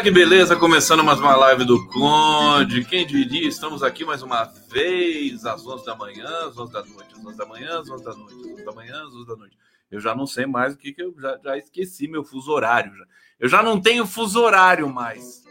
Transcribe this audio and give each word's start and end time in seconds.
Olha 0.00 0.04
que 0.06 0.14
beleza, 0.14 0.56
começando 0.56 1.04
mais 1.04 1.20
uma 1.20 1.36
live 1.36 1.62
do 1.62 1.86
Conde. 1.88 2.86
Quem 2.86 3.06
diria, 3.06 3.46
estamos 3.46 3.82
aqui 3.82 4.02
mais 4.02 4.22
uma 4.22 4.44
vez 4.44 5.44
às 5.44 5.66
11 5.66 5.84
da 5.84 5.94
manhã, 5.94 6.46
às 6.46 6.56
11 6.56 6.72
da 6.72 6.82
noite, 6.82 7.12
às 7.12 7.26
11 7.26 7.36
da 7.36 7.44
manhã, 7.44 7.80
às 7.80 7.90
11 7.90 8.04
da 8.04 8.14
noite, 8.14 8.34
às 8.34 8.46
11 8.46 8.64
da 8.64 8.72
manhã, 8.72 9.04
às 9.06 9.14
11 9.14 9.26
da 9.26 9.36
noite. 9.36 9.58
Eu 9.90 10.00
já 10.00 10.14
não 10.14 10.26
sei 10.26 10.46
mais 10.46 10.72
o 10.72 10.78
que, 10.78 10.94
que 10.94 11.02
eu 11.02 11.14
já, 11.18 11.38
já 11.44 11.58
esqueci 11.58 12.08
meu 12.08 12.24
fuso 12.24 12.50
horário. 12.50 12.96
Já. 12.96 13.04
Eu 13.38 13.46
já 13.46 13.62
não 13.62 13.78
tenho 13.78 14.06
fuso 14.06 14.40
horário 14.40 14.88
mais. 14.88 15.44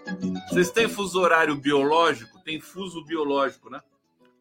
Vocês 0.50 0.72
têm 0.72 0.89
fuso 0.89 1.22
horário 1.22 1.56
biológico? 1.56 2.39
Tem 2.44 2.59
fuso 2.59 3.06
biológico, 3.06 3.69
né? 3.69 3.80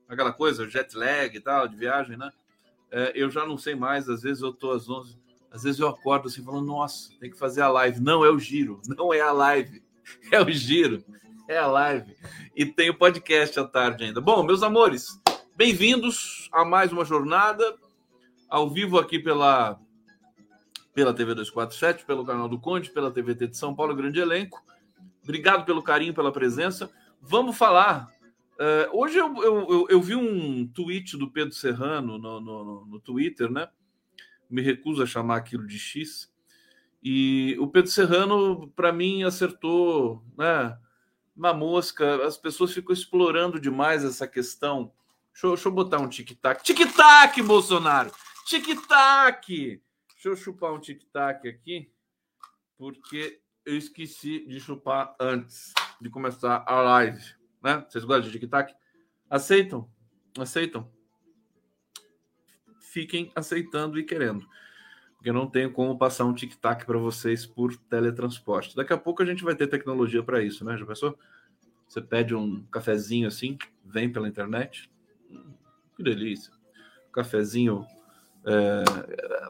Aquela 0.08 0.32
coisa, 0.32 0.66
jet 0.66 0.96
lag 0.96 1.36
e 1.36 1.40
tal, 1.40 1.68
de 1.68 1.76
viagem, 1.76 2.16
né? 2.16 2.32
É, 2.90 3.12
eu 3.14 3.28
já 3.28 3.44
não 3.44 3.58
sei 3.58 3.74
mais, 3.74 4.08
às 4.08 4.22
vezes 4.22 4.42
eu 4.42 4.54
tô 4.54 4.70
às 4.70 4.88
11 4.88 5.18
às 5.50 5.62
vezes 5.62 5.80
eu 5.80 5.88
acordo 5.88 6.28
assim 6.28 6.44
falando, 6.44 6.66
nossa, 6.66 7.10
tem 7.18 7.30
que 7.30 7.38
fazer 7.38 7.62
a 7.62 7.68
live. 7.68 8.00
Não, 8.00 8.24
é 8.24 8.30
o 8.30 8.38
giro, 8.38 8.80
não 8.96 9.12
é 9.12 9.20
a 9.20 9.32
live, 9.32 9.82
é 10.32 10.40
o 10.40 10.50
giro, 10.50 11.04
é 11.48 11.58
a 11.58 11.66
live. 11.66 12.16
E 12.54 12.66
tem 12.66 12.90
o 12.90 12.98
podcast 12.98 13.58
à 13.58 13.64
tarde 13.64 14.04
ainda. 14.04 14.20
Bom, 14.20 14.42
meus 14.42 14.62
amores, 14.62 15.20
bem-vindos 15.56 16.48
a 16.52 16.64
mais 16.64 16.92
uma 16.92 17.04
jornada 17.04 17.76
ao 18.48 18.68
vivo 18.70 18.98
aqui 18.98 19.18
pela 19.18 19.78
pela 20.94 21.14
TV 21.14 21.32
247, 21.32 22.04
pelo 22.04 22.24
canal 22.24 22.48
do 22.48 22.58
Conde, 22.58 22.90
pela 22.90 23.12
TVT 23.12 23.48
de 23.48 23.56
São 23.56 23.72
Paulo, 23.72 23.94
grande 23.94 24.18
elenco. 24.18 24.60
Obrigado 25.22 25.64
pelo 25.64 25.80
carinho, 25.80 26.12
pela 26.12 26.32
presença. 26.32 26.90
Vamos 27.22 27.56
falar. 27.56 28.08
Uh, 28.54 28.98
hoje 28.98 29.16
eu, 29.16 29.32
eu, 29.36 29.70
eu, 29.70 29.86
eu, 29.90 30.02
vi 30.02 30.16
um 30.16 30.66
tweet 30.66 31.16
do 31.16 31.30
Pedro 31.30 31.54
Serrano 31.54 32.18
no, 32.18 32.40
no, 32.40 32.86
no 32.86 32.98
Twitter, 32.98 33.48
né? 33.48 33.68
me 34.48 34.62
recuso 34.62 35.02
a 35.02 35.06
chamar 35.06 35.36
aquilo 35.36 35.66
de 35.66 35.78
X. 35.78 36.32
E 37.02 37.56
o 37.60 37.68
Pedro 37.68 37.90
Serrano, 37.90 38.68
para 38.70 38.92
mim, 38.92 39.22
acertou, 39.22 40.24
né? 40.36 40.76
Uma 41.36 41.54
mosca. 41.54 42.26
As 42.26 42.36
pessoas 42.36 42.72
ficam 42.72 42.92
explorando 42.92 43.60
demais 43.60 44.04
essa 44.04 44.26
questão. 44.26 44.92
Deixa 45.32 45.46
eu, 45.46 45.54
deixa 45.54 45.68
eu 45.68 45.72
botar 45.72 45.98
um 46.00 46.08
tic-tac. 46.08 46.64
Tic-tac, 46.64 47.40
Bolsonaro! 47.42 48.10
Tic-tac! 48.46 49.80
Deixa 50.14 50.28
eu 50.28 50.36
chupar 50.36 50.72
um 50.72 50.80
tic-tac 50.80 51.46
aqui, 51.48 51.92
porque 52.76 53.40
eu 53.64 53.76
esqueci 53.76 54.44
de 54.48 54.58
chupar 54.58 55.14
antes 55.20 55.72
de 56.00 56.10
começar 56.10 56.64
a 56.66 56.80
live. 56.82 57.22
Né? 57.62 57.86
Vocês 57.88 58.04
gostam 58.04 58.28
de 58.28 58.38
tic-tac? 58.38 58.74
Aceitam? 59.30 59.88
Aceitam? 60.36 60.90
fiquem 62.88 63.30
aceitando 63.34 63.98
e 63.98 64.04
querendo. 64.04 64.46
Porque 65.18 65.30
eu 65.30 65.34
não 65.34 65.48
tenho 65.48 65.72
como 65.72 65.98
passar 65.98 66.24
um 66.24 66.32
tic-tac 66.32 66.86
para 66.86 66.96
vocês 66.96 67.44
por 67.44 67.76
teletransporte. 67.76 68.76
Daqui 68.76 68.92
a 68.92 68.96
pouco 68.96 69.20
a 69.20 69.26
gente 69.26 69.42
vai 69.42 69.56
ter 69.56 69.66
tecnologia 69.66 70.22
para 70.22 70.40
isso, 70.40 70.64
né? 70.64 70.78
Já 70.78 70.86
pensou? 70.86 71.18
Você 71.88 72.00
pede 72.00 72.36
um 72.36 72.62
cafezinho 72.70 73.26
assim, 73.26 73.58
vem 73.84 74.12
pela 74.12 74.28
internet. 74.28 74.88
Que 75.96 76.04
delícia. 76.04 76.52
cafezinho. 77.12 77.84
É... 78.44 78.84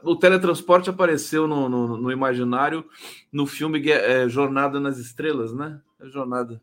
O 0.03 0.15
teletransporte 0.15 0.89
apareceu 0.89 1.47
no, 1.47 1.69
no, 1.69 1.97
no 1.97 2.11
imaginário 2.11 2.83
no 3.31 3.45
filme 3.45 3.87
é, 3.91 4.27
Jornada 4.27 4.79
nas 4.79 4.97
Estrelas, 4.97 5.53
né? 5.53 5.79
Jornada. 6.01 6.59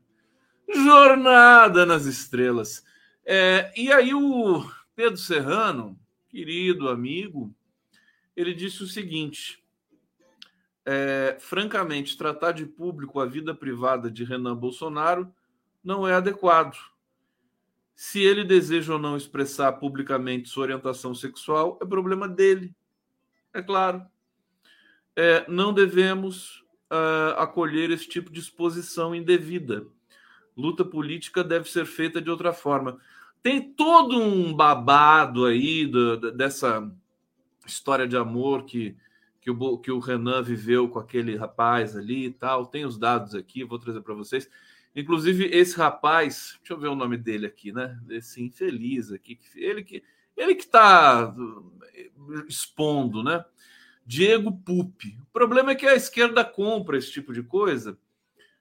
Jornada 0.68 1.86
nas 1.86 2.06
Estrelas. 2.06 2.84
É, 3.24 3.72
e 3.76 3.92
aí 3.92 4.12
o 4.12 4.68
Pedro 4.96 5.16
Serrano, 5.16 5.96
querido 6.28 6.88
amigo, 6.88 7.54
ele 8.36 8.52
disse 8.52 8.82
o 8.82 8.86
seguinte: 8.86 9.64
é, 10.84 11.36
francamente, 11.40 12.16
tratar 12.16 12.52
de 12.52 12.66
público 12.66 13.18
a 13.18 13.26
vida 13.26 13.54
privada 13.54 14.10
de 14.10 14.22
Renan 14.22 14.54
Bolsonaro 14.54 15.32
não 15.82 16.06
é 16.06 16.14
adequado. 16.14 16.76
Se 17.94 18.20
ele 18.20 18.44
deseja 18.44 18.92
ou 18.92 18.98
não 18.98 19.16
expressar 19.16 19.72
publicamente 19.72 20.48
sua 20.48 20.64
orientação 20.64 21.14
sexual, 21.14 21.78
é 21.80 21.86
problema 21.86 22.28
dele. 22.28 22.74
É 23.54 23.62
claro. 23.62 24.04
É, 25.16 25.50
não 25.50 25.72
devemos 25.72 26.60
uh, 26.92 27.38
acolher 27.38 27.90
esse 27.90 28.06
tipo 28.06 28.30
de 28.30 28.38
exposição 28.38 29.14
indevida. 29.14 29.86
Luta 30.54 30.84
política 30.84 31.42
deve 31.42 31.70
ser 31.70 31.86
feita 31.86 32.20
de 32.20 32.30
outra 32.30 32.52
forma. 32.52 32.98
Tem 33.42 33.72
todo 33.72 34.20
um 34.20 34.54
babado 34.54 35.46
aí 35.46 35.86
do, 35.86 36.32
dessa 36.32 36.90
história 37.66 38.06
de 38.06 38.16
amor 38.16 38.64
que, 38.64 38.96
que, 39.40 39.50
o, 39.50 39.78
que 39.78 39.90
o 39.90 39.98
Renan 39.98 40.42
viveu 40.42 40.88
com 40.88 40.98
aquele 40.98 41.36
rapaz 41.36 41.96
ali 41.96 42.26
e 42.26 42.30
tal. 42.30 42.66
Tem 42.66 42.84
os 42.84 42.98
dados 42.98 43.34
aqui, 43.34 43.64
vou 43.64 43.78
trazer 43.78 44.00
para 44.00 44.14
vocês. 44.14 44.48
Inclusive, 44.94 45.44
esse 45.46 45.76
rapaz, 45.76 46.56
deixa 46.58 46.72
eu 46.72 46.78
ver 46.78 46.88
o 46.88 46.94
nome 46.94 47.16
dele 47.16 47.46
aqui, 47.46 47.72
né? 47.72 48.00
Esse 48.08 48.42
infeliz 48.42 49.12
aqui, 49.12 49.38
ele 49.54 49.82
que 49.84 50.02
ele 50.36 50.54
que 50.54 50.64
está 50.64 51.34
expondo, 52.46 53.22
né? 53.22 53.44
Diego 54.04 54.52
Pupi. 54.52 55.18
O 55.22 55.26
problema 55.32 55.72
é 55.72 55.74
que 55.74 55.86
a 55.86 55.94
esquerda 55.94 56.44
compra 56.44 56.96
esse 56.96 57.10
tipo 57.10 57.32
de 57.32 57.42
coisa 57.42 57.98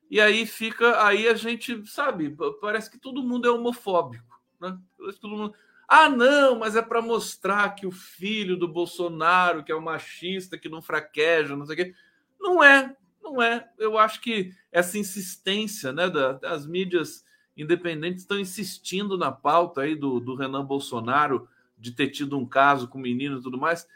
e 0.10 0.20
aí 0.20 0.46
fica, 0.46 1.06
aí 1.06 1.28
a 1.28 1.34
gente 1.34 1.86
sabe, 1.88 2.36
parece 2.62 2.90
que 2.90 2.98
todo 2.98 3.24
mundo 3.24 3.48
é 3.48 3.52
homofóbico. 3.52 4.40
Né? 4.60 4.78
Todo 5.20 5.36
mundo, 5.36 5.54
ah, 5.88 6.10
não, 6.10 6.60
mas 6.60 6.76
é 6.76 6.82
para 6.82 7.02
mostrar 7.02 7.76
que 7.76 7.86
o 7.86 7.92
filho 7.92 8.58
do 8.58 8.68
Bolsonaro, 8.68 9.64
que 9.64 9.72
é 9.72 9.76
um 9.76 9.82
machista, 9.82 10.58
que 10.58 10.70
não 10.70 10.82
fraqueja, 10.82 11.56
não 11.56 11.66
sei 11.66 11.74
o 11.74 11.78
quê. 11.78 11.96
Não 12.40 12.64
é, 12.64 12.96
não 13.22 13.42
é. 13.42 13.70
Eu 13.78 13.98
acho 13.98 14.22
que 14.22 14.54
essa 14.72 14.98
insistência 14.98 15.92
né, 15.92 16.10
das 16.10 16.66
mídias 16.66 17.24
independentes 17.56 18.22
estão 18.22 18.40
insistindo 18.40 19.18
na 19.18 19.32
pauta 19.32 19.82
aí 19.82 19.96
do, 19.96 20.20
do 20.20 20.36
Renan 20.36 20.66
Bolsonaro 20.66 21.48
de 21.78 21.92
ter 21.92 22.10
tido 22.10 22.38
um 22.38 22.46
caso 22.46 22.88
com 22.88 22.98
o 22.98 23.02
menino 23.02 23.40
e 23.40 23.42
tudo 23.42 23.58
mais. 23.58 23.88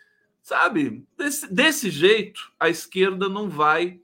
Sabe, 0.42 1.06
desse, 1.18 1.53
desse 1.53 1.89
jeito, 1.89 2.51
a 2.59 2.69
esquerda 2.69 3.27
não 3.27 3.50
vai 3.50 4.00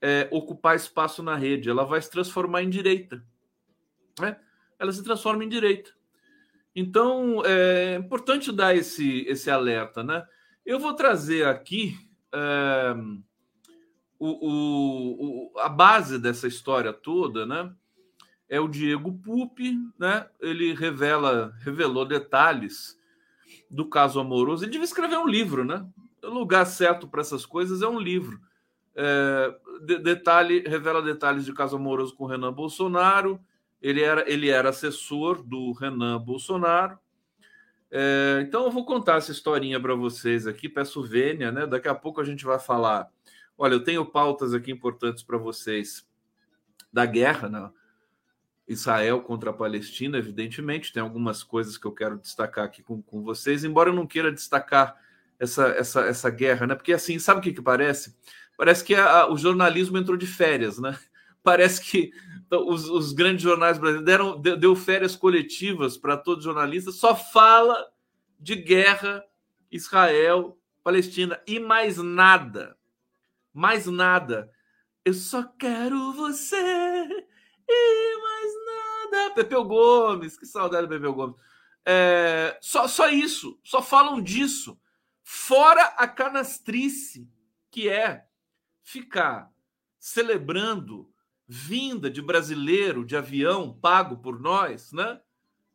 é, 0.00 0.28
ocupar 0.30 0.74
espaço 0.74 1.22
na 1.22 1.36
rede, 1.36 1.70
ela 1.70 1.84
vai 1.84 2.00
se 2.00 2.10
transformar 2.10 2.62
em 2.62 2.70
direita. 2.70 3.24
Né? 4.18 4.36
ela 4.80 4.90
se 4.90 5.04
transforma 5.04 5.44
em 5.44 5.48
direita. 5.48 5.90
Então, 6.80 7.42
é 7.44 7.96
importante 7.96 8.50
dar 8.50 8.74
esse, 8.74 9.20
esse 9.28 9.50
alerta, 9.50 10.02
né? 10.02 10.24
Eu 10.64 10.78
vou 10.78 10.94
trazer 10.94 11.46
aqui 11.46 11.94
é, 12.32 12.94
o, 14.18 15.50
o, 15.52 15.58
a 15.58 15.68
base 15.68 16.18
dessa 16.18 16.48
história 16.48 16.90
toda, 16.90 17.44
né? 17.44 17.70
É 18.48 18.58
o 18.58 18.66
Diego 18.66 19.12
Pupi, 19.12 19.76
né? 19.98 20.26
Ele 20.40 20.72
revela, 20.72 21.54
revelou 21.60 22.06
detalhes 22.06 22.98
do 23.70 23.84
caso 23.84 24.18
amoroso. 24.18 24.64
Ele 24.64 24.72
devia 24.72 24.86
escrever 24.86 25.18
um 25.18 25.28
livro, 25.28 25.66
né? 25.66 25.86
O 26.24 26.30
lugar 26.30 26.64
certo 26.64 27.06
para 27.06 27.20
essas 27.20 27.44
coisas 27.44 27.82
é 27.82 27.88
um 27.88 28.00
livro. 28.00 28.40
É, 28.96 29.54
de, 29.84 29.98
detalhe, 29.98 30.60
revela 30.66 31.02
detalhes 31.02 31.44
de 31.44 31.52
caso 31.52 31.76
amoroso 31.76 32.16
com 32.16 32.24
Renan 32.24 32.54
Bolsonaro, 32.54 33.38
ele 33.80 34.02
era, 34.02 34.30
ele 34.30 34.48
era 34.48 34.68
assessor 34.68 35.42
do 35.42 35.72
Renan 35.72 36.18
Bolsonaro. 36.20 36.98
É, 37.90 38.44
então 38.46 38.64
eu 38.64 38.70
vou 38.70 38.84
contar 38.84 39.16
essa 39.16 39.32
historinha 39.32 39.80
para 39.80 39.94
vocês 39.94 40.46
aqui, 40.46 40.68
peço 40.68 41.02
vênia, 41.02 41.50
né? 41.50 41.66
Daqui 41.66 41.88
a 41.88 41.94
pouco 41.94 42.20
a 42.20 42.24
gente 42.24 42.44
vai 42.44 42.58
falar. 42.58 43.10
Olha, 43.58 43.74
eu 43.74 43.84
tenho 43.84 44.06
pautas 44.06 44.54
aqui 44.54 44.70
importantes 44.70 45.22
para 45.22 45.36
vocês 45.36 46.06
da 46.92 47.04
guerra, 47.04 47.48
né? 47.48 47.70
Israel 48.68 49.20
contra 49.22 49.50
a 49.50 49.52
Palestina, 49.52 50.18
evidentemente. 50.18 50.92
Tem 50.92 51.02
algumas 51.02 51.42
coisas 51.42 51.76
que 51.76 51.86
eu 51.86 51.92
quero 51.92 52.18
destacar 52.18 52.64
aqui 52.64 52.82
com, 52.82 53.02
com 53.02 53.22
vocês, 53.22 53.64
embora 53.64 53.90
eu 53.90 53.94
não 53.94 54.06
queira 54.06 54.30
destacar 54.30 54.96
essa, 55.38 55.68
essa, 55.68 56.00
essa 56.02 56.30
guerra, 56.30 56.66
né? 56.66 56.74
Porque 56.74 56.92
assim, 56.92 57.18
sabe 57.18 57.40
o 57.40 57.42
que, 57.42 57.52
que 57.52 57.62
parece? 57.62 58.16
Parece 58.56 58.84
que 58.84 58.94
a, 58.94 59.26
o 59.28 59.36
jornalismo 59.36 59.98
entrou 59.98 60.16
de 60.16 60.26
férias, 60.26 60.78
né? 60.78 60.96
Parece 61.42 61.80
que 61.80 62.12
então, 62.50 62.66
os, 62.66 62.88
os, 62.88 63.12
grandes 63.12 63.44
jornais 63.44 63.78
brasileiros 63.78 64.04
deram 64.04 64.40
deu, 64.40 64.56
deu 64.56 64.74
férias 64.74 65.14
coletivas 65.14 65.96
para 65.96 66.16
todos 66.16 66.40
os 66.40 66.52
jornalistas, 66.52 66.96
só 66.96 67.14
fala 67.14 67.88
de 68.40 68.56
guerra, 68.56 69.24
Israel, 69.70 70.58
Palestina 70.82 71.40
e 71.46 71.60
mais 71.60 71.98
nada. 71.98 72.76
Mais 73.54 73.86
nada. 73.86 74.50
Eu 75.04 75.14
só 75.14 75.44
quero 75.44 76.12
você 76.12 76.56
e 77.68 78.16
mais 78.20 78.52
nada. 78.66 79.34
Pepeu 79.36 79.62
Gomes, 79.64 80.36
que 80.36 80.44
saudade 80.44 80.88
do 80.88 80.90
Pepeu 80.90 81.14
Gomes. 81.14 81.36
É, 81.86 82.58
só, 82.60 82.88
só 82.88 83.08
isso, 83.08 83.60
só 83.62 83.80
falam 83.80 84.20
disso. 84.20 84.76
Fora 85.22 85.84
a 85.96 86.08
canastrice, 86.08 87.30
que 87.70 87.88
é 87.88 88.26
ficar 88.82 89.48
celebrando 90.00 91.08
vinda 91.52 92.08
de 92.08 92.22
brasileiro 92.22 93.04
de 93.04 93.16
avião 93.16 93.72
pago 93.72 94.18
por 94.18 94.38
nós, 94.38 94.92
né? 94.92 95.20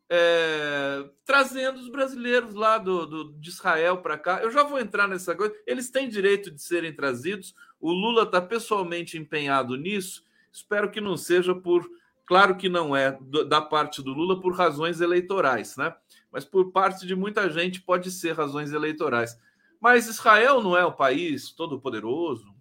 É, 0.08 1.06
trazendo 1.22 1.78
os 1.78 1.90
brasileiros 1.90 2.54
lá 2.54 2.78
do, 2.78 3.04
do 3.04 3.32
de 3.34 3.50
Israel 3.50 3.98
para 3.98 4.16
cá. 4.16 4.40
Eu 4.40 4.50
já 4.50 4.62
vou 4.62 4.78
entrar 4.78 5.06
nessa 5.06 5.34
coisa. 5.34 5.54
Eles 5.66 5.90
têm 5.90 6.08
direito 6.08 6.50
de 6.50 6.62
serem 6.62 6.94
trazidos. 6.94 7.54
O 7.78 7.92
Lula 7.92 8.22
está 8.22 8.40
pessoalmente 8.40 9.18
empenhado 9.18 9.76
nisso. 9.76 10.24
Espero 10.50 10.90
que 10.90 11.00
não 11.00 11.14
seja 11.14 11.54
por. 11.54 11.86
Claro 12.24 12.56
que 12.56 12.70
não 12.70 12.96
é 12.96 13.18
da 13.46 13.60
parte 13.60 14.02
do 14.02 14.14
Lula 14.14 14.40
por 14.40 14.54
razões 14.54 15.02
eleitorais, 15.02 15.76
né? 15.76 15.94
Mas 16.32 16.46
por 16.46 16.72
parte 16.72 17.06
de 17.06 17.14
muita 17.14 17.50
gente 17.50 17.82
pode 17.82 18.10
ser 18.10 18.34
razões 18.34 18.72
eleitorais. 18.72 19.38
Mas 19.78 20.08
Israel 20.08 20.62
não 20.62 20.74
é 20.74 20.86
o 20.86 20.92
país 20.92 21.52
todo 21.52 21.78
poderoso, 21.78 22.54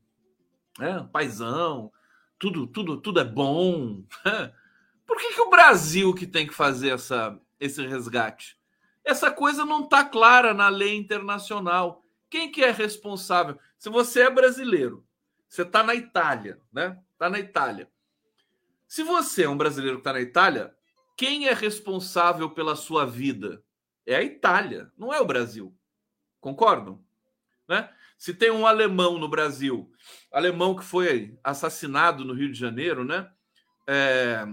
né? 0.78 1.08
paisão, 1.14 1.92
tudo, 2.38 2.68
tudo, 2.68 3.02
tudo 3.02 3.20
é 3.20 3.24
bom. 3.24 4.04
Por 5.06 5.18
que, 5.18 5.34
que 5.34 5.42
o 5.42 5.50
Brasil 5.50 6.14
que 6.14 6.26
tem 6.26 6.48
que 6.48 6.54
fazer 6.54 6.90
essa, 6.90 7.40
esse 7.60 7.86
resgate? 7.86 8.58
Essa 9.04 9.32
coisa 9.32 9.64
não 9.64 9.84
está 9.84 10.04
clara 10.04 10.54
na 10.54 10.68
lei 10.68 10.96
internacional. 10.96 12.04
Quem 12.30 12.52
que 12.52 12.64
é 12.64 12.72
responsável? 12.72 13.60
Se 13.78 13.90
você 13.90 14.22
é 14.22 14.30
brasileiro, 14.30 15.06
você 15.48 15.62
está 15.62 15.84
na 15.84 15.94
Itália, 15.94 16.60
né? 16.74 17.00
Está 17.14 17.30
na 17.30 17.40
Itália. 17.40 17.90
Se 18.88 19.04
você 19.04 19.44
é 19.44 19.50
um 19.50 19.58
brasileiro 19.58 19.98
que 19.98 20.02
está 20.02 20.14
na 20.14 20.22
Itália, 20.22 20.76
quem 21.16 21.48
é 21.48 21.54
responsável 21.54 22.50
pela 22.50 22.76
sua 22.76 23.06
vida? 23.06 23.64
É 24.06 24.16
a 24.16 24.24
Itália, 24.24 24.92
não 24.98 25.14
é 25.14 25.20
o 25.20 25.26
Brasil. 25.26 25.76
Concordam? 26.40 27.04
Né? 27.68 27.90
Se 28.18 28.34
tem 28.34 28.52
um 28.52 28.68
alemão 28.68 29.18
no 29.18 29.28
Brasil, 29.28 29.92
alemão 30.36 30.76
que 30.76 30.84
foi 30.84 31.40
assassinado 31.42 32.26
no 32.26 32.34
Rio 32.34 32.52
de 32.52 32.60
Janeiro, 32.60 33.06
né? 33.06 33.30
É, 33.88 34.46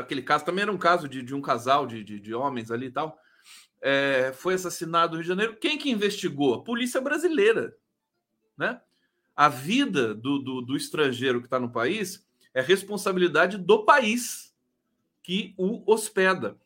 aquele 0.00 0.22
caso 0.22 0.46
também 0.46 0.62
era 0.62 0.72
um 0.72 0.78
caso 0.78 1.06
de, 1.06 1.22
de 1.22 1.34
um 1.34 1.42
casal 1.42 1.86
de, 1.86 2.02
de, 2.02 2.18
de, 2.18 2.34
homens 2.34 2.70
ali 2.70 2.86
e 2.86 2.90
tal. 2.90 3.20
É, 3.82 4.32
foi 4.34 4.54
assassinado 4.54 5.10
no 5.10 5.16
Rio 5.16 5.24
de 5.24 5.28
Janeiro. 5.28 5.56
Quem 5.56 5.76
que 5.76 5.90
investigou? 5.90 6.54
A 6.54 6.64
polícia 6.64 7.02
brasileira. 7.02 7.76
Né? 8.56 8.80
A 9.36 9.50
vida 9.50 10.14
do, 10.14 10.38
do, 10.38 10.62
do 10.62 10.74
estrangeiro 10.74 11.40
que 11.40 11.46
está 11.46 11.60
no 11.60 11.70
país 11.70 12.26
é 12.54 12.62
responsabilidade 12.62 13.58
do 13.58 13.84
país 13.84 14.56
que 15.22 15.54
o 15.58 15.82
hospeda. 15.92 16.56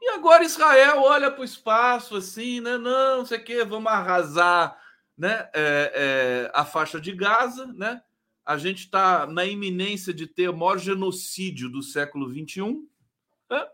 E 0.00 0.08
agora 0.08 0.42
Israel 0.42 1.02
olha 1.02 1.30
para 1.30 1.42
o 1.42 1.44
espaço 1.44 2.16
assim, 2.16 2.62
né? 2.62 2.78
Não, 2.78 3.18
não 3.18 3.26
sei 3.26 3.36
o 3.36 3.44
quê, 3.44 3.62
vamos 3.62 3.92
arrasar 3.92 4.79
né? 5.20 5.50
É, 5.52 5.92
é, 5.94 6.50
a 6.54 6.64
faixa 6.64 6.98
de 6.98 7.12
Gaza, 7.12 7.66
né? 7.74 8.00
a 8.42 8.56
gente 8.56 8.84
está 8.84 9.26
na 9.26 9.44
iminência 9.44 10.14
de 10.14 10.26
ter 10.26 10.48
o 10.48 10.56
maior 10.56 10.78
genocídio 10.78 11.68
do 11.68 11.82
século 11.82 12.26
XXI. 12.26 12.82
Né? 13.50 13.66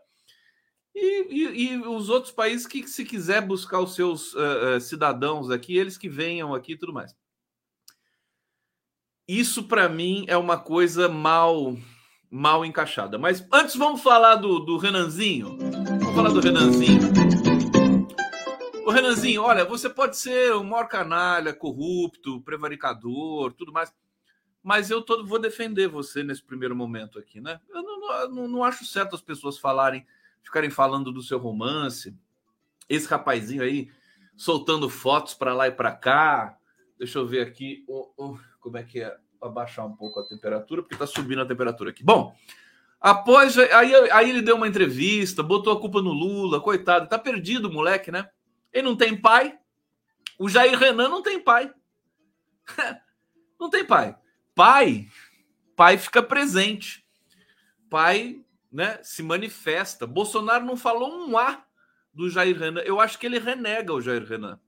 E, 0.93 1.27
e, 1.29 1.69
e, 1.69 1.77
os 1.77 2.09
outros 2.09 2.33
países 2.33 2.67
que, 2.67 2.85
se 2.85 3.05
quiser 3.05 3.41
buscar 3.41 3.79
os 3.79 3.95
seus 3.95 4.33
uh, 4.33 4.75
uh, 4.75 4.81
cidadãos 4.81 5.49
aqui, 5.49 5.77
eles 5.77 5.97
que 5.97 6.09
venham 6.09 6.53
aqui 6.53 6.73
e 6.73 6.77
tudo 6.77 6.91
mais. 6.91 7.15
Isso, 9.25 9.63
para 9.63 9.87
mim, 9.87 10.25
é 10.27 10.35
uma 10.35 10.57
coisa 10.57 11.07
mal 11.07 11.77
mal 12.29 12.65
encaixada. 12.65 13.17
Mas 13.17 13.47
antes, 13.53 13.77
vamos 13.77 14.01
falar 14.01 14.35
do, 14.35 14.59
do 14.59 14.77
Renanzinho. 14.77 15.57
Vamos 15.57 16.13
falar 16.13 16.29
do 16.29 16.41
Renanzinho. 16.41 17.26
Renanzinho, 19.01 19.41
olha, 19.41 19.65
você 19.65 19.89
pode 19.89 20.17
ser 20.17 20.53
o 20.53 20.63
maior 20.63 20.87
canalha, 20.87 21.53
corrupto, 21.53 22.41
prevaricador, 22.41 23.53
tudo 23.53 23.71
mais 23.71 23.91
mas 24.67 24.91
eu 24.91 25.01
todo 25.01 25.25
vou 25.25 25.39
defender 25.39 25.87
você 25.87 26.21
nesse 26.21 26.43
primeiro 26.43 26.75
momento 26.75 27.17
aqui, 27.17 27.39
né? 27.39 27.57
Eu 27.69 27.81
não, 27.81 28.29
não, 28.29 28.47
não 28.49 28.63
acho 28.65 28.83
certo 28.83 29.15
as 29.15 29.21
pessoas 29.21 29.57
falarem, 29.57 30.05
ficarem 30.43 30.69
falando 30.69 31.09
do 31.09 31.21
seu 31.21 31.39
romance. 31.39 32.13
Esse 32.89 33.07
rapazinho 33.07 33.63
aí 33.63 33.89
soltando 34.35 34.89
fotos 34.89 35.33
para 35.33 35.53
lá 35.53 35.69
e 35.69 35.71
para 35.71 35.93
cá. 35.93 36.57
Deixa 36.99 37.17
eu 37.17 37.25
ver 37.25 37.47
aqui 37.47 37.85
oh, 37.87 38.11
oh, 38.17 38.37
como 38.59 38.75
é 38.75 38.83
que 38.83 39.01
é 39.01 39.15
abaixar 39.41 39.85
um 39.85 39.95
pouco 39.95 40.19
a 40.19 40.27
temperatura, 40.27 40.81
porque 40.81 40.95
está 40.95 41.07
subindo 41.07 41.41
a 41.41 41.45
temperatura 41.45 41.91
aqui. 41.91 42.03
Bom, 42.03 42.35
após 42.99 43.57
aí, 43.57 43.95
aí 44.11 44.29
ele 44.29 44.41
deu 44.41 44.57
uma 44.57 44.67
entrevista, 44.67 45.41
botou 45.41 45.71
a 45.71 45.79
culpa 45.79 46.01
no 46.01 46.11
Lula, 46.11 46.59
coitado, 46.59 47.07
tá 47.07 47.17
perdido 47.17 47.69
o 47.69 47.73
moleque, 47.73 48.11
né? 48.11 48.29
Ele 48.71 48.87
não 48.87 48.95
tem 48.95 49.19
pai. 49.19 49.57
O 50.37 50.47
Jair 50.47 50.77
Renan 50.77 51.09
não 51.09 51.21
tem 51.21 51.39
pai. 51.39 51.73
não 53.59 53.69
tem 53.69 53.85
pai 53.85 54.15
pai, 54.57 55.07
pai 55.75 55.99
fica 55.99 56.23
presente. 56.23 57.05
Pai, 57.91 58.41
né, 58.71 58.99
se 59.03 59.21
manifesta. 59.21 60.07
Bolsonaro 60.07 60.65
não 60.65 60.75
falou 60.75 61.29
um 61.29 61.37
A 61.37 61.63
do 62.11 62.27
Jair 62.27 62.57
Renan. 62.57 62.81
Eu 62.81 62.99
acho 62.99 63.19
que 63.19 63.27
ele 63.27 63.37
renega 63.37 63.93
o 63.93 64.01
Jair 64.01 64.25
Renan. 64.25 64.59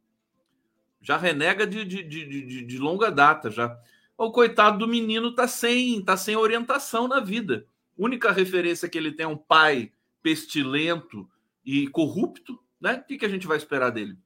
Já 1.02 1.18
renega 1.18 1.66
de, 1.66 1.84
de, 1.84 2.04
de, 2.04 2.64
de 2.64 2.78
longa 2.78 3.12
data 3.12 3.50
já. 3.50 3.76
O 4.16 4.32
coitado 4.32 4.78
do 4.78 4.88
menino 4.88 5.34
tá 5.34 5.48
sem, 5.48 6.04
tá 6.04 6.16
sem 6.16 6.36
orientação 6.36 7.08
na 7.08 7.20
vida. 7.20 7.66
Única 7.98 8.32
referência 8.32 8.88
que 8.88 8.98
ele 8.98 9.12
tem 9.12 9.24
é 9.24 9.28
um 9.28 9.38
pai 9.38 9.92
pestilento 10.22 11.28
e 11.66 11.88
corrupto, 11.88 12.62
né? 12.82 12.96
O 12.96 13.04
que, 13.08 13.18
que 13.18 13.26
a 13.26 13.30
gente 13.30 13.48
vai 13.48 13.58
esperar 13.58 13.90
dele? 13.90 14.18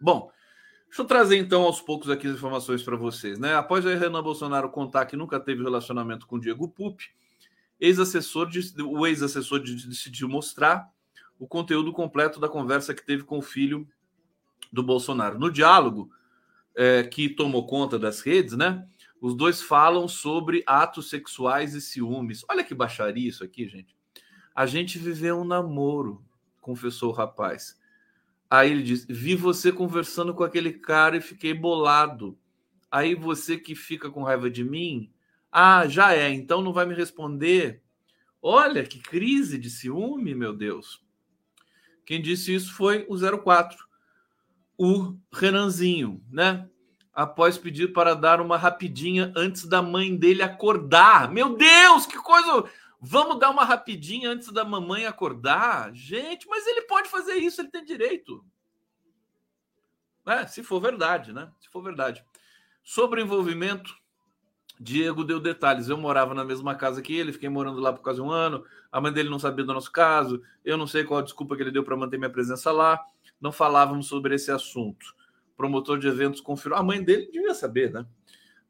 Bom, 0.00 0.30
Deixa 0.88 1.02
eu 1.02 1.06
trazer 1.06 1.36
então 1.36 1.62
aos 1.64 1.80
poucos 1.80 2.08
aqui 2.08 2.26
as 2.26 2.34
informações 2.34 2.82
para 2.82 2.96
vocês. 2.96 3.38
Né? 3.38 3.54
Após 3.54 3.84
o 3.84 3.88
Renan 3.88 4.22
Bolsonaro 4.22 4.70
contar 4.70 5.04
que 5.04 5.16
nunca 5.16 5.38
teve 5.38 5.62
relacionamento 5.62 6.26
com 6.26 6.38
Diego 6.38 6.66
Pupi, 6.66 7.10
ex-assessor 7.78 8.48
o 8.84 9.06
ex-assessor 9.06 9.60
decidiu 9.60 10.28
mostrar 10.28 10.90
o 11.38 11.46
conteúdo 11.46 11.92
completo 11.92 12.40
da 12.40 12.48
conversa 12.48 12.94
que 12.94 13.04
teve 13.04 13.22
com 13.22 13.38
o 13.38 13.42
filho 13.42 13.86
do 14.72 14.82
Bolsonaro. 14.82 15.38
No 15.38 15.50
diálogo 15.50 16.10
é, 16.74 17.02
que 17.04 17.28
tomou 17.28 17.66
conta 17.66 17.98
das 17.98 18.20
redes, 18.20 18.56
né? 18.56 18.86
Os 19.20 19.34
dois 19.34 19.60
falam 19.60 20.08
sobre 20.08 20.62
atos 20.66 21.10
sexuais 21.10 21.74
e 21.74 21.80
ciúmes. 21.80 22.44
Olha 22.48 22.64
que 22.64 22.74
baixaria 22.74 23.28
isso 23.28 23.44
aqui, 23.44 23.68
gente. 23.68 23.94
A 24.54 24.64
gente 24.64 24.98
viveu 24.98 25.38
um 25.40 25.44
namoro, 25.44 26.24
confessou 26.68 27.08
o 27.08 27.14
rapaz. 27.14 27.80
Aí 28.50 28.70
ele 28.70 28.82
diz: 28.82 29.06
Vi 29.08 29.34
você 29.34 29.72
conversando 29.72 30.34
com 30.34 30.44
aquele 30.44 30.70
cara 30.70 31.16
e 31.16 31.22
fiquei 31.22 31.54
bolado. 31.54 32.38
Aí 32.90 33.14
você 33.14 33.56
que 33.56 33.74
fica 33.74 34.10
com 34.10 34.22
raiva 34.22 34.50
de 34.50 34.62
mim, 34.62 35.10
ah, 35.50 35.88
já 35.88 36.12
é, 36.12 36.30
então 36.30 36.60
não 36.60 36.72
vai 36.72 36.84
me 36.84 36.94
responder. 36.94 37.82
Olha 38.40 38.84
que 38.84 38.98
crise 38.98 39.56
de 39.56 39.70
ciúme, 39.70 40.34
meu 40.34 40.54
Deus. 40.54 41.02
Quem 42.04 42.20
disse 42.20 42.54
isso 42.54 42.74
foi 42.74 43.06
o 43.08 43.16
04, 43.38 43.78
o 44.76 45.16
Renanzinho, 45.32 46.22
né? 46.30 46.68
Após 47.14 47.58
pedir 47.58 47.92
para 47.92 48.14
dar 48.14 48.40
uma 48.40 48.56
rapidinha 48.58 49.32
antes 49.34 49.64
da 49.64 49.82
mãe 49.82 50.14
dele 50.14 50.42
acordar. 50.42 51.30
Meu 51.30 51.56
Deus, 51.56 52.06
que 52.06 52.16
coisa! 52.18 52.64
Vamos 53.00 53.38
dar 53.38 53.50
uma 53.50 53.64
rapidinha 53.64 54.30
antes 54.30 54.50
da 54.52 54.64
mamãe 54.64 55.06
acordar? 55.06 55.94
Gente, 55.94 56.48
mas 56.48 56.66
ele 56.66 56.82
pode 56.82 57.08
fazer 57.08 57.34
isso, 57.34 57.60
ele 57.60 57.70
tem 57.70 57.84
direito. 57.84 58.44
É, 60.26 60.46
se 60.46 60.62
for 60.62 60.80
verdade, 60.80 61.32
né? 61.32 61.50
Se 61.60 61.68
for 61.68 61.82
verdade. 61.82 62.24
Sobre 62.82 63.20
o 63.20 63.24
envolvimento, 63.24 63.94
Diego 64.80 65.24
deu 65.24 65.40
detalhes. 65.40 65.88
Eu 65.88 65.96
morava 65.96 66.34
na 66.34 66.44
mesma 66.44 66.74
casa 66.74 67.00
que 67.00 67.14
ele, 67.14 67.32
fiquei 67.32 67.48
morando 67.48 67.80
lá 67.80 67.92
por 67.92 68.02
quase 68.02 68.20
um 68.20 68.30
ano. 68.30 68.64
A 68.90 69.00
mãe 69.00 69.12
dele 69.12 69.30
não 69.30 69.38
sabia 69.38 69.64
do 69.64 69.72
nosso 69.72 69.90
caso. 69.90 70.42
Eu 70.64 70.76
não 70.76 70.86
sei 70.86 71.04
qual 71.04 71.20
a 71.20 71.22
desculpa 71.22 71.56
que 71.56 71.62
ele 71.62 71.70
deu 71.70 71.84
para 71.84 71.96
manter 71.96 72.18
minha 72.18 72.30
presença 72.30 72.70
lá. 72.70 73.00
Não 73.40 73.52
falávamos 73.52 74.06
sobre 74.06 74.34
esse 74.34 74.50
assunto. 74.50 75.14
Promotor 75.56 75.98
de 75.98 76.08
eventos 76.08 76.40
confirmou. 76.40 76.78
A 76.78 76.82
mãe 76.82 77.02
dele 77.02 77.30
devia 77.30 77.54
saber, 77.54 77.92
né? 77.92 78.06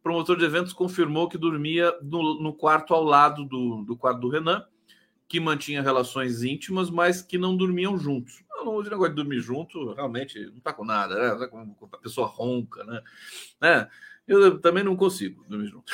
Promotor 0.02 0.37
de 0.37 0.45
eventos 0.45 0.73
confirmou 0.73 1.28
que 1.28 1.38
dormia 1.38 1.95
no, 2.02 2.40
no 2.40 2.52
quarto 2.52 2.95
ao 2.95 3.02
lado 3.02 3.45
do, 3.45 3.85
do, 3.85 3.97
quarto 3.97 4.21
do 4.21 4.28
Renan, 4.28 4.64
que 5.26 5.38
mantinha 5.38 5.83
relações 5.83 6.43
íntimas, 6.43 6.90
mas 6.90 7.21
que 7.21 7.37
não 7.37 7.57
dormiam 7.57 7.99
juntos. 7.99 8.43
Não 8.50 8.75
uso 8.75 8.90
negócio 8.90 9.14
de 9.14 9.17
dormir 9.17 9.40
junto, 9.40 9.93
realmente 9.93 10.40
não 10.47 10.61
tá 10.61 10.73
com 10.73 10.85
nada, 10.85 11.14
né? 11.14 11.38
Tá 11.38 11.49
com 11.49 11.76
a 11.93 11.99
pessoa 11.99 12.26
ronca, 12.26 12.83
né? 12.85 13.02
É, 13.61 13.88
eu 14.26 14.59
também 14.61 14.83
não 14.83 14.97
consigo 14.97 15.45
dormir 15.49 15.69
junto. 15.69 15.93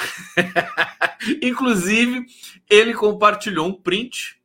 Inclusive, 1.42 2.26
ele 2.68 2.94
compartilhou 2.94 3.66
um 3.66 3.72
print 3.72 4.40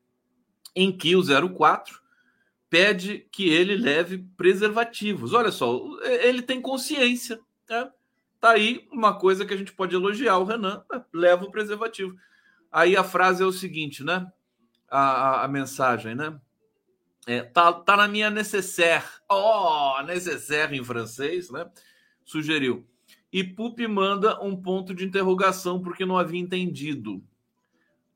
em 0.76 0.92
que 0.96 1.16
o 1.16 1.24
04 1.24 2.00
pede 2.70 3.28
que 3.32 3.50
ele 3.50 3.76
leve 3.76 4.20
preservativos. 4.38 5.34
Olha 5.34 5.52
só, 5.52 5.82
ele 6.04 6.42
tem 6.42 6.62
consciência, 6.62 7.40
né? 7.70 7.90
Tá 8.40 8.52
aí 8.52 8.88
uma 8.92 9.18
coisa 9.18 9.46
que 9.46 9.54
a 9.54 9.58
gente 9.58 9.74
pode 9.74 9.96
elogiar 9.96 10.38
o 10.38 10.46
Renan, 10.46 10.84
leva 11.14 11.46
o 11.46 11.52
preservativo. 11.52 12.16
Aí 12.72 12.96
a 12.96 13.04
frase 13.04 13.44
é 13.44 13.46
o 13.46 13.52
seguinte, 13.52 14.04
né? 14.04 14.32
A, 14.90 15.00
a, 15.00 15.44
a 15.46 15.48
mensagem, 15.48 16.16
né? 16.16 16.40
É, 17.28 17.44
tá, 17.44 17.74
tá 17.74 17.98
na 17.98 18.08
minha 18.08 18.30
necessaire. 18.30 19.06
Oh, 19.30 20.02
necessaire 20.04 20.78
em 20.78 20.84
francês, 20.84 21.52
né? 21.52 21.70
Sugeriu. 22.24 22.88
E 23.32 23.44
Pupi 23.44 23.88
manda 23.88 24.42
um 24.42 24.56
ponto 24.56 24.96
de 24.96 25.06
interrogação 25.06 25.82
porque 25.82 26.06
não 26.06 26.18
havia 26.18 26.40
entendido. 26.40 27.24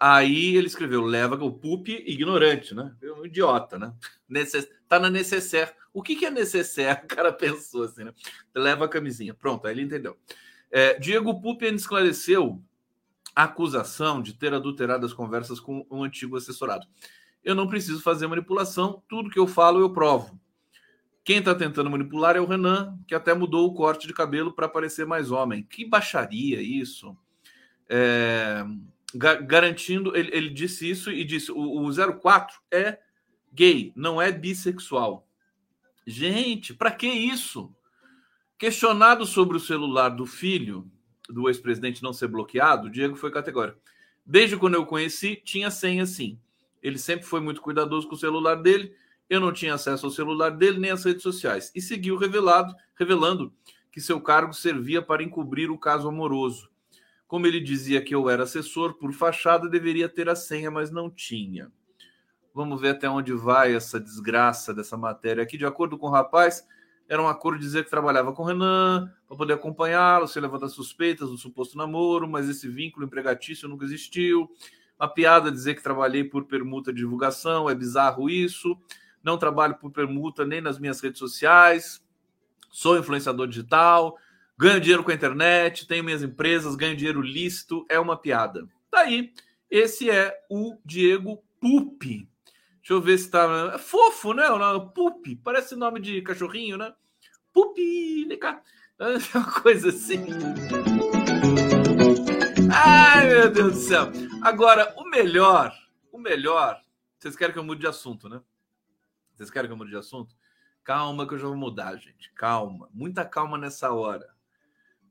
Aí 0.06 0.58
ele 0.58 0.68
escreveu: 0.68 1.02
leva 1.02 1.36
o 1.36 1.50
Pupi 1.50 2.04
ignorante, 2.06 2.76
né? 2.76 2.94
Um 3.18 3.26
idiota, 3.26 3.80
né? 3.80 3.94
Necess... 4.28 4.70
Tá 4.86 5.00
na 5.00 5.10
necessaire. 5.10 5.72
O 5.94 6.04
que, 6.04 6.18
que 6.18 6.26
é 6.26 6.30
necessário? 6.30 7.04
O 7.06 7.08
cara 7.08 7.32
pensou 7.32 7.84
assim, 7.84 8.04
né? 8.04 8.14
Leva 8.54 8.84
a 8.84 8.90
camisinha. 8.90 9.34
Pronto, 9.34 9.66
aí 9.66 9.74
ele 9.74 9.84
entendeu. 9.84 10.18
É, 10.70 11.00
Diego 11.00 11.40
Pupi 11.40 11.68
esclareceu 11.68 12.62
a 13.34 13.44
acusação 13.44 14.22
de 14.22 14.34
ter 14.34 14.54
adulterado 14.54 15.06
as 15.06 15.14
conversas 15.14 15.58
com 15.58 15.88
um 15.90 16.04
antigo 16.04 16.36
assessorado. 16.36 16.86
Eu 17.42 17.56
não 17.56 17.70
preciso 17.70 18.02
fazer 18.02 18.28
manipulação, 18.28 19.02
tudo 19.08 19.30
que 19.30 19.40
eu 19.40 19.48
falo 19.48 19.80
eu 19.80 19.94
provo. 19.94 20.38
Quem 21.24 21.38
está 21.38 21.56
tentando 21.56 21.90
manipular 21.90 22.36
é 22.36 22.42
o 22.42 22.46
Renan, 22.46 23.00
que 23.08 23.16
até 23.16 23.34
mudou 23.34 23.70
o 23.70 23.74
corte 23.74 24.06
de 24.06 24.14
cabelo 24.14 24.52
para 24.52 24.68
parecer 24.68 25.06
mais 25.06 25.32
homem. 25.32 25.64
Que 25.64 25.86
baixaria 25.86 26.62
isso! 26.62 27.16
É, 27.88 28.66
garantindo, 29.14 30.16
ele, 30.16 30.30
ele, 30.34 30.50
disse 30.50 30.90
isso 30.90 31.12
e 31.12 31.24
disse: 31.24 31.52
o, 31.52 31.58
o 31.58 32.20
04 32.20 32.60
é 32.72 33.00
gay, 33.52 33.94
não 33.96 34.22
é 34.22 34.32
bissexual. 34.32 35.28
Gente, 36.06 36.74
para 36.74 36.92
que 36.92 37.08
isso? 37.08 37.74
Questionado 38.58 39.26
sobre 39.26 39.58
o 39.58 39.60
celular 39.60 40.10
do 40.10 40.26
filho 40.26 40.90
do 41.30 41.48
ex-presidente 41.48 42.04
não 42.04 42.14
ser 42.14 42.28
bloqueado, 42.28 42.90
Diego 42.90 43.16
foi 43.16 43.32
categórico. 43.32 43.80
Desde 44.26 44.58
quando 44.58 44.76
eu 44.76 44.86
conheci, 44.86 45.36
tinha 45.36 45.70
senha 45.70 46.06
sim. 46.06 46.40
Ele 46.82 46.98
sempre 46.98 47.26
foi 47.26 47.40
muito 47.40 47.62
cuidadoso 47.62 48.08
com 48.08 48.16
o 48.16 48.18
celular 48.18 48.56
dele 48.56 48.96
eu 49.30 49.40
não 49.40 49.52
tinha 49.52 49.74
acesso 49.74 50.06
ao 50.06 50.12
celular 50.12 50.52
dele 50.52 50.80
nem 50.80 50.92
às 50.92 51.04
redes 51.04 51.24
sociais 51.24 51.72
e 51.76 51.82
seguiu 51.82 52.18
revelado, 52.18 52.76
revelando 52.96 53.54
que 53.92 54.02
seu 54.02 54.20
cargo 54.20 54.54
servia 54.54 55.02
para 55.02 55.24
encobrir 55.24 55.72
o 55.72 55.78
caso 55.78 56.08
amoroso. 56.08 56.70
Como 57.34 57.48
ele 57.48 57.60
dizia 57.60 58.00
que 58.00 58.14
eu 58.14 58.30
era 58.30 58.44
assessor 58.44 58.94
por 58.94 59.12
fachada, 59.12 59.68
deveria 59.68 60.08
ter 60.08 60.30
a 60.30 60.36
senha, 60.36 60.70
mas 60.70 60.92
não 60.92 61.10
tinha. 61.10 61.72
Vamos 62.54 62.80
ver 62.80 62.90
até 62.90 63.10
onde 63.10 63.34
vai 63.34 63.74
essa 63.74 64.00
desgraça 64.00 64.72
dessa 64.72 64.96
matéria 64.96 65.42
aqui. 65.42 65.58
De 65.58 65.66
acordo 65.66 65.98
com 65.98 66.06
o 66.06 66.12
rapaz, 66.12 66.64
era 67.10 67.20
um 67.20 67.28
acordo 67.28 67.58
dizer 67.58 67.86
que 67.86 67.90
trabalhava 67.90 68.34
com 68.34 68.44
Renan 68.44 69.12
para 69.28 69.36
poder 69.36 69.54
acompanhá-lo, 69.54 70.28
se 70.28 70.40
levantar 70.40 70.70
suspeitas 70.70 71.28
do 71.28 71.36
suposto 71.36 71.76
namoro, 71.76 72.28
mas 72.28 72.48
esse 72.48 72.68
vínculo 72.68 73.04
empregatício 73.04 73.68
nunca 73.68 73.84
existiu. 73.84 74.48
Uma 75.00 75.12
piada 75.12 75.52
dizer 75.52 75.74
que 75.74 75.82
trabalhei 75.82 76.24
por 76.24 76.46
permuta 76.46 76.94
de 76.94 77.00
divulgação, 77.00 77.68
é 77.68 77.74
bizarro 77.74 78.30
isso 78.30 78.78
não 79.24 79.40
trabalho 79.40 79.74
por 79.80 79.90
permuta 79.90 80.46
nem 80.46 80.62
nas 80.62 80.78
minhas 80.78 81.00
redes 81.00 81.18
sociais, 81.18 82.06
sou 82.70 82.96
influenciador 82.96 83.48
digital, 83.48 84.18
ganho 84.58 84.80
dinheiro 84.80 85.04
com 85.04 85.12
a 85.12 85.14
internet, 85.16 85.88
tenho 85.88 86.04
minhas 86.04 86.24
empresas, 86.24 86.76
ganho 86.76 86.96
dinheiro 86.96 87.22
lícito, 87.22 87.86
é 87.90 88.00
uma 88.00 88.18
piada. 88.18 88.68
Tá 88.90 89.02
aí, 89.02 89.34
esse 89.70 90.10
é 90.10 90.38
o 90.50 90.78
Diego 90.86 91.44
Pupi. 91.60 92.30
Deixa 92.78 92.94
eu 92.94 93.02
ver 93.02 93.18
se 93.18 93.30
tá. 93.30 93.72
É 93.74 93.78
fofo, 93.78 94.34
né? 94.34 94.50
O 94.50 94.60
nome 94.60 94.92
Pupi, 94.94 95.36
parece 95.36 95.76
nome 95.76 96.00
de 96.00 96.22
cachorrinho, 96.22 96.78
né? 96.78 96.94
Pupi, 97.54 98.28
é 99.00 99.38
uma 99.38 99.62
coisa 99.62 99.90
assim. 99.90 100.26
Ai, 102.72 103.28
meu 103.28 103.52
Deus 103.52 103.74
do 103.74 103.80
céu. 103.80 104.12
Agora, 104.42 104.94
o 104.98 105.10
melhor, 105.10 105.74
o 106.12 106.18
melhor. 106.18 106.82
Vocês 107.18 107.36
querem 107.36 107.54
que 107.54 107.60
eu 107.60 107.64
mude 107.64 107.82
de 107.82 107.88
assunto, 107.88 108.28
né? 108.28 108.42
Vocês 109.34 109.50
querem 109.50 109.70
que 109.70 109.74
eu 109.74 109.78
mude 109.78 109.92
de 109.92 109.98
assunto? 109.98 110.36
Calma 110.84 111.28
que 111.28 111.34
eu 111.34 111.40
já 111.40 111.48
vou 111.48 111.56
mudar, 111.56 111.96
gente. 111.96 112.32
Calma. 112.34 112.90
Muita 112.94 113.24
calma 113.24 113.58
nessa 113.58 113.92
hora. 113.94 114.33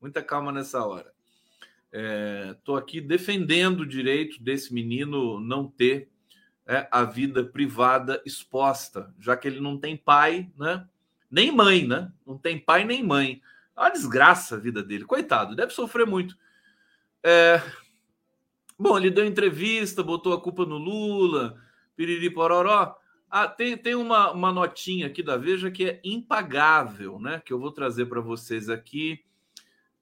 Muita 0.02 0.20
calma 0.20 0.50
nessa 0.50 0.84
hora. 0.84 1.12
Estou 2.50 2.76
é, 2.76 2.80
aqui 2.80 3.00
defendendo 3.00 3.80
o 3.80 3.88
direito 3.88 4.42
desse 4.42 4.74
menino 4.74 5.38
não 5.38 5.68
ter 5.68 6.10
é, 6.66 6.88
a 6.90 7.04
vida 7.04 7.44
privada 7.44 8.20
exposta, 8.26 9.14
já 9.20 9.36
que 9.36 9.46
ele 9.46 9.60
não 9.60 9.78
tem 9.78 9.96
pai, 9.96 10.50
né? 10.58 10.84
Nem 11.30 11.52
mãe, 11.52 11.86
né? 11.86 12.10
Não 12.26 12.36
tem 12.36 12.58
pai 12.58 12.84
nem 12.84 13.04
mãe. 13.04 13.40
É 13.76 13.80
uma 13.80 13.90
desgraça 13.90 14.56
a 14.56 14.58
vida 14.58 14.82
dele. 14.82 15.04
Coitado, 15.04 15.54
deve 15.54 15.72
sofrer 15.72 16.04
muito. 16.04 16.36
É... 17.22 17.62
Bom, 18.76 18.98
ele 18.98 19.08
deu 19.08 19.24
entrevista, 19.24 20.02
botou 20.02 20.32
a 20.32 20.40
culpa 20.40 20.66
no 20.66 20.78
Lula, 20.78 21.62
piriri 21.94 22.28
pororó. 22.28 22.96
Ah, 23.30 23.46
tem, 23.46 23.76
tem 23.76 23.94
uma, 23.94 24.32
uma 24.32 24.50
notinha 24.50 25.06
aqui 25.06 25.22
da 25.22 25.36
Veja 25.36 25.70
que 25.70 25.84
é 25.84 26.00
impagável, 26.02 27.20
né? 27.20 27.40
Que 27.44 27.52
eu 27.52 27.60
vou 27.60 27.70
trazer 27.70 28.06
para 28.06 28.20
vocês 28.20 28.68
aqui. 28.68 29.24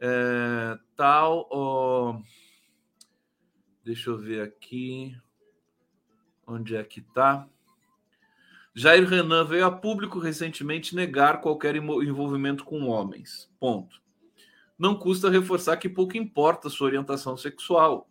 É, 0.00 0.78
tal. 0.97 1.47
Ó, 1.50 2.19
deixa 3.85 4.11
eu 4.11 4.19
ver 4.19 4.42
aqui. 4.42 5.14
Onde 6.47 6.75
é 6.75 6.83
que 6.83 7.00
tá? 7.00 7.47
Jair 8.75 9.07
Renan 9.07 9.45
veio 9.45 9.66
a 9.66 9.71
público 9.71 10.19
recentemente 10.19 10.95
negar 10.95 11.40
qualquer 11.40 11.76
envolvimento 11.76 12.64
com 12.64 12.87
homens. 12.87 13.50
Ponto. 13.59 14.00
Não 14.78 14.95
custa 14.95 15.28
reforçar 15.28 15.76
que 15.76 15.88
pouco 15.88 16.16
importa 16.16 16.71
sua 16.71 16.87
orientação 16.87 17.37
sexual. 17.37 18.09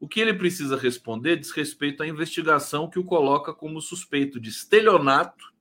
O 0.00 0.08
que 0.08 0.20
ele 0.20 0.32
precisa 0.32 0.76
responder 0.76 1.36
diz 1.36 1.50
respeito 1.50 2.02
à 2.02 2.06
investigação 2.06 2.88
que 2.88 2.98
o 2.98 3.04
coloca 3.04 3.52
como 3.52 3.82
suspeito 3.82 4.40
de 4.40 4.48
estelionato, 4.48 5.52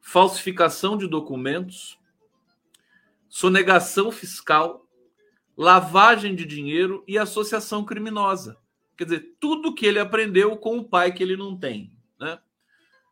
falsificação 0.00 0.98
de 0.98 1.06
documentos, 1.06 1.98
sonegação 3.34 4.12
fiscal, 4.12 4.88
lavagem 5.56 6.36
de 6.36 6.44
dinheiro 6.44 7.02
e 7.04 7.18
associação 7.18 7.84
criminosa. 7.84 8.56
Quer 8.96 9.04
dizer, 9.06 9.34
tudo 9.40 9.74
que 9.74 9.84
ele 9.84 9.98
aprendeu 9.98 10.56
com 10.56 10.78
o 10.78 10.84
pai 10.84 11.10
que 11.10 11.20
ele 11.20 11.36
não 11.36 11.58
tem. 11.58 11.90
Né? 12.16 12.38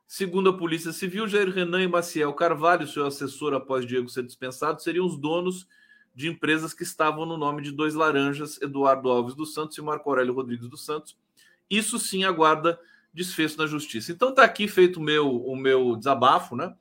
Segundo 0.06 0.50
a 0.50 0.56
Polícia 0.56 0.92
Civil, 0.92 1.26
Jair 1.26 1.50
Renan 1.50 1.82
e 1.82 1.88
Maciel 1.88 2.32
Carvalho, 2.34 2.86
seu 2.86 3.04
assessor 3.04 3.52
após 3.52 3.84
Diego 3.84 4.08
ser 4.08 4.22
dispensado, 4.22 4.80
seriam 4.80 5.04
os 5.04 5.18
donos 5.18 5.66
de 6.14 6.28
empresas 6.28 6.72
que 6.72 6.84
estavam 6.84 7.26
no 7.26 7.36
nome 7.36 7.60
de 7.60 7.72
dois 7.72 7.94
laranjas, 7.94 8.62
Eduardo 8.62 9.10
Alves 9.10 9.34
dos 9.34 9.52
Santos 9.52 9.76
e 9.76 9.82
Marco 9.82 10.08
Aurélio 10.08 10.34
Rodrigues 10.34 10.68
dos 10.68 10.84
Santos. 10.84 11.18
Isso 11.68 11.98
sim 11.98 12.22
aguarda 12.22 12.78
desfecho 13.12 13.58
na 13.58 13.66
justiça. 13.66 14.12
Então 14.12 14.28
está 14.28 14.44
aqui 14.44 14.68
feito 14.68 15.00
o 15.00 15.02
meu, 15.02 15.44
o 15.44 15.56
meu 15.56 15.96
desabafo, 15.96 16.54
né? 16.54 16.72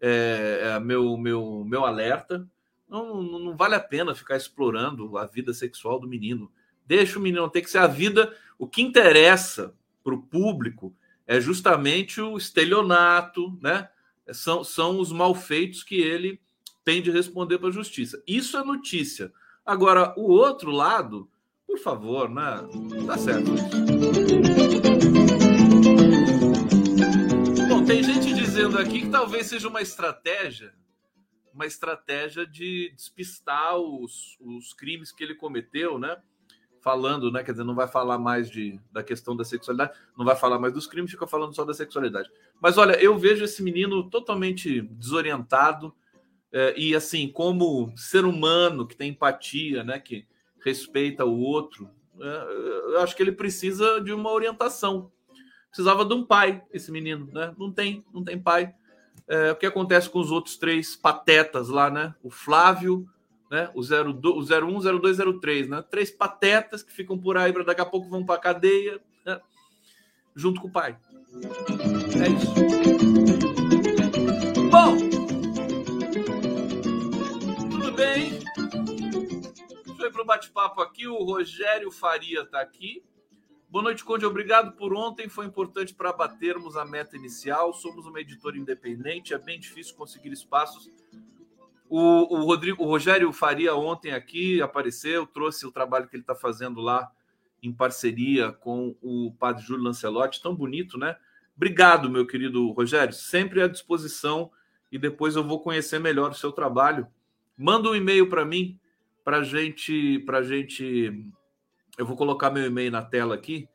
É, 0.00 0.72
é, 0.76 0.80
meu, 0.80 1.18
meu, 1.18 1.66
meu 1.66 1.84
alerta. 1.84 2.48
Não, 2.88 3.22
não, 3.22 3.38
não, 3.38 3.56
vale 3.56 3.74
a 3.74 3.80
pena 3.80 4.14
ficar 4.14 4.36
explorando 4.36 5.18
a 5.18 5.26
vida 5.26 5.52
sexual 5.52 6.00
do 6.00 6.08
menino. 6.08 6.50
Deixa 6.86 7.18
o 7.18 7.22
menino 7.22 7.48
ter 7.50 7.62
que 7.62 7.70
ser 7.70 7.78
a 7.78 7.86
vida. 7.86 8.34
O 8.58 8.66
que 8.66 8.80
interessa 8.80 9.74
para 10.02 10.14
o 10.14 10.22
público 10.22 10.94
é 11.26 11.40
justamente 11.40 12.20
o 12.20 12.38
estelionato, 12.38 13.58
né? 13.60 13.88
São, 14.32 14.64
são 14.64 14.98
os 14.98 15.12
malfeitos 15.12 15.82
que 15.82 15.96
ele 15.96 16.40
tem 16.84 17.02
de 17.02 17.10
responder 17.10 17.58
para 17.58 17.68
a 17.68 17.72
justiça. 17.72 18.22
Isso 18.26 18.56
é 18.56 18.64
notícia. 18.64 19.30
Agora, 19.64 20.14
o 20.16 20.30
outro 20.30 20.70
lado, 20.70 21.28
por 21.66 21.78
favor, 21.78 22.30
né? 22.30 22.66
Tá 23.06 23.18
certo. 23.18 23.50
Bom, 27.68 27.84
tem 27.84 28.02
gente 28.02 28.32
dizendo 28.32 28.78
aqui 28.78 29.02
que 29.02 29.10
talvez 29.10 29.46
seja 29.46 29.68
uma 29.68 29.82
estratégia, 29.82 30.72
uma 31.58 31.66
estratégia 31.66 32.46
de 32.46 32.92
despistar 32.94 33.76
os, 33.76 34.38
os 34.40 34.72
crimes 34.72 35.10
que 35.10 35.24
ele 35.24 35.34
cometeu, 35.34 35.98
né? 35.98 36.16
Falando, 36.80 37.32
né? 37.32 37.42
Quer 37.42 37.50
dizer, 37.50 37.64
não 37.64 37.74
vai 37.74 37.88
falar 37.88 38.16
mais 38.16 38.48
de, 38.48 38.78
da 38.92 39.02
questão 39.02 39.36
da 39.36 39.44
sexualidade, 39.44 39.98
não 40.16 40.24
vai 40.24 40.36
falar 40.36 40.60
mais 40.60 40.72
dos 40.72 40.86
crimes, 40.86 41.10
fica 41.10 41.26
falando 41.26 41.52
só 41.52 41.64
da 41.64 41.74
sexualidade. 41.74 42.30
Mas 42.60 42.78
olha, 42.78 42.92
eu 43.02 43.18
vejo 43.18 43.44
esse 43.44 43.60
menino 43.60 44.08
totalmente 44.08 44.82
desorientado 44.82 45.92
é, 46.52 46.78
e 46.78 46.94
assim, 46.94 47.26
como 47.26 47.92
ser 47.96 48.24
humano 48.24 48.86
que 48.86 48.96
tem 48.96 49.10
empatia, 49.10 49.82
né, 49.82 49.98
que 49.98 50.28
respeita 50.64 51.24
o 51.24 51.40
outro, 51.40 51.90
é, 52.20 52.92
eu 52.94 53.00
acho 53.00 53.16
que 53.16 53.22
ele 53.22 53.32
precisa 53.32 54.00
de 54.00 54.12
uma 54.12 54.30
orientação. 54.30 55.10
Precisava 55.68 56.04
de 56.04 56.14
um 56.14 56.24
pai, 56.24 56.62
esse 56.72 56.92
menino, 56.92 57.28
né? 57.32 57.52
Não 57.58 57.72
tem, 57.72 58.04
não 58.14 58.22
tem 58.22 58.40
pai. 58.40 58.74
É, 59.28 59.52
o 59.52 59.56
que 59.56 59.66
acontece 59.66 60.08
com 60.08 60.18
os 60.20 60.30
outros 60.30 60.56
três 60.56 60.96
patetas 60.96 61.68
lá, 61.68 61.90
né? 61.90 62.14
O 62.22 62.30
Flávio, 62.30 63.06
né? 63.50 63.70
O, 63.74 63.82
02, 63.82 64.50
o 64.50 64.66
01, 64.66 64.98
02, 65.00 65.18
03, 65.40 65.68
né? 65.68 65.84
Três 65.90 66.10
patetas 66.10 66.82
que 66.82 66.92
ficam 66.92 67.18
por 67.18 67.36
aí 67.36 67.52
para 67.52 67.64
daqui 67.64 67.80
a 67.80 67.86
pouco 67.86 68.08
vão 68.08 68.24
para 68.24 68.36
a 68.36 68.40
cadeia, 68.40 69.00
né? 69.24 69.40
junto 70.34 70.60
com 70.60 70.68
o 70.68 70.72
pai. 70.72 70.96
É 72.14 72.28
isso. 72.28 72.54
Bom, 74.70 75.18
bem? 77.98 78.38
Foi 79.96 80.10
para 80.12 80.22
o 80.22 80.24
bate-papo 80.24 80.80
aqui. 80.80 81.08
O 81.08 81.24
Rogério 81.24 81.90
Faria 81.90 82.42
está 82.42 82.60
aqui. 82.60 83.02
Boa 83.70 83.82
noite, 83.82 84.04
Conde. 84.04 84.24
Obrigado 84.24 84.72
por 84.72 84.94
ontem. 84.94 85.28
Foi 85.28 85.46
importante 85.46 85.94
para 85.94 86.12
batermos 86.12 86.76
a 86.76 86.84
meta 86.84 87.16
inicial. 87.16 87.72
Somos 87.72 88.06
uma 88.06 88.20
editora 88.20 88.56
independente. 88.56 89.34
É 89.34 89.38
bem 89.38 89.60
difícil 89.60 89.94
conseguir 89.94 90.32
espaços. 90.32 90.90
O, 91.88 92.36
o 92.36 92.44
Rodrigo, 92.44 92.82
o 92.82 92.86
Rogério 92.86 93.32
Faria 93.32 93.74
ontem 93.74 94.12
aqui 94.12 94.60
apareceu, 94.60 95.26
trouxe 95.26 95.66
o 95.66 95.72
trabalho 95.72 96.08
que 96.08 96.16
ele 96.16 96.22
está 96.22 96.34
fazendo 96.34 96.80
lá 96.80 97.10
em 97.62 97.72
parceria 97.72 98.52
com 98.52 98.94
o 99.02 99.32
Padre 99.38 99.64
Júlio 99.64 99.84
Lancelotti. 99.84 100.42
Tão 100.42 100.54
bonito, 100.54 100.98
né? 100.98 101.16
Obrigado, 101.56 102.10
meu 102.10 102.26
querido 102.26 102.70
Rogério. 102.72 103.12
Sempre 103.12 103.62
à 103.62 103.68
disposição 103.68 104.50
e 104.90 104.98
depois 104.98 105.36
eu 105.36 105.44
vou 105.44 105.60
conhecer 105.60 105.98
melhor 105.98 106.30
o 106.30 106.34
seu 106.34 106.52
trabalho 106.52 107.06
manda 107.58 107.90
um 107.90 107.94
e-mail 107.94 108.28
para 108.28 108.44
mim 108.44 108.78
para 109.24 109.42
gente, 109.42 110.20
para 110.20 110.42
gente, 110.42 111.12
eu 111.98 112.06
vou 112.06 112.16
colocar 112.16 112.50
meu 112.50 112.64
e-mail 112.64 112.90
na 112.90 113.02
tela 113.02 113.34
aqui 113.34 113.68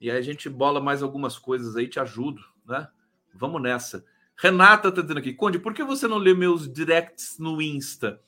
e 0.00 0.10
aí 0.10 0.18
a 0.18 0.22
gente 0.22 0.48
bola 0.48 0.80
mais 0.80 1.02
algumas 1.02 1.38
coisas 1.38 1.76
aí, 1.76 1.86
te 1.86 2.00
ajudo, 2.00 2.42
né? 2.66 2.88
Vamos 3.34 3.62
nessa. 3.62 4.04
Renata 4.36 4.90
tá 4.90 5.02
dizendo 5.02 5.18
aqui, 5.18 5.34
Conde, 5.34 5.58
por 5.58 5.74
que 5.74 5.84
você 5.84 6.08
não 6.08 6.16
lê 6.16 6.34
meus 6.34 6.70
directs 6.70 7.38
no 7.38 7.60
Insta? 7.60 8.20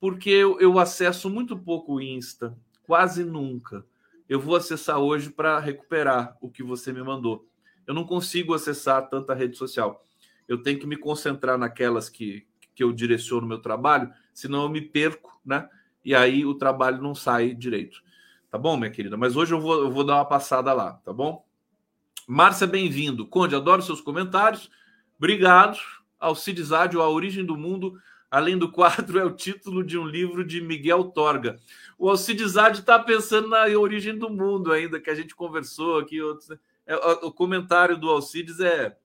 Porque 0.00 0.30
eu, 0.30 0.58
eu 0.58 0.78
acesso 0.78 1.28
muito 1.28 1.56
pouco 1.56 1.94
o 1.94 2.00
Insta, 2.00 2.56
quase 2.82 3.22
nunca. 3.22 3.84
Eu 4.28 4.40
vou 4.40 4.56
acessar 4.56 4.98
hoje 4.98 5.30
para 5.30 5.58
recuperar 5.58 6.36
o 6.40 6.50
que 6.50 6.62
você 6.62 6.92
me 6.92 7.02
mandou. 7.02 7.46
Eu 7.86 7.94
não 7.94 8.04
consigo 8.04 8.54
acessar 8.54 9.08
tanta 9.08 9.34
rede 9.34 9.56
social. 9.56 10.02
Eu 10.46 10.62
tenho 10.62 10.78
que 10.78 10.86
me 10.86 10.96
concentrar 10.96 11.58
naquelas 11.58 12.08
que, 12.08 12.46
que 12.74 12.82
eu 12.82 12.92
direciono 12.92 13.46
meu 13.46 13.58
trabalho, 13.58 14.10
senão 14.32 14.62
eu 14.62 14.68
me 14.68 14.80
perco, 14.80 15.38
né? 15.44 15.68
E 16.02 16.14
aí 16.14 16.46
o 16.46 16.54
trabalho 16.54 17.02
não 17.02 17.14
sai 17.14 17.54
direito. 17.54 18.02
Tá 18.50 18.56
bom, 18.56 18.76
minha 18.76 18.90
querida? 18.90 19.16
Mas 19.16 19.36
hoje 19.36 19.52
eu 19.52 19.60
vou, 19.60 19.78
eu 19.78 19.90
vou 19.90 20.04
dar 20.04 20.14
uma 20.16 20.24
passada 20.24 20.72
lá, 20.72 20.94
tá 21.04 21.12
bom? 21.12 21.46
Márcia, 22.26 22.66
bem-vindo. 22.66 23.26
Conde, 23.26 23.54
adoro 23.54 23.82
seus 23.82 24.00
comentários. 24.00 24.70
Obrigado. 25.18 25.78
Alcides 26.18 26.72
Ádio, 26.72 27.02
A 27.02 27.08
Origem 27.08 27.44
do 27.44 27.56
Mundo, 27.56 28.00
além 28.30 28.56
do 28.56 28.70
quadro, 28.72 29.18
é 29.18 29.24
o 29.24 29.30
título 29.34 29.84
de 29.84 29.98
um 29.98 30.06
livro 30.06 30.44
de 30.44 30.60
Miguel 30.60 31.04
Torga. 31.04 31.58
O 31.98 32.08
Alcides 32.08 32.56
Ádio 32.56 32.80
está 32.80 32.98
pensando 32.98 33.48
na 33.48 33.64
origem 33.78 34.16
do 34.16 34.30
mundo 34.30 34.72
ainda, 34.72 35.00
que 35.00 35.10
a 35.10 35.14
gente 35.14 35.34
conversou 35.34 35.98
aqui. 35.98 36.20
Outros, 36.20 36.48
né? 36.48 36.58
é, 36.86 36.96
o 36.96 37.30
comentário 37.30 37.98
do 37.98 38.08
Alcides 38.08 38.60
é 38.60 38.96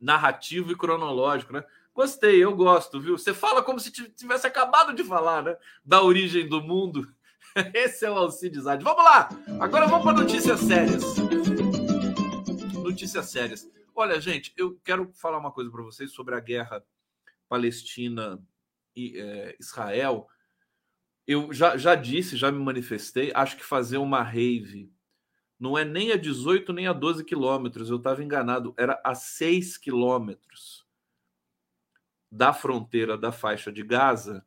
narrativo 0.00 0.70
e 0.70 0.76
cronológico, 0.76 1.52
né? 1.52 1.64
Gostei, 1.92 2.42
eu 2.42 2.54
gosto, 2.54 3.00
viu? 3.00 3.18
Você 3.18 3.34
fala 3.34 3.62
como 3.62 3.80
se 3.80 3.90
tivesse 3.90 4.46
acabado 4.46 4.94
de 4.94 5.02
falar, 5.02 5.42
né? 5.42 5.56
Da 5.84 6.02
origem 6.02 6.48
do 6.48 6.62
mundo. 6.62 7.08
Esse 7.72 8.04
é 8.04 8.10
o 8.10 8.14
Alcides 8.14 8.66
Ade. 8.66 8.82
Vamos 8.82 9.04
lá! 9.04 9.28
Agora 9.60 9.86
vamos 9.86 10.04
para 10.04 10.20
notícias 10.20 10.60
sérias. 10.60 11.04
Notícias 12.82 13.30
sérias. 13.30 13.70
Olha, 13.94 14.20
gente, 14.20 14.52
eu 14.56 14.76
quero 14.84 15.12
falar 15.14 15.38
uma 15.38 15.52
coisa 15.52 15.70
para 15.70 15.82
vocês 15.82 16.10
sobre 16.10 16.34
a 16.34 16.40
guerra 16.40 16.84
Palestina 17.48 18.42
e 18.96 19.18
é, 19.18 19.56
Israel. 19.60 20.28
Eu 21.26 21.52
já, 21.52 21.76
já 21.76 21.94
disse, 21.94 22.36
já 22.36 22.50
me 22.50 22.58
manifestei. 22.58 23.30
Acho 23.34 23.56
que 23.56 23.64
fazer 23.64 23.98
uma 23.98 24.22
rave 24.22 24.92
não 25.58 25.78
é 25.78 25.84
nem 25.84 26.10
a 26.10 26.16
18 26.16 26.72
nem 26.72 26.88
a 26.88 26.92
12 26.92 27.24
quilômetros. 27.24 27.88
Eu 27.88 27.98
estava 27.98 28.22
enganado. 28.22 28.74
Era 28.76 29.00
a 29.04 29.14
6 29.14 29.78
quilômetros 29.78 30.84
da 32.30 32.52
fronteira 32.52 33.16
da 33.16 33.30
faixa 33.30 33.70
de 33.70 33.84
Gaza 33.84 34.44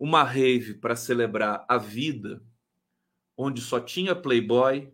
uma 0.00 0.22
rave 0.24 0.72
para 0.72 0.96
celebrar 0.96 1.66
a 1.68 1.76
vida, 1.76 2.42
onde 3.36 3.60
só 3.60 3.78
tinha 3.78 4.16
playboy, 4.16 4.90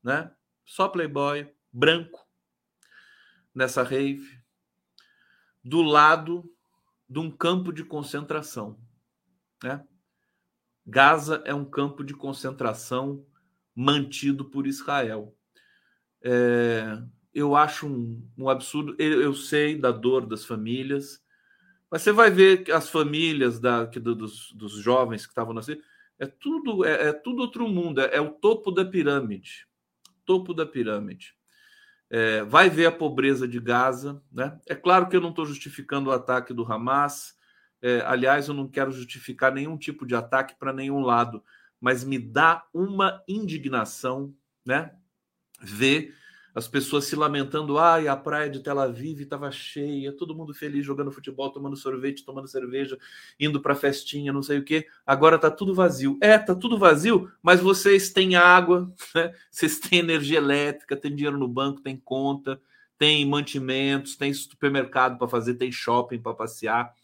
né? 0.00 0.32
Só 0.64 0.88
playboy 0.88 1.52
branco 1.72 2.24
nessa 3.52 3.82
rave, 3.82 4.40
do 5.62 5.82
lado 5.82 6.48
de 7.08 7.18
um 7.18 7.30
campo 7.30 7.72
de 7.72 7.84
concentração, 7.84 8.80
né? 9.60 9.84
Gaza 10.86 11.42
é 11.44 11.54
um 11.54 11.64
campo 11.64 12.04
de 12.04 12.14
concentração 12.14 13.26
mantido 13.74 14.44
por 14.44 14.66
Israel. 14.66 15.36
É, 16.22 17.02
eu 17.32 17.56
acho 17.56 17.86
um, 17.86 18.30
um 18.36 18.48
absurdo. 18.48 18.94
Eu, 18.98 19.20
eu, 19.20 19.34
sei 19.34 19.76
da 19.76 19.90
dor 19.90 20.26
das 20.26 20.44
famílias, 20.44 21.23
mas 21.94 22.02
você 22.02 22.10
vai 22.10 22.28
ver 22.28 22.64
que 22.64 22.72
as 22.72 22.90
famílias 22.90 23.60
da, 23.60 23.86
que, 23.86 24.00
dos, 24.00 24.50
dos 24.50 24.72
jovens 24.72 25.26
que 25.26 25.30
estavam 25.30 25.54
nascendo, 25.54 25.80
é 26.18 26.26
tudo, 26.26 26.84
é, 26.84 27.10
é 27.10 27.12
tudo 27.12 27.40
outro 27.40 27.68
mundo, 27.68 28.00
é, 28.00 28.16
é, 28.16 28.20
o 28.20 28.32
topo 28.32 28.72
da 28.72 28.84
pirâmide. 28.84 29.64
Topo 30.24 30.52
da 30.52 30.66
pirâmide. 30.66 31.36
É, 32.10 32.42
vai 32.42 32.68
ver 32.68 32.86
a 32.86 32.90
pobreza 32.90 33.46
de 33.46 33.60
Gaza. 33.60 34.20
Né? 34.32 34.58
É 34.66 34.74
claro 34.74 35.08
que 35.08 35.14
eu 35.14 35.20
não 35.20 35.30
estou 35.30 35.46
justificando 35.46 36.10
o 36.10 36.12
ataque 36.12 36.52
do 36.52 36.64
Hamas. 36.64 37.36
É, 37.80 38.00
aliás, 38.00 38.48
eu 38.48 38.54
não 38.54 38.66
quero 38.66 38.90
justificar 38.90 39.52
nenhum 39.52 39.78
tipo 39.78 40.04
de 40.04 40.16
ataque 40.16 40.56
para 40.58 40.72
nenhum 40.72 40.98
lado, 40.98 41.44
mas 41.80 42.02
me 42.02 42.18
dá 42.18 42.66
uma 42.74 43.22
indignação 43.28 44.34
né? 44.66 44.96
ver 45.60 46.12
as 46.54 46.68
pessoas 46.68 47.06
se 47.06 47.16
lamentando, 47.16 47.78
ai, 47.78 48.06
a 48.06 48.16
praia 48.16 48.48
de 48.48 48.60
Tel 48.60 48.78
Aviv 48.78 49.20
estava 49.20 49.50
cheia, 49.50 50.12
todo 50.12 50.36
mundo 50.36 50.54
feliz 50.54 50.86
jogando 50.86 51.10
futebol, 51.10 51.50
tomando 51.50 51.76
sorvete, 51.76 52.24
tomando 52.24 52.46
cerveja, 52.46 52.96
indo 53.40 53.60
para 53.60 53.74
festinha, 53.74 54.32
não 54.32 54.42
sei 54.42 54.58
o 54.58 54.64
que. 54.64 54.86
Agora 55.04 55.36
tá 55.36 55.50
tudo 55.50 55.74
vazio. 55.74 56.16
É, 56.22 56.38
tá 56.38 56.54
tudo 56.54 56.78
vazio, 56.78 57.28
mas 57.42 57.60
vocês 57.60 58.12
têm 58.12 58.36
água, 58.36 58.92
né? 59.14 59.34
vocês 59.50 59.80
têm 59.80 59.98
energia 59.98 60.38
elétrica, 60.38 60.96
tem 60.96 61.12
dinheiro 61.12 61.36
no 61.36 61.48
banco, 61.48 61.80
tem 61.80 61.96
conta, 61.96 62.60
tem 62.96 63.26
mantimentos, 63.26 64.14
tem 64.14 64.32
supermercado 64.32 65.18
para 65.18 65.26
fazer, 65.26 65.54
tem 65.54 65.72
shopping 65.72 66.20
para 66.20 66.34
passear. 66.34 66.94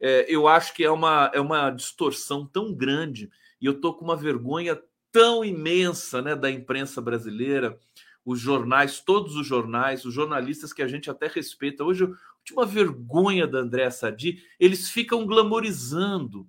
É, 0.00 0.24
eu 0.28 0.48
acho 0.48 0.72
que 0.72 0.82
é 0.82 0.90
uma, 0.90 1.30
é 1.34 1.40
uma 1.40 1.70
distorção 1.70 2.46
tão 2.46 2.72
grande 2.72 3.30
e 3.60 3.66
eu 3.66 3.78
tô 3.78 3.92
com 3.92 4.04
uma 4.04 4.16
vergonha 4.16 4.80
tão 5.12 5.44
imensa, 5.44 6.20
né, 6.20 6.34
da 6.34 6.50
imprensa 6.50 7.00
brasileira 7.00 7.78
os 8.24 8.40
jornais, 8.40 9.00
todos 9.00 9.36
os 9.36 9.46
jornais, 9.46 10.04
os 10.04 10.14
jornalistas 10.14 10.72
que 10.72 10.82
a 10.82 10.88
gente 10.88 11.10
até 11.10 11.26
respeita. 11.26 11.84
Hoje, 11.84 12.04
a 12.04 12.08
última 12.38 12.64
vergonha 12.64 13.46
da 13.46 13.58
André 13.58 13.90
Sadi, 13.90 14.42
eles 14.58 14.88
ficam 14.88 15.26
glamorizando, 15.26 16.48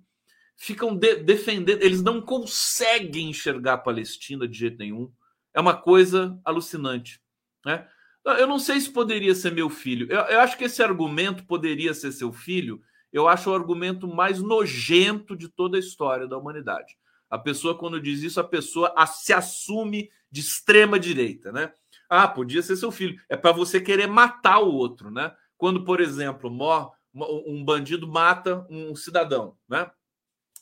ficam 0.56 0.96
de 0.96 1.16
defendendo, 1.16 1.82
eles 1.82 2.02
não 2.02 2.20
conseguem 2.20 3.28
enxergar 3.28 3.74
a 3.74 3.78
Palestina 3.78 4.48
de 4.48 4.58
jeito 4.58 4.78
nenhum. 4.78 5.12
É 5.52 5.60
uma 5.60 5.76
coisa 5.76 6.40
alucinante. 6.44 7.20
Né? 7.64 7.86
Eu 8.24 8.46
não 8.46 8.58
sei 8.58 8.80
se 8.80 8.90
poderia 8.90 9.34
ser 9.34 9.52
meu 9.52 9.68
filho. 9.68 10.06
Eu, 10.10 10.20
eu 10.20 10.40
acho 10.40 10.56
que 10.56 10.64
esse 10.64 10.82
argumento 10.82 11.44
poderia 11.44 11.92
ser 11.92 12.10
seu 12.10 12.32
filho. 12.32 12.80
Eu 13.12 13.28
acho 13.28 13.50
o 13.50 13.54
argumento 13.54 14.08
mais 14.08 14.42
nojento 14.42 15.36
de 15.36 15.48
toda 15.48 15.76
a 15.76 15.80
história 15.80 16.26
da 16.26 16.36
humanidade. 16.36 16.96
A 17.28 17.38
pessoa, 17.38 17.76
quando 17.76 18.00
diz 18.00 18.22
isso, 18.22 18.40
a 18.40 18.44
pessoa 18.44 18.94
se 19.06 19.32
assume 19.32 20.10
de 20.30 20.40
extrema 20.40 20.98
direita, 20.98 21.50
né? 21.50 21.72
Ah, 22.08 22.28
podia 22.28 22.62
ser 22.62 22.76
seu 22.76 22.90
filho. 22.90 23.20
É 23.28 23.36
para 23.36 23.52
você 23.52 23.80
querer 23.80 24.06
matar 24.06 24.60
o 24.60 24.72
outro, 24.72 25.10
né? 25.10 25.34
Quando, 25.56 25.84
por 25.84 26.00
exemplo, 26.00 26.50
um 27.14 27.64
bandido 27.64 28.06
mata 28.06 28.66
um 28.70 28.94
cidadão, 28.94 29.56
né? 29.68 29.90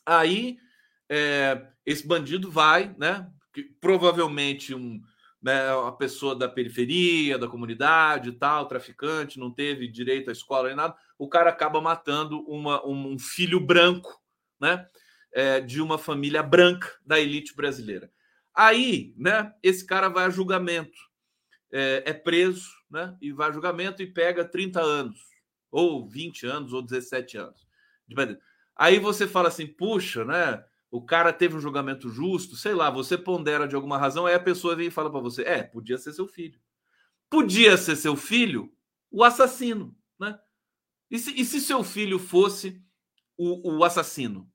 Aí 0.07 0.59
é, 1.09 1.67
esse 1.85 2.07
bandido 2.07 2.51
vai, 2.51 2.95
né? 2.99 3.29
Provavelmente 3.81 4.75
um, 4.75 5.01
né, 5.43 5.75
uma 5.75 5.97
pessoa 5.97 6.35
da 6.35 6.49
periferia, 6.49 7.39
da 7.39 7.47
comunidade 7.47 8.33
tal, 8.33 8.67
traficante, 8.67 9.39
não 9.39 9.51
teve 9.51 9.87
direito 9.87 10.31
à 10.31 10.33
escola 10.33 10.69
nem 10.69 10.77
nada. 10.77 10.97
O 11.19 11.29
cara 11.29 11.51
acaba 11.51 11.81
matando 11.81 12.41
uma, 12.49 12.85
um 12.87 13.19
filho 13.19 13.61
branco, 13.61 14.19
né? 14.59 14.87
É, 15.35 15.61
de 15.61 15.83
uma 15.83 15.99
família 15.99 16.43
branca 16.43 16.89
da 17.05 17.19
elite 17.19 17.57
brasileira. 17.57 18.09
Aí, 18.55 19.13
né, 19.17 19.53
esse 19.63 19.85
cara 19.85 20.09
vai 20.09 20.27
a 20.27 20.31
julgamento, 20.31 20.97
é, 21.73 22.05
é, 22.07 22.13
preso, 22.13 22.71
né, 22.89 23.17
e 23.21 23.33
vai 23.33 23.49
a 23.49 23.53
julgamento 23.53 24.01
e 24.01 24.07
pega 24.07 24.45
30 24.45 24.81
anos, 24.81 25.19
ou 25.73 26.09
20 26.09 26.47
anos, 26.47 26.73
ou 26.73 26.81
17 26.81 27.37
anos. 27.37 27.67
Aí 28.77 29.01
você 29.01 29.27
fala 29.27 29.49
assim, 29.49 29.67
puxa, 29.67 30.25
né, 30.25 30.65
o 30.89 31.03
cara 31.03 31.33
teve 31.33 31.57
um 31.57 31.61
julgamento 31.61 32.09
justo, 32.09 32.55
sei 32.55 32.73
lá, 32.73 32.89
você 32.89 33.19
pondera 33.19 33.67
de 33.67 33.75
alguma 33.75 33.99
razão, 33.99 34.27
aí 34.27 34.35
a 34.35 34.41
pessoa 34.41 34.77
vem 34.77 34.87
e 34.87 34.93
fala 34.93 35.11
para 35.11 35.19
você, 35.19 35.43
é, 35.43 35.65
podia 35.65 35.99
ser 35.99 36.13
seu 36.13 36.29
filho. 36.29 36.61
Podia 37.29 37.77
ser 37.77 37.97
seu 37.97 38.15
filho 38.15 38.73
o 39.11 39.25
assassino, 39.25 39.97
né? 40.19 40.39
E 41.11 41.19
se, 41.19 41.41
e 41.41 41.45
se 41.45 41.61
seu 41.61 41.83
filho 41.83 42.21
fosse 42.21 42.81
o, 43.37 43.79
o 43.79 43.85
assassino? 43.85 44.49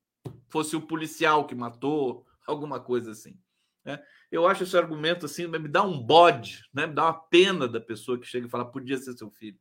Fosse 0.50 0.76
o 0.76 0.82
policial 0.82 1.46
que 1.46 1.56
matou, 1.56 2.26
alguma 2.46 2.80
coisa 2.80 3.12
assim. 3.12 3.38
Né? 3.86 4.02
Eu 4.32 4.48
acho 4.48 4.64
esse 4.64 4.78
argumento 4.78 5.26
assim, 5.26 5.48
me 5.48 5.68
dá 5.68 5.84
um 5.84 6.00
bode, 6.02 6.66
né? 6.74 6.88
me 6.88 6.94
dá 6.94 7.06
uma 7.06 7.14
pena 7.14 7.68
da 7.68 7.80
pessoa 7.80 8.20
que 8.20 8.28
chega 8.28 8.48
e 8.48 8.50
fala, 8.50 8.70
podia 8.70 8.98
ser 8.98 9.14
seu 9.14 9.30
filho. 9.30 9.60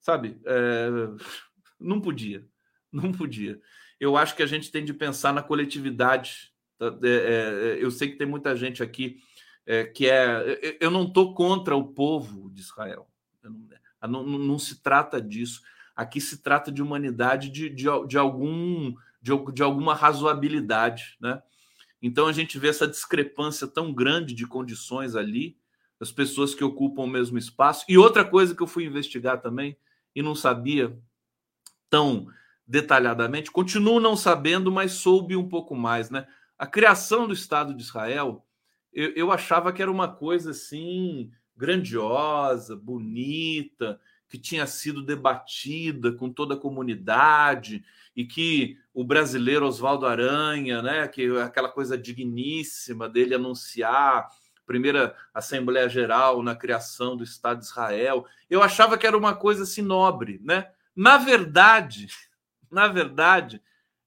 Sabe? 0.00 0.40
É... 0.44 0.88
Não 1.78 1.98
podia, 1.98 2.46
não 2.92 3.10
podia. 3.10 3.58
Eu 3.98 4.14
acho 4.14 4.36
que 4.36 4.42
a 4.42 4.46
gente 4.46 4.70
tem 4.70 4.84
de 4.84 4.92
pensar 4.92 5.32
na 5.32 5.42
coletividade. 5.42 6.52
Tá? 6.76 6.94
É, 7.02 7.78
é, 7.78 7.82
eu 7.82 7.90
sei 7.90 8.10
que 8.10 8.18
tem 8.18 8.26
muita 8.26 8.54
gente 8.54 8.82
aqui 8.82 9.22
é, 9.66 9.84
que 9.84 10.08
é. 10.08 10.76
Eu 10.80 10.90
não 10.90 11.04
estou 11.04 11.34
contra 11.34 11.76
o 11.76 11.92
povo 11.92 12.50
de 12.50 12.60
Israel. 12.60 13.08
Não, 14.02 14.24
não, 14.24 14.38
não, 14.38 14.58
se 14.58 14.82
trata 14.82 15.20
disso. 15.20 15.62
Aqui 15.94 16.20
se 16.20 16.42
trata 16.42 16.72
de 16.72 16.82
humanidade, 16.82 17.50
de, 17.50 17.68
de, 17.68 17.86
de 18.08 18.18
algum, 18.18 18.94
de, 19.20 19.32
de 19.52 19.62
alguma 19.62 19.94
razoabilidade, 19.94 21.16
né? 21.20 21.42
Então 22.02 22.26
a 22.26 22.32
gente 22.32 22.58
vê 22.58 22.68
essa 22.68 22.88
discrepância 22.88 23.66
tão 23.66 23.92
grande 23.92 24.34
de 24.34 24.46
condições 24.46 25.14
ali, 25.14 25.58
as 26.00 26.10
pessoas 26.10 26.54
que 26.54 26.64
ocupam 26.64 27.02
o 27.02 27.06
mesmo 27.06 27.36
espaço. 27.36 27.84
E 27.88 27.98
outra 27.98 28.24
coisa 28.24 28.54
que 28.54 28.62
eu 28.62 28.66
fui 28.66 28.84
investigar 28.84 29.40
também 29.42 29.76
e 30.14 30.22
não 30.22 30.34
sabia 30.34 30.98
tão 31.90 32.28
detalhadamente. 32.66 33.50
Continuo 33.50 34.00
não 34.00 34.16
sabendo, 34.16 34.72
mas 34.72 34.92
soube 34.92 35.36
um 35.36 35.48
pouco 35.48 35.74
mais, 35.74 36.08
né? 36.08 36.26
A 36.58 36.66
criação 36.66 37.26
do 37.26 37.34
Estado 37.34 37.74
de 37.74 37.82
Israel, 37.82 38.46
eu, 38.92 39.10
eu 39.14 39.32
achava 39.32 39.72
que 39.72 39.82
era 39.82 39.90
uma 39.90 40.08
coisa 40.08 40.52
assim 40.52 41.30
grandiosa, 41.56 42.74
bonita, 42.74 44.00
que 44.30 44.38
tinha 44.38 44.66
sido 44.66 45.02
debatida 45.02 46.12
com 46.12 46.32
toda 46.32 46.54
a 46.54 46.58
comunidade 46.58 47.84
e 48.16 48.24
que 48.24 48.78
o 48.94 49.04
brasileiro 49.04 49.66
Oswaldo 49.66 50.06
Aranha, 50.06 50.80
né, 50.80 51.08
que 51.08 51.26
aquela 51.38 51.68
coisa 51.68 51.98
digníssima 51.98 53.08
dele 53.08 53.34
anunciar 53.34 54.28
primeira 54.70 55.16
Assembleia 55.34 55.88
Geral 55.88 56.44
na 56.44 56.54
criação 56.54 57.16
do 57.16 57.24
Estado 57.24 57.58
de 57.58 57.64
Israel. 57.64 58.24
Eu 58.48 58.62
achava 58.62 58.96
que 58.96 59.04
era 59.04 59.18
uma 59.18 59.34
coisa 59.34 59.64
assim 59.64 59.82
nobre, 59.82 60.40
né? 60.44 60.70
Na 60.94 61.18
verdade, 61.18 62.06
na 62.70 62.86
verdade, 62.86 63.60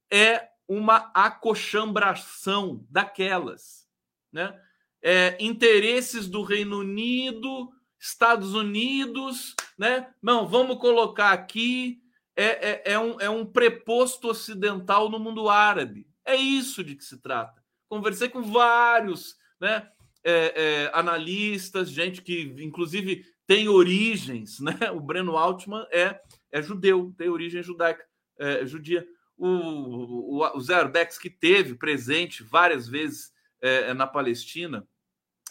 é 0.10 0.48
uma 0.66 1.12
acochambração 1.14 2.88
daquelas, 2.90 3.86
né? 4.32 4.58
É, 5.02 5.36
interesses 5.38 6.30
do 6.30 6.44
Reino 6.44 6.80
Unido, 6.80 7.70
Estados 8.04 8.54
Unidos, 8.54 9.56
né? 9.78 10.14
Não, 10.22 10.46
vamos 10.46 10.78
colocar 10.78 11.32
aqui 11.32 12.02
é, 12.36 12.44
é, 12.44 12.94
é, 12.94 13.00
um, 13.00 13.22
é 13.22 13.30
um 13.30 13.46
preposto 13.46 14.28
ocidental 14.28 15.10
no 15.10 15.18
mundo 15.18 15.48
árabe. 15.48 16.06
É 16.26 16.36
isso 16.36 16.84
de 16.84 16.96
que 16.96 17.06
se 17.06 17.22
trata. 17.22 17.64
Conversei 17.88 18.28
com 18.28 18.42
vários, 18.44 19.38
né? 19.58 19.90
É, 20.22 20.34
é, 20.56 20.92
analistas, 20.94 21.90
gente 21.90 22.22
que 22.22 22.54
inclusive 22.60 23.26
tem 23.48 23.70
origens, 23.70 24.60
né? 24.60 24.78
O 24.92 25.00
Breno 25.00 25.38
Altman 25.38 25.88
é, 25.90 26.20
é 26.52 26.62
judeu, 26.62 27.14
tem 27.18 27.30
origem 27.30 27.64
judaica, 27.64 28.06
é, 28.38 28.66
judia. 28.66 29.08
O, 29.38 29.48
o, 29.48 30.58
o 30.58 30.62
Zé 30.62 30.76
Arbex, 30.76 31.18
que 31.18 31.30
teve 31.30 31.76
presente 31.76 32.44
várias 32.44 32.86
vezes 32.86 33.32
é, 33.62 33.94
na 33.94 34.06
Palestina. 34.06 34.86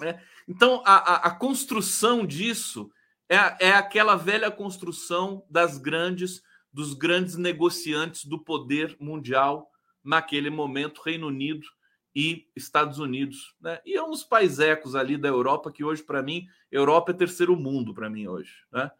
Né? 0.00 0.20
Então, 0.48 0.82
a, 0.84 0.94
a, 0.94 1.16
a, 1.28 1.30
construção 1.30 2.26
disso 2.26 2.90
é, 3.28 3.68
é 3.68 3.72
aquela 3.72 4.16
velha 4.16 4.50
construção 4.50 5.44
das 5.48 5.78
grandes, 5.78 6.42
dos 6.72 6.94
grandes 6.94 7.36
negociantes 7.36 8.24
do 8.24 8.38
poder 8.38 8.96
mundial 8.98 9.70
naquele 10.04 10.50
momento, 10.50 11.02
Reino 11.04 11.28
Unido 11.28 11.66
e 12.14 12.46
Estados 12.54 12.98
Unidos, 12.98 13.54
né? 13.60 13.80
E 13.86 13.94
é 13.94 14.02
uns 14.02 14.22
paisecos 14.22 14.94
ali 14.94 15.16
da 15.16 15.28
Europa 15.28 15.72
que 15.72 15.82
hoje 15.82 16.02
para 16.02 16.22
mim, 16.22 16.46
Europa 16.70 17.10
é 17.10 17.14
terceiro 17.14 17.56
mundo 17.56 17.94
para 17.94 18.10
mim 18.10 18.26
hoje, 18.26 18.52
né? 18.70 18.90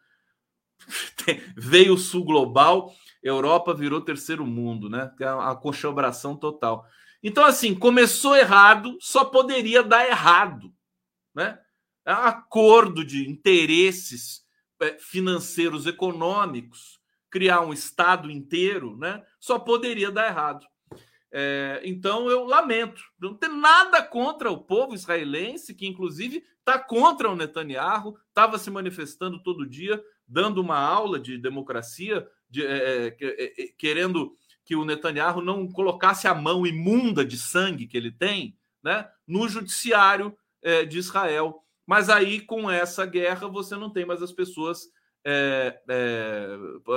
Veio 1.57 1.95
o 1.95 1.99
sul 1.99 2.25
global, 2.25 2.93
Europa 3.23 3.75
virou 3.75 4.01
terceiro 4.01 4.47
mundo, 4.47 4.89
né? 4.89 5.13
É 5.21 5.27
a 5.27 5.55
conchabração 5.55 6.35
total. 6.37 6.87
Então 7.23 7.45
assim, 7.45 7.75
começou 7.75 8.35
errado, 8.35 8.97
só 9.01 9.25
poderia 9.25 9.83
dar 9.83 10.07
errado, 10.07 10.73
né? 11.35 11.59
É 12.05 12.13
acordo 12.13 13.05
de 13.05 13.29
interesses 13.29 14.45
é, 14.81 14.99
financeiros 14.99 15.87
econômicos, 15.87 17.01
criar 17.31 17.61
um 17.61 17.73
estado 17.73 18.31
inteiro, 18.31 18.97
né? 18.97 19.23
Só 19.39 19.59
poderia 19.59 20.11
dar 20.11 20.29
errado. 20.29 20.67
É, 21.33 21.81
então 21.85 22.29
eu 22.29 22.45
lamento. 22.45 23.03
Não 23.19 23.35
tem 23.35 23.49
nada 23.49 24.03
contra 24.03 24.51
o 24.51 24.63
povo 24.63 24.95
israelense, 24.95 25.75
que 25.75 25.87
inclusive 25.87 26.45
está 26.59 26.79
contra 26.79 27.31
o 27.31 27.37
Netanyahu, 27.37 28.17
estava 28.29 28.59
se 28.59 28.71
manifestando 28.71 29.43
todo 29.43 29.69
dia, 29.69 30.03
dando 30.29 30.61
uma 30.61 30.79
aula 30.79 31.19
de 31.19 31.39
democracia, 31.39 32.29
de, 32.49 32.65
é, 32.65 33.17
é, 33.21 33.63
é, 33.63 33.67
querendo 33.79 34.37
que 34.65 34.77
o 34.77 34.85
Netanyahu 34.85 35.41
não 35.41 35.67
colocasse 35.71 36.29
a 36.29 36.35
mão 36.35 36.67
imunda 36.67 37.25
de 37.25 37.39
sangue 37.39 37.87
que 37.87 37.97
ele 37.97 38.13
tem 38.13 38.57
né, 38.83 39.09
no 39.27 39.49
judiciário 39.49 40.37
é, 40.63 40.85
de 40.85 40.99
Israel. 40.99 41.63
Mas 41.87 42.09
aí, 42.09 42.41
com 42.41 42.71
essa 42.71 43.05
guerra, 43.05 43.49
você 43.49 43.77
não 43.77 43.91
tem 43.91 44.07
mais 44.07 44.23
as 44.23 44.33
pessoas 44.33 44.89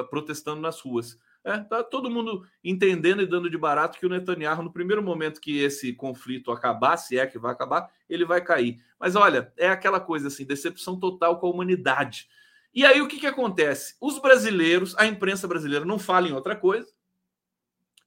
protestando 0.10 0.60
nas 0.60 0.80
ruas. 0.80 1.18
É, 1.46 1.60
tá 1.60 1.84
todo 1.84 2.10
mundo 2.10 2.44
entendendo 2.64 3.22
e 3.22 3.28
dando 3.28 3.52
de 3.52 3.58
barato 3.58 4.00
que 4.00 4.06
o 4.06 4.10
Netanyahu, 4.10 4.64
no 4.64 4.74
primeiro 4.74 5.04
momento 5.04 5.40
que 5.40 5.60
esse 5.60 5.94
conflito 5.94 6.52
acabar, 6.52 6.98
se 6.98 7.20
é 7.20 7.28
que 7.28 7.38
vai 7.38 7.52
acabar, 7.52 7.88
ele 8.10 8.26
vai 8.26 8.42
cair. 8.42 8.84
Mas 9.00 9.16
olha, 9.16 9.54
é 9.56 9.70
aquela 9.70 10.00
coisa 10.00 10.28
assim, 10.28 10.44
decepção 10.44 11.00
total 11.00 11.40
com 11.40 11.46
a 11.46 11.52
humanidade. 11.52 12.28
E 12.74 12.84
aí 12.84 13.00
o 13.00 13.08
que, 13.08 13.20
que 13.20 13.28
acontece? 13.28 13.96
Os 14.02 14.18
brasileiros, 14.18 14.98
a 14.98 15.06
imprensa 15.06 15.48
brasileira 15.48 15.86
não 15.86 16.00
fala 16.00 16.28
em 16.28 16.34
outra 16.34 16.56
coisa. 16.56 16.92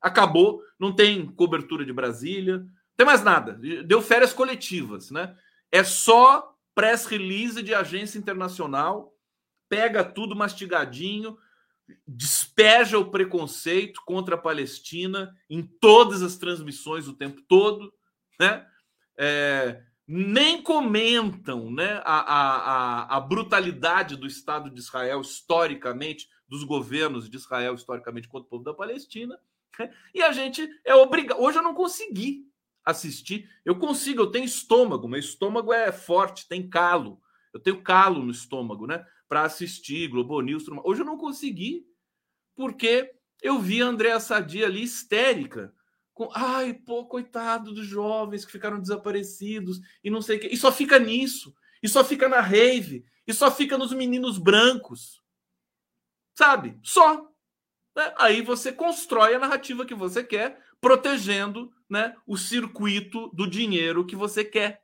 Acabou, 0.01 0.61
não 0.77 0.93
tem 0.93 1.25
cobertura 1.25 1.85
de 1.85 1.93
Brasília, 1.93 2.59
não 2.59 2.67
tem 2.97 3.07
mais 3.07 3.23
nada. 3.23 3.53
Deu 3.87 4.03
férias 4.03 4.33
coletivas, 4.33 5.13
né? 5.13 5.37
É 5.71 5.85
só 5.85 6.55
press 6.75 7.07
release 7.07 7.63
de 7.63 7.75
agência 7.75 8.19
internacional, 8.19 9.15
pega 9.69 10.05
tudo 10.05 10.37
mastigadinho 10.37 11.37
despeja 12.07 12.99
o 12.99 13.11
preconceito 13.11 14.03
contra 14.05 14.35
a 14.35 14.39
Palestina 14.39 15.35
em 15.49 15.63
todas 15.63 16.23
as 16.23 16.37
transmissões 16.37 17.09
o 17.09 17.15
tempo 17.15 17.41
todo, 17.43 17.93
né? 18.39 18.67
É, 19.17 19.83
nem 20.07 20.63
comentam 20.63 21.71
né, 21.71 22.01
a, 22.05 22.21
a, 22.21 23.17
a, 23.17 23.21
brutalidade 23.21 24.17
do 24.17 24.27
Estado 24.27 24.71
de 24.71 24.79
Israel 24.79 25.21
historicamente, 25.21 26.29
dos 26.49 26.65
governos 26.65 27.29
de 27.29 27.37
Israel 27.37 27.75
historicamente 27.75 28.29
contra 28.29 28.47
o 28.47 28.51
povo 28.51 28.65
da 28.65 28.73
Palestina. 28.73 29.39
Né? 29.79 29.93
E 30.15 30.23
a 30.23 30.33
gente 30.33 30.67
é 30.85 30.95
obrigado. 30.95 31.41
Hoje 31.41 31.59
eu 31.59 31.63
não 31.63 31.75
consegui 31.75 32.48
assistir. 32.91 33.49
Eu 33.65 33.79
consigo, 33.79 34.23
eu 34.23 34.31
tenho 34.31 34.45
estômago, 34.45 35.09
meu 35.09 35.21
estômago 35.21 35.73
é 35.73 35.93
forte, 35.93 36.49
tem 36.49 36.69
calo. 36.69 37.21
Eu 37.53 37.61
tenho 37.61 37.83
calo 37.83 38.23
no 38.23 38.31
estômago, 38.31 38.87
né? 38.87 39.05
para 39.29 39.43
assistir 39.43 40.09
Globo 40.09 40.41
News. 40.41 40.65
Hoje 40.83 41.03
eu 41.03 41.07
não 41.07 41.19
consegui, 41.19 41.87
porque 42.57 43.15
eu 43.43 43.61
vi 43.61 43.83
a 43.83 43.87
Andréa 43.87 44.19
Sadia 44.19 44.67
ali 44.67 44.83
histérica. 44.83 45.73
Com, 46.15 46.31
Ai, 46.35 46.75
pô, 46.75 47.05
coitado 47.05 47.73
dos 47.73 47.87
jovens 47.87 48.45
que 48.45 48.51
ficaram 48.51 48.81
desaparecidos 48.81 49.81
e 50.03 50.11
não 50.11 50.23
sei 50.23 50.39
o 50.39 50.41
quê. 50.41 50.49
E 50.51 50.57
só 50.57 50.73
fica 50.73 50.99
nisso. 50.99 51.55
E 51.83 51.89
só 51.89 52.03
fica 52.03 52.29
na 52.29 52.41
rave. 52.41 53.05
E 53.27 53.33
só 53.33 53.51
fica 53.51 53.77
nos 53.77 53.93
meninos 53.93 54.39
brancos. 54.39 55.23
Sabe? 56.35 56.79
Só. 56.83 57.31
Né? 57.95 58.15
Aí 58.17 58.43
você 58.43 58.73
constrói 58.73 59.35
a 59.35 59.39
narrativa 59.39 59.85
que 59.85 59.95
você 59.95 60.25
quer, 60.25 60.61
protegendo 60.81 61.73
né, 61.89 62.15
o 62.27 62.37
circuito 62.37 63.29
do 63.35 63.47
dinheiro 63.47 64.07
que 64.07 64.17
você 64.17 64.45
quer 64.45 64.81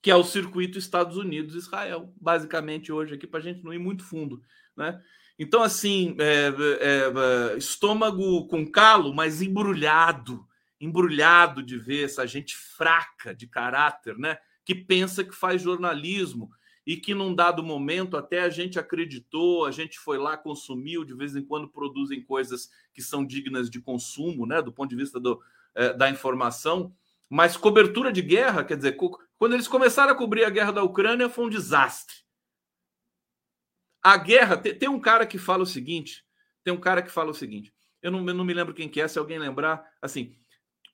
que 0.00 0.10
é 0.10 0.16
o 0.16 0.24
circuito 0.24 0.78
Estados 0.78 1.16
Unidos-Israel, 1.16 2.12
basicamente 2.20 2.92
hoje 2.92 3.14
aqui 3.14 3.26
para 3.26 3.40
a 3.40 3.42
gente 3.42 3.64
não 3.64 3.72
ir 3.72 3.78
muito 3.78 4.04
fundo, 4.04 4.40
né? 4.76 5.00
Então 5.38 5.62
assim, 5.62 6.16
é, 6.18 6.48
é, 6.48 7.52
é, 7.52 7.58
estômago 7.58 8.46
com 8.48 8.66
calo, 8.66 9.14
mas 9.14 9.42
embrulhado, 9.42 10.46
embrulhado 10.80 11.62
de 11.62 11.76
ver 11.76 12.04
essa 12.04 12.26
gente 12.26 12.56
fraca 12.56 13.34
de 13.34 13.46
caráter, 13.46 14.16
né? 14.16 14.38
Que 14.64 14.74
pensa 14.74 15.24
que 15.24 15.34
faz 15.34 15.62
jornalismo 15.62 16.50
e 16.88 16.96
que 16.96 17.12
num 17.12 17.34
dado 17.34 17.62
momento 17.62 18.16
até 18.16 18.40
a 18.40 18.48
gente 18.48 18.78
acreditou, 18.78 19.66
a 19.66 19.70
gente 19.70 19.98
foi 19.98 20.16
lá, 20.16 20.38
consumiu, 20.38 21.04
de 21.04 21.12
vez 21.12 21.36
em 21.36 21.44
quando 21.44 21.68
produzem 21.68 22.22
coisas 22.22 22.70
que 22.94 23.02
são 23.02 23.26
dignas 23.26 23.68
de 23.68 23.78
consumo, 23.78 24.46
né? 24.46 24.62
Do 24.62 24.72
ponto 24.72 24.88
de 24.88 24.96
vista 24.96 25.20
do, 25.20 25.38
é, 25.74 25.92
da 25.92 26.08
informação. 26.08 26.90
Mas 27.28 27.58
cobertura 27.58 28.10
de 28.10 28.22
guerra, 28.22 28.64
quer 28.64 28.78
dizer, 28.78 28.96
quando 29.36 29.52
eles 29.52 29.68
começaram 29.68 30.14
a 30.14 30.16
cobrir 30.16 30.44
a 30.44 30.48
guerra 30.48 30.72
da 30.72 30.82
Ucrânia, 30.82 31.28
foi 31.28 31.44
um 31.44 31.50
desastre. 31.50 32.16
A 34.02 34.16
guerra. 34.16 34.56
Tem, 34.56 34.74
tem 34.74 34.88
um 34.88 34.98
cara 34.98 35.26
que 35.26 35.36
fala 35.36 35.64
o 35.64 35.66
seguinte: 35.66 36.24
tem 36.64 36.72
um 36.72 36.80
cara 36.80 37.02
que 37.02 37.10
fala 37.10 37.32
o 37.32 37.34
seguinte. 37.34 37.70
Eu 38.00 38.10
não, 38.10 38.26
eu 38.26 38.32
não 38.32 38.46
me 38.46 38.54
lembro 38.54 38.72
quem 38.72 38.88
que 38.88 38.98
é, 38.98 39.06
se 39.06 39.18
alguém 39.18 39.38
lembrar. 39.38 39.86
Assim, 40.00 40.34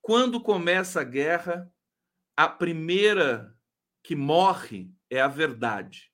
quando 0.02 0.40
começa 0.40 1.02
a 1.02 1.04
guerra, 1.04 1.72
a 2.36 2.48
primeira 2.48 3.56
que 4.02 4.16
morre 4.16 4.92
é 5.10 5.20
a 5.20 5.28
verdade. 5.28 6.12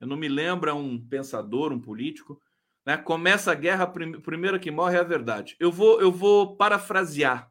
Eu 0.00 0.06
não 0.06 0.16
me 0.16 0.28
lembro, 0.28 0.74
um 0.74 0.98
pensador, 0.98 1.72
um 1.72 1.80
político. 1.80 2.40
Né? 2.84 2.96
Começa 2.96 3.50
a 3.50 3.54
guerra, 3.54 3.84
a 3.84 4.20
primeira 4.20 4.58
que 4.58 4.70
morre 4.70 4.96
é 4.96 5.00
a 5.00 5.04
verdade. 5.04 5.56
Eu 5.58 5.72
vou, 5.72 6.00
eu 6.00 6.12
vou 6.12 6.56
parafrasear 6.56 7.50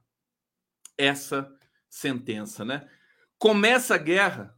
essa 0.97 1.53
sentença, 1.89 2.63
né? 2.63 2.89
Começa 3.37 3.95
a 3.95 3.97
guerra, 3.97 4.57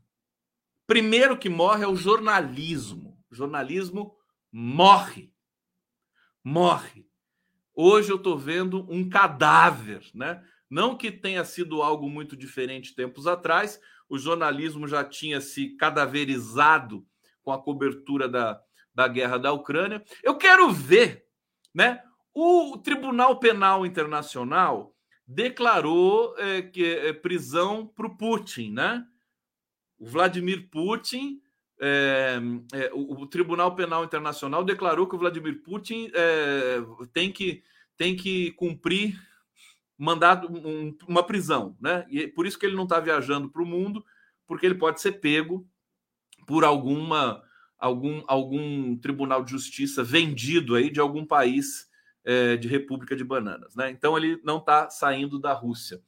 primeiro 0.86 1.38
que 1.38 1.50
morre 1.50 1.84
é 1.84 1.88
o 1.88 1.96
jornalismo. 1.96 3.18
O 3.30 3.36
jornalismo 3.36 4.16
morre. 4.52 5.34
Morre. 6.44 7.08
Hoje 7.74 8.12
eu 8.12 8.18
estou 8.18 8.38
vendo 8.38 8.86
um 8.92 9.08
cadáver, 9.10 10.04
né? 10.13 10.44
Não 10.70 10.98
que 10.98 11.12
tenha 11.12 11.44
sido 11.46 11.82
algo 11.82 12.10
muito 12.10 12.36
diferente 12.36 12.96
tempos 12.96 13.26
atrás, 13.26 13.80
o 14.10 14.17
jornalismo 14.17 14.88
já 14.88 15.04
tinha 15.04 15.41
se 15.41 15.70
cadaverizado 15.78 17.06
com 17.41 17.52
a 17.52 17.62
cobertura 17.62 18.28
da, 18.28 18.60
da 18.93 19.08
guerra 19.08 19.38
da 19.38 19.52
Ucrânia. 19.52 20.04
Eu 20.24 20.38
quero 20.38 20.72
ver, 20.72 21.26
né? 21.74 22.02
O 22.34 22.78
Tribunal 22.78 23.39
Penal 23.39 23.86
Internacional 23.86 24.93
declarou 25.28 26.36
é, 26.38 26.62
que 26.62 26.86
é, 26.86 27.12
prisão 27.12 27.86
para 27.88 28.08
o 28.08 28.15
Putin, 28.15 28.72
né? 28.72 29.06
O 30.00 30.06
Vladimir 30.06 30.70
Putin, 30.70 31.41
é, 31.80 32.39
é, 32.74 32.91
o, 32.93 33.22
o, 33.22 33.28
Tribunal 33.28 33.76
Penal 33.76 34.04
Internacional 34.04 34.63
declarou 34.63 35.08
que 35.08 35.15
o 35.15 35.20
Vladimir 35.20 35.62
Putin 35.63 36.10
é, 36.13 36.78
tem, 37.12 37.32
que, 37.32 37.63
tem 37.98 38.15
que 38.15 38.52
cumprir 38.52 39.20
mandado 39.98 40.48
um, 40.52 40.96
uma 41.08 41.24
prisão, 41.24 41.76
né? 41.82 42.06
E 42.10 42.28
por 42.28 42.46
isso 42.46 42.60
que 42.60 42.66
ele 42.66 42.76
não 42.76 42.84
está 42.84 43.00
viajando 43.00 43.50
para 43.50 43.64
o 43.64 43.66
mundo, 43.66 44.06
porque 44.46 44.66
ele 44.66 44.76
pode 44.76 45.02
ser 45.02 45.14
pego 45.14 45.68
por 46.46 46.64
alguma 46.64 47.44
algum, 47.78 48.24
algum 48.28 48.98
tribunal 48.98 49.44
de 49.44 49.52
justiça 49.52 50.04
vendido 50.04 50.76
aí 50.76 50.90
de 50.90 51.00
algum 51.00 51.26
país 51.26 51.88
é, 52.24 52.58
de 52.58 52.68
República 52.68 53.16
de 53.16 53.24
Bananas, 53.24 53.76
né? 53.76 53.90
Então 53.90 54.18
ele 54.18 54.40
não 54.44 54.58
está 54.58 54.90
saindo 54.90 55.40
da 55.40 55.54
Rússia. 55.54 56.02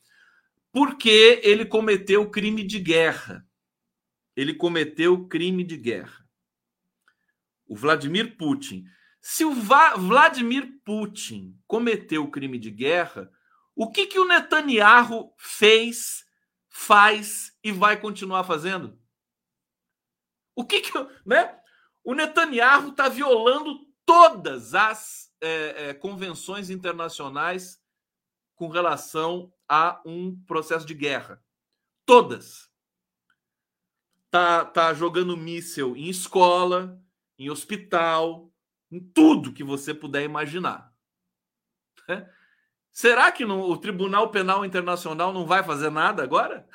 Porque 0.72 1.40
ele 1.44 1.66
cometeu 1.66 2.30
crime 2.30 2.64
de 2.64 2.80
guerra. 2.80 3.46
Ele 4.36 4.54
cometeu 4.54 5.28
crime 5.28 5.64
de 5.64 5.78
guerra. 5.78 6.26
O 7.68 7.76
Vladimir 7.76 8.38
Putin. 8.38 8.86
Se 9.22 9.44
o 9.44 9.54
Va 9.54 9.96
Vladimir 9.96 10.80
Putin 10.86 11.58
cometeu 11.68 12.28
crime 12.30 12.58
de 12.58 12.72
guerra, 12.72 13.32
o 13.80 13.90
que, 13.90 14.08
que 14.08 14.20
o 14.20 14.26
Netanyahu 14.26 15.34
fez, 15.38 16.26
faz 16.68 17.58
e 17.64 17.72
vai 17.72 17.98
continuar 17.98 18.44
fazendo? 18.44 19.00
O 20.54 20.66
que 20.66 20.82
que, 20.82 20.92
né? 21.26 21.58
O 22.04 22.14
Netanyahu 22.14 22.90
está 22.90 23.08
violando 23.08 23.88
todas 24.06 24.76
as 24.76 25.34
é, 25.40 25.92
é, 25.92 25.94
convenções 25.94 26.70
internacionais 26.70 27.82
com 28.54 28.68
relação 28.68 29.50
a 29.66 30.02
um 30.06 30.38
processo 30.44 30.86
de 30.86 30.94
guerra. 30.94 31.42
Todas. 32.06 32.70
Tá, 34.30 34.66
tá 34.66 34.94
jogando 34.94 35.38
míssel 35.38 35.96
em 35.96 36.10
escola, 36.10 37.02
em 37.38 37.50
hospital, 37.50 38.52
em 38.92 39.00
tudo 39.00 39.54
que 39.54 39.64
você 39.64 39.94
puder 39.94 40.26
imaginar. 40.26 40.94
É? 42.10 42.39
Será 43.00 43.32
que 43.32 43.46
o 43.46 43.78
Tribunal 43.78 44.30
Penal 44.30 44.66
Internacional 44.66 45.32
não 45.32 45.46
vai 45.46 45.64
fazer 45.64 45.90
nada 45.90 46.22
agora? 46.22 46.68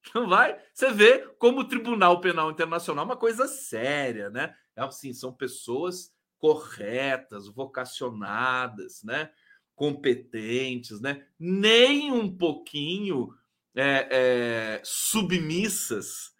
Não 0.14 0.26
vai. 0.26 0.58
Você 0.72 0.90
vê 0.90 1.18
como 1.38 1.60
o 1.60 1.68
Tribunal 1.68 2.18
Penal 2.18 2.50
Internacional 2.50 3.04
é 3.04 3.08
uma 3.08 3.16
coisa 3.16 3.46
séria, 3.46 4.30
né? 4.30 4.56
É 4.74 4.80
assim, 4.82 5.12
são 5.12 5.30
pessoas 5.30 6.10
corretas, 6.38 7.46
vocacionadas, 7.46 9.02
né? 9.02 9.30
Competentes, 9.74 10.98
né? 10.98 11.26
Nem 11.38 12.10
um 12.10 12.34
pouquinho 12.34 13.28
é, 13.74 14.08
é, 14.10 14.80
submissas 14.82 16.32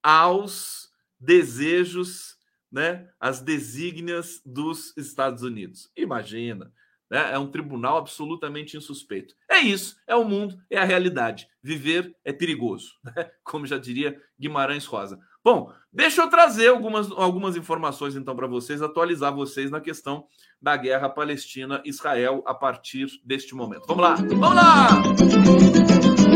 aos 0.00 0.92
desejos, 1.18 2.38
né? 2.70 3.10
As 3.18 3.40
desígnias 3.40 4.40
dos 4.46 4.96
Estados 4.96 5.42
Unidos. 5.42 5.90
Imagina. 5.96 6.72
Né? 7.10 7.32
É 7.32 7.38
um 7.38 7.50
tribunal 7.50 7.96
absolutamente 7.96 8.76
insuspeito. 8.76 9.34
É 9.50 9.58
isso, 9.58 9.96
é 10.06 10.14
o 10.14 10.24
mundo, 10.24 10.58
é 10.70 10.78
a 10.78 10.84
realidade. 10.84 11.48
Viver 11.62 12.14
é 12.24 12.32
perigoso, 12.32 12.92
né? 13.04 13.30
como 13.42 13.66
já 13.66 13.78
diria 13.78 14.20
Guimarães 14.38 14.84
Rosa. 14.84 15.18
Bom, 15.42 15.72
deixa 15.92 16.22
eu 16.22 16.28
trazer 16.28 16.68
algumas, 16.68 17.10
algumas 17.12 17.56
informações 17.56 18.14
então 18.16 18.36
para 18.36 18.46
vocês, 18.46 18.82
atualizar 18.82 19.34
vocês 19.34 19.70
na 19.70 19.80
questão 19.80 20.26
da 20.60 20.76
guerra 20.76 21.08
Palestina-Israel 21.08 22.42
a 22.46 22.52
partir 22.52 23.06
deste 23.24 23.54
momento. 23.54 23.86
Vamos 23.86 24.02
lá, 24.02 24.14
vamos 24.14 24.54
lá! 24.54 24.88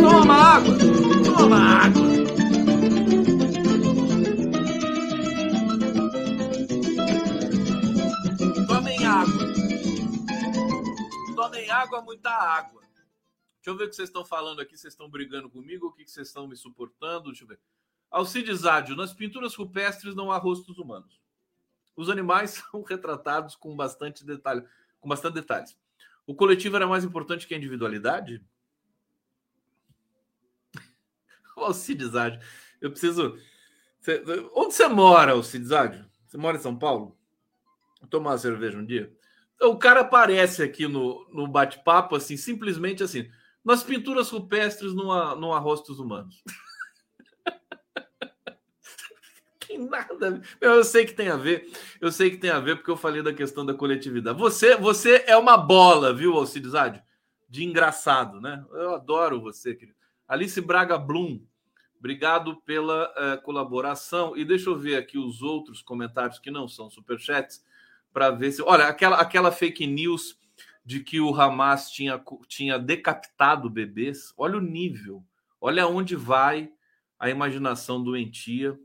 Toma 0.01 0.35
água! 0.35 0.75
Toma 1.37 1.59
água! 1.59 2.12
Muita 12.13 12.31
água. 12.31 12.83
Deixa 12.83 13.71
eu 13.71 13.77
ver 13.77 13.85
o 13.85 13.89
que 13.89 13.97
vocês 13.97 14.09
estão 14.09 14.25
falando 14.25 14.61
aqui. 14.61 14.77
Vocês 14.77 14.93
estão 14.93 15.09
brigando 15.09 15.49
comigo? 15.49 15.87
O 15.87 15.93
que 15.93 16.07
vocês 16.07 16.29
estão 16.29 16.47
me 16.47 16.57
suportando? 16.57 17.31
Deixa 17.31 17.45
eu 17.45 17.49
ver. 17.49 17.61
Alcides 18.11 18.67
Ádio, 18.67 18.95
nas 18.95 19.15
pinturas 19.15 19.55
rupestres 19.55 20.15
não 20.15 20.31
há 20.31 20.37
rostos 20.37 20.79
humanos. 20.79 21.21
Os 21.97 22.11
animais 22.11 22.63
são 22.71 22.83
retratados 22.83 23.57
com 23.57 23.75
bastante 23.75 24.25
detalhe, 24.25 24.67
com 25.01 25.09
bastante 25.09 25.35
detalhes. 25.35 25.79
O 26.27 26.35
coletivo 26.35 26.77
era 26.77 26.87
mais 26.87 27.05
importante 27.05 27.47
que 27.47 27.55
a 27.55 27.57
individualidade? 27.57 28.45
Alcides 31.57 32.15
Ádio, 32.15 32.41
eu 32.81 32.91
preciso. 32.91 33.39
Onde 34.55 34.75
você 34.75 34.89
mora, 34.89 35.33
Alcides 35.33 35.73
Ádio? 35.73 36.05
Você 36.27 36.37
mora 36.37 36.57
em 36.57 36.61
São 36.61 36.77
Paulo? 36.77 37.17
Vou 38.01 38.09
tomar 38.09 38.31
uma 38.31 38.39
cerveja 38.39 38.77
um 38.77 38.85
dia? 38.85 39.17
O 39.63 39.77
cara 39.77 40.01
aparece 40.01 40.63
aqui 40.63 40.87
no, 40.87 41.27
no 41.33 41.47
bate-papo, 41.47 42.17
assim, 42.17 42.37
simplesmente 42.37 43.03
assim, 43.03 43.31
nas 43.65 43.83
pinturas 43.83 44.31
rupestres 44.31 44.95
não 44.95 45.13
há, 45.13 45.33
há 45.33 45.59
rostos 45.59 45.99
humanos. 45.99 46.43
tem 49.67 49.79
nada. 49.79 50.43
Eu 50.61 50.83
sei 50.83 51.07
que 51.07 51.15
tem 51.15 51.29
a 51.29 51.37
ver. 51.37 51.71
Eu 52.01 52.11
sei 52.11 52.31
que 52.31 52.39
tem 52.39 52.51
a 52.51 52.59
ver 52.59 52.77
porque 52.77 52.91
eu 52.91 52.97
falei 52.97 53.23
da 53.23 53.33
questão 53.33 53.65
da 53.65 53.75
coletividade. 53.75 54.39
Você, 54.39 54.77
você 54.77 55.25
é 55.27 55.37
uma 55.37 55.57
bola, 55.57 56.13
viu, 56.13 56.35
Alcides 56.35 56.75
Ádio? 56.75 57.03
De 57.49 57.65
engraçado, 57.65 58.41
né? 58.41 58.65
Eu 58.73 58.95
adoro 58.95 59.41
você, 59.41 59.75
querido. 59.75 59.97
Alice 60.27 60.59
Braga 60.61 60.97
Blum, 60.97 61.45
obrigado 61.99 62.57
pela 62.63 63.11
uh, 63.11 63.43
colaboração. 63.43 64.37
E 64.37 64.45
deixa 64.45 64.71
eu 64.71 64.79
ver 64.79 64.97
aqui 64.97 65.19
os 65.19 65.43
outros 65.43 65.83
comentários 65.83 66.39
que 66.39 66.51
não 66.51 66.67
são 66.67 66.91
superchats 66.91 67.63
para 68.13 68.31
ver 68.31 68.53
se. 68.53 68.63
Olha, 68.63 68.87
aquela, 68.87 69.17
aquela 69.17 69.51
fake 69.51 69.87
news 69.87 70.39
de 70.85 71.01
que 71.01 71.21
o 71.21 71.35
Hamas 71.35 71.91
tinha, 71.91 72.23
tinha 72.49 72.79
decapitado 72.79 73.71
bebês, 73.71 74.33
olha 74.37 74.59
o 74.59 74.61
nível, 74.61 75.25
olha 75.61 75.87
onde 75.87 76.17
vai 76.17 76.73
a 77.19 77.31
imaginação 77.31 78.03
doentia 78.03 78.79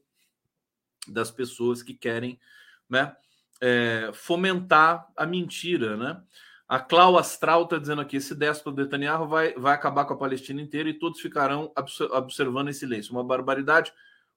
das 1.07 1.31
pessoas 1.31 1.81
que 1.81 1.93
querem 1.93 2.39
né, 2.87 3.15
é, 3.59 4.11
fomentar 4.13 5.07
a 5.15 5.25
mentira. 5.25 5.97
Né? 5.97 6.21
A 6.67 6.79
Clau 6.79 7.17
Astral 7.17 7.63
está 7.63 7.77
dizendo 7.77 8.01
aqui: 8.01 8.17
esse 8.17 8.35
déspota 8.35 8.83
Netanyahu 8.83 9.27
vai, 9.27 9.53
vai 9.53 9.73
acabar 9.73 10.05
com 10.05 10.13
a 10.13 10.17
Palestina 10.17 10.61
inteira 10.61 10.89
e 10.89 10.93
todos 10.93 11.19
ficarão 11.19 11.71
observando 12.11 12.69
em 12.69 12.73
silêncio. 12.73 13.11
Uma 13.11 13.23
barbaridade, 13.23 13.91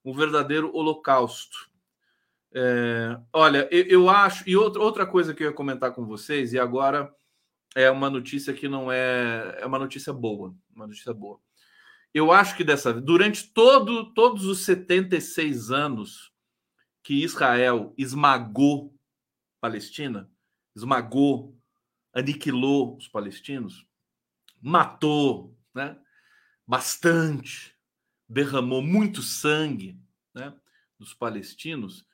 um 0.05 0.14
verdadeiro 0.14 0.74
holocausto. 0.74 1.70
É, 2.53 3.19
olha, 3.33 3.69
eu, 3.71 3.85
eu, 3.87 4.11
acho. 4.11 4.49
E 4.49 4.57
outra, 4.57 4.83
outra 4.83 5.07
coisa 5.07 5.35
que 5.35 5.43
eu 5.43 5.49
ia 5.49 5.55
comentar 5.55 5.93
com 5.93 6.05
vocês, 6.05 6.53
e 6.53 6.59
agora 6.59 7.13
é 7.75 7.91
uma 7.91 8.11
notícia 8.11 8.53
que 8.53 8.69
não 8.69 8.91
é. 8.91 9.59
É 9.61 9.67
uma 9.67 9.79
notícia 9.79 10.13
boa. 10.13 10.55
Uma 10.75 10.87
notícia 10.87 11.15
boa. 11.15 11.41
Eu 12.13 12.33
acho 12.33 12.57
que 12.57 12.65
dessa 12.65 12.93
durante 12.93 13.53
todo, 13.53 14.13
todos 14.13 14.45
os 14.45 14.65
76 14.65 15.71
anos 15.71 16.33
que 17.03 17.23
Israel 17.23 17.95
esmagou 17.97 18.93
Palestina, 19.61 20.31
esmagou, 20.75 21.57
aniquilou 22.15 22.97
os 22.97 23.07
palestinos, 23.07 23.87
matou, 24.61 25.57
né? 25.75 25.99
Bastante, 26.67 27.77
derramou 28.29 28.81
muito 28.81 29.23
sangue, 29.23 30.01
né? 30.35 30.55
Dos 30.99 31.13
palestinos 31.13 32.07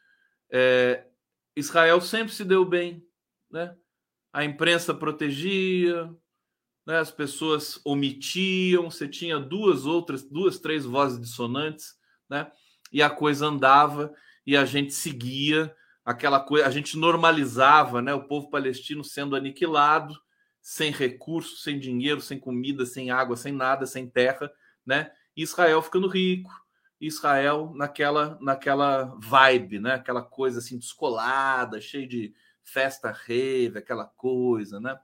é, 0.50 1.06
Israel 1.54 2.00
sempre 2.00 2.32
se 2.32 2.44
deu 2.44 2.64
bem, 2.64 3.04
né? 3.50 3.74
A 4.32 4.44
imprensa 4.44 4.94
protegia, 4.94 6.10
né? 6.86 6.98
as 6.98 7.10
pessoas 7.10 7.80
omitiam, 7.84 8.90
você 8.90 9.08
tinha 9.08 9.38
duas 9.38 9.86
outras, 9.86 10.22
duas, 10.22 10.58
três 10.58 10.84
vozes 10.84 11.20
dissonantes, 11.20 11.94
né? 12.28 12.50
E 12.92 13.02
a 13.02 13.10
coisa 13.10 13.46
andava 13.46 14.12
e 14.46 14.56
a 14.56 14.64
gente 14.64 14.92
seguia 14.92 15.74
aquela 16.04 16.38
coisa, 16.38 16.66
a 16.66 16.70
gente 16.70 16.96
normalizava, 16.96 18.00
né? 18.00 18.14
O 18.14 18.28
povo 18.28 18.50
palestino 18.50 19.02
sendo 19.02 19.34
aniquilado, 19.34 20.14
sem 20.62 20.92
recursos, 20.92 21.62
sem 21.62 21.78
dinheiro, 21.78 22.20
sem 22.20 22.38
comida, 22.38 22.84
sem 22.86 23.10
água, 23.10 23.36
sem 23.36 23.52
nada, 23.52 23.86
sem 23.86 24.08
terra, 24.08 24.50
né? 24.84 25.10
Israel 25.36 25.82
ficando 25.82 26.08
rico, 26.08 26.50
Israel 27.00 27.72
naquela 27.74 28.38
naquela 28.40 29.14
vibe, 29.18 29.78
né? 29.78 29.94
Aquela 29.94 30.22
coisa 30.22 30.58
assim 30.58 30.78
descolada, 30.78 31.80
cheia 31.80 32.06
de 32.06 32.34
festa 32.64 33.10
rave, 33.10 33.78
aquela 33.78 34.06
coisa, 34.06 34.80
né? 34.80 34.98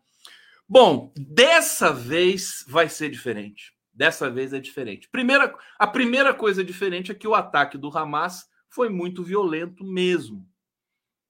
Bom, 0.68 1.12
dessa 1.16 1.92
vez 1.92 2.64
vai 2.68 2.88
ser 2.88 3.10
diferente. 3.10 3.74
Dessa 3.92 4.30
vez 4.30 4.54
é 4.54 4.58
diferente. 4.58 5.08
Primeira, 5.10 5.54
a 5.78 5.86
primeira 5.86 6.32
coisa 6.32 6.64
diferente 6.64 7.12
é 7.12 7.14
que 7.14 7.28
o 7.28 7.34
ataque 7.34 7.76
do 7.76 7.96
Hamas 7.96 8.48
foi 8.70 8.88
muito 8.88 9.22
violento 9.22 9.84
mesmo, 9.84 10.48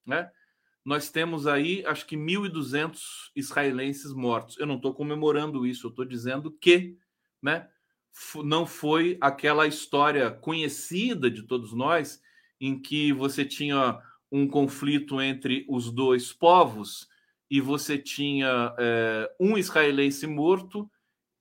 né? 0.07 0.31
nós 0.85 1.11
temos 1.11 1.46
aí, 1.46 1.85
acho 1.87 2.07
que 2.07 2.16
1.200 2.16 2.98
israelenses 3.37 4.12
mortos. 4.12 4.59
Eu 4.59 4.66
não 4.66 4.77
estou 4.77 4.92
comemorando 4.92 5.66
isso, 5.66 5.87
eu 5.87 5.90
estou 5.90 6.05
dizendo 6.05 6.51
que 6.51 6.96
né, 7.40 7.68
não 8.44 8.66
foi 8.66 9.16
aquela 9.20 9.66
história 9.66 10.31
conhecida 10.31 11.31
de 11.31 11.42
todos 11.42 11.72
nós, 11.72 12.20
em 12.61 12.81
que 12.81 13.12
você 13.12 13.44
tinha 13.44 14.01
um 14.31 14.46
conflito 14.46 15.20
entre 15.20 15.66
os 15.68 15.90
dois 15.90 16.33
povos 16.33 17.09
e 17.51 17.61
você 17.61 17.98
tinha 17.98 18.75
é, 18.79 19.31
um 19.38 19.59
israelense 19.59 20.27
morto 20.27 20.90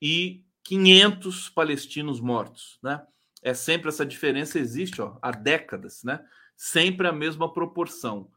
e 0.00 0.44
500 0.64 1.48
palestinos 1.48 2.20
mortos, 2.20 2.78
né? 2.82 3.02
É 3.42 3.54
sempre 3.54 3.88
essa 3.88 4.06
diferença 4.06 4.58
existe 4.58 5.00
ó, 5.02 5.16
há 5.20 5.30
décadas, 5.32 6.04
né? 6.04 6.24
Sempre 6.56 7.08
a 7.08 7.12
mesma 7.12 7.52
proporção. 7.52 8.30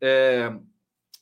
É, 0.00 0.52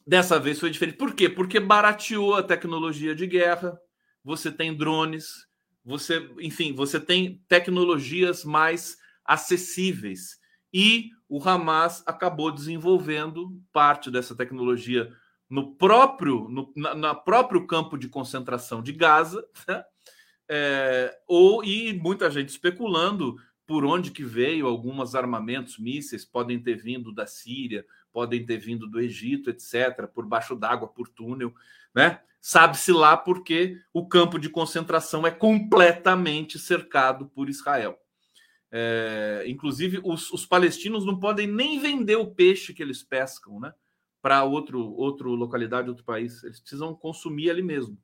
dessa 0.07 0.39
vez 0.39 0.59
foi 0.59 0.71
diferente. 0.71 0.97
Por 0.97 1.15
quê? 1.15 1.29
Porque 1.29 1.61
barateou 1.61 2.35
a 2.35 2.43
tecnologia 2.43 3.15
de 3.15 3.27
guerra. 3.27 3.79
Você 4.25 4.51
tem 4.51 4.75
drones, 4.75 5.47
você, 5.85 6.29
enfim, 6.41 6.75
você 6.75 7.01
tem 7.01 7.43
tecnologias 7.49 8.45
mais 8.45 8.97
acessíveis. 9.25 10.39
E 10.73 11.11
o 11.29 11.43
Hamas 11.43 12.03
acabou 12.07 12.51
desenvolvendo 12.51 13.61
parte 13.73 14.11
dessa 14.11 14.35
tecnologia 14.35 15.11
no 15.49 15.75
próprio, 15.75 16.49
no 16.49 16.73
na, 16.77 16.95
na 16.95 17.15
próprio 17.15 17.67
campo 17.67 17.99
de 17.99 18.09
concentração 18.09 18.83
de 18.83 18.93
Gaza, 18.93 19.45
né? 19.67 19.85
é, 20.49 21.17
ou 21.27 21.65
e 21.65 21.93
muita 21.93 22.31
gente 22.31 22.49
especulando 22.49 23.37
por 23.67 23.85
onde 23.85 24.11
que 24.11 24.25
veio 24.25 24.67
alguns 24.67 25.15
armamentos, 25.15 25.79
mísseis 25.79 26.25
podem 26.25 26.61
ter 26.61 26.75
vindo 26.75 27.13
da 27.15 27.25
Síria, 27.25 27.85
podem 28.13 28.45
ter 28.45 28.59
vindo 28.59 28.87
do 28.87 29.01
Egito, 29.01 29.51
etc., 29.51 30.07
por 30.13 30.27
baixo 30.27 30.55
d'água, 30.55 30.89
por 30.89 31.09
túnel, 31.09 31.55
né? 31.95 32.21
Sabe-se 32.41 32.91
lá 32.91 33.17
porque 33.17 33.79
o 33.93 34.09
campo 34.09 34.39
de 34.39 34.49
concentração 34.49 35.27
é 35.27 35.31
completamente 35.31 36.59
cercado 36.59 37.27
por 37.27 37.51
Israel. 37.51 38.01
É, 38.73 39.45
inclusive, 39.47 40.01
os, 40.03 40.31
os, 40.33 40.47
palestinos 40.47 41.05
não 41.05 41.19
podem 41.19 41.47
nem 41.47 41.79
vender 41.79 42.17
o 42.17 42.31
peixe 42.31 42.73
que 42.73 42.83
eles 42.83 43.03
pescam, 43.03 43.61
né? 43.61 43.75
Para 44.23 44.45
outro, 44.45 44.93
outro 44.93 45.35
localidade, 45.35 45.89
outro 45.89 46.05
país. 46.05 46.43
Eles 46.43 46.61
precisam 46.61 46.95
consumir 46.95 47.51
ali 47.51 47.63
mesmo. 47.63 47.99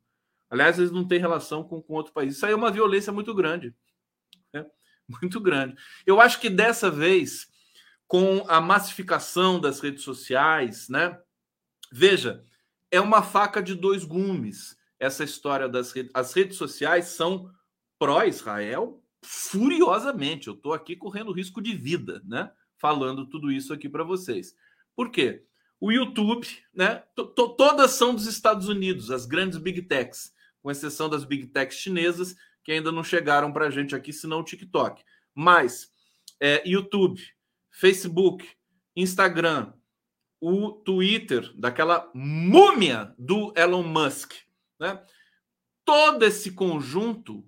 Aliás, 0.50 0.78
eles 0.78 0.92
não 0.92 1.06
têm 1.06 1.18
relação 1.18 1.64
com, 1.64 1.80
com 1.80 1.94
outro 1.94 2.12
país. 2.12 2.36
Isso 2.36 2.44
aí 2.44 2.52
é 2.52 2.56
uma 2.56 2.70
violência 2.70 3.12
muito 3.12 3.34
grande. 3.34 3.74
Né? 4.52 4.66
Muito 5.08 5.40
grande. 5.40 5.76
Eu 6.04 6.20
acho 6.20 6.40
que 6.40 6.50
dessa 6.50 6.90
vez 6.90 7.48
com 8.06 8.44
a 8.48 8.60
massificação 8.60 9.60
das 9.60 9.80
redes 9.80 10.02
sociais, 10.02 10.88
né? 10.88 11.18
Veja, 11.90 12.44
é 12.90 13.00
uma 13.00 13.22
faca 13.22 13.62
de 13.62 13.74
dois 13.74 14.04
gumes. 14.04 14.76
Essa 14.98 15.24
história 15.24 15.68
das 15.68 15.92
redes, 15.92 16.10
as 16.14 16.32
redes 16.32 16.56
sociais 16.56 17.06
são 17.06 17.50
pró-Israel 17.98 19.02
furiosamente. 19.22 20.48
Eu 20.48 20.54
estou 20.54 20.72
aqui 20.72 20.96
correndo 20.96 21.32
risco 21.32 21.60
de 21.60 21.74
vida, 21.74 22.22
né? 22.24 22.50
Falando 22.78 23.26
tudo 23.26 23.50
isso 23.50 23.72
aqui 23.72 23.88
para 23.88 24.04
vocês. 24.04 24.54
Por 24.94 25.10
quê? 25.10 25.44
O 25.80 25.92
YouTube, 25.92 26.46
né? 26.72 27.02
Todas 27.34 27.90
são 27.92 28.14
dos 28.14 28.26
Estados 28.26 28.68
Unidos, 28.68 29.10
as 29.10 29.26
grandes 29.26 29.58
big 29.58 29.82
techs, 29.82 30.32
com 30.62 30.70
exceção 30.70 31.08
das 31.08 31.24
big 31.24 31.48
techs 31.48 31.78
chinesas 31.78 32.34
que 32.64 32.72
ainda 32.72 32.90
não 32.90 33.04
chegaram 33.04 33.52
para 33.52 33.66
a 33.66 33.70
gente 33.70 33.94
aqui, 33.94 34.12
senão 34.12 34.40
o 34.40 34.44
TikTok. 34.44 35.04
Mas 35.34 35.90
é, 36.40 36.68
YouTube, 36.68 37.22
Facebook, 37.76 38.48
Instagram, 38.96 39.74
o 40.40 40.70
Twitter, 40.70 41.52
daquela 41.54 42.10
múmia 42.14 43.14
do 43.18 43.52
Elon 43.54 43.82
Musk, 43.82 44.32
né? 44.80 45.04
Todo 45.84 46.24
esse 46.24 46.52
conjunto 46.52 47.46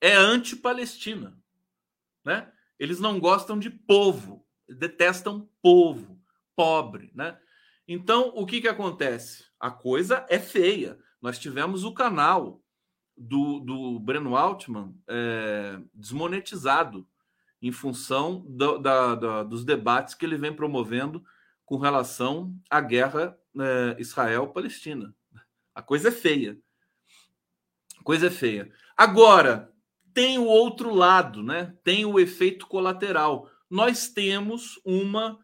é 0.00 0.12
anti-Palestina, 0.14 1.36
né? 2.24 2.52
Eles 2.78 3.00
não 3.00 3.18
gostam 3.18 3.58
de 3.58 3.70
povo, 3.70 4.46
detestam 4.68 5.50
povo, 5.60 6.22
pobre, 6.54 7.10
né? 7.12 7.36
Então, 7.88 8.32
o 8.36 8.46
que 8.46 8.60
que 8.60 8.68
acontece? 8.68 9.46
A 9.58 9.68
coisa 9.68 10.24
é 10.28 10.38
feia. 10.38 10.96
Nós 11.20 11.40
tivemos 11.40 11.82
o 11.82 11.92
canal 11.92 12.62
do, 13.16 13.58
do 13.58 13.98
Breno 13.98 14.36
Altman 14.36 14.94
é, 15.08 15.80
desmonetizado 15.92 17.04
em 17.64 17.72
função 17.72 18.44
do, 18.46 18.76
da, 18.76 19.14
da, 19.14 19.42
dos 19.42 19.64
debates 19.64 20.14
que 20.14 20.26
ele 20.26 20.36
vem 20.36 20.52
promovendo 20.52 21.24
com 21.64 21.78
relação 21.78 22.54
à 22.68 22.78
guerra 22.78 23.38
é, 23.58 23.96
Israel-Palestina. 23.98 25.14
A 25.74 25.80
coisa 25.80 26.08
é 26.08 26.12
feia. 26.12 26.58
A 27.98 28.02
coisa 28.02 28.26
é 28.26 28.30
feia. 28.30 28.70
Agora, 28.94 29.72
tem 30.12 30.38
o 30.38 30.44
outro 30.44 30.94
lado, 30.94 31.42
né? 31.42 31.74
Tem 31.82 32.04
o 32.04 32.20
efeito 32.20 32.66
colateral. 32.66 33.50
Nós 33.70 34.08
temos 34.08 34.78
uma 34.84 35.38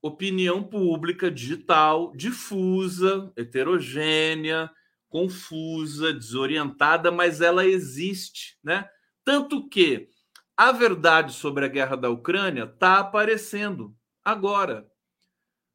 opinião 0.00 0.62
pública 0.62 1.30
digital 1.30 2.16
difusa, 2.16 3.30
heterogênea, 3.36 4.70
confusa, 5.10 6.14
desorientada, 6.14 7.12
mas 7.12 7.42
ela 7.42 7.66
existe, 7.66 8.58
né? 8.64 8.88
Tanto 9.22 9.68
que 9.68 10.08
a 10.56 10.72
verdade 10.72 11.34
sobre 11.34 11.64
a 11.64 11.68
guerra 11.68 11.96
da 11.96 12.08
Ucrânia 12.08 12.64
está 12.64 12.98
aparecendo 12.98 13.94
agora, 14.24 14.90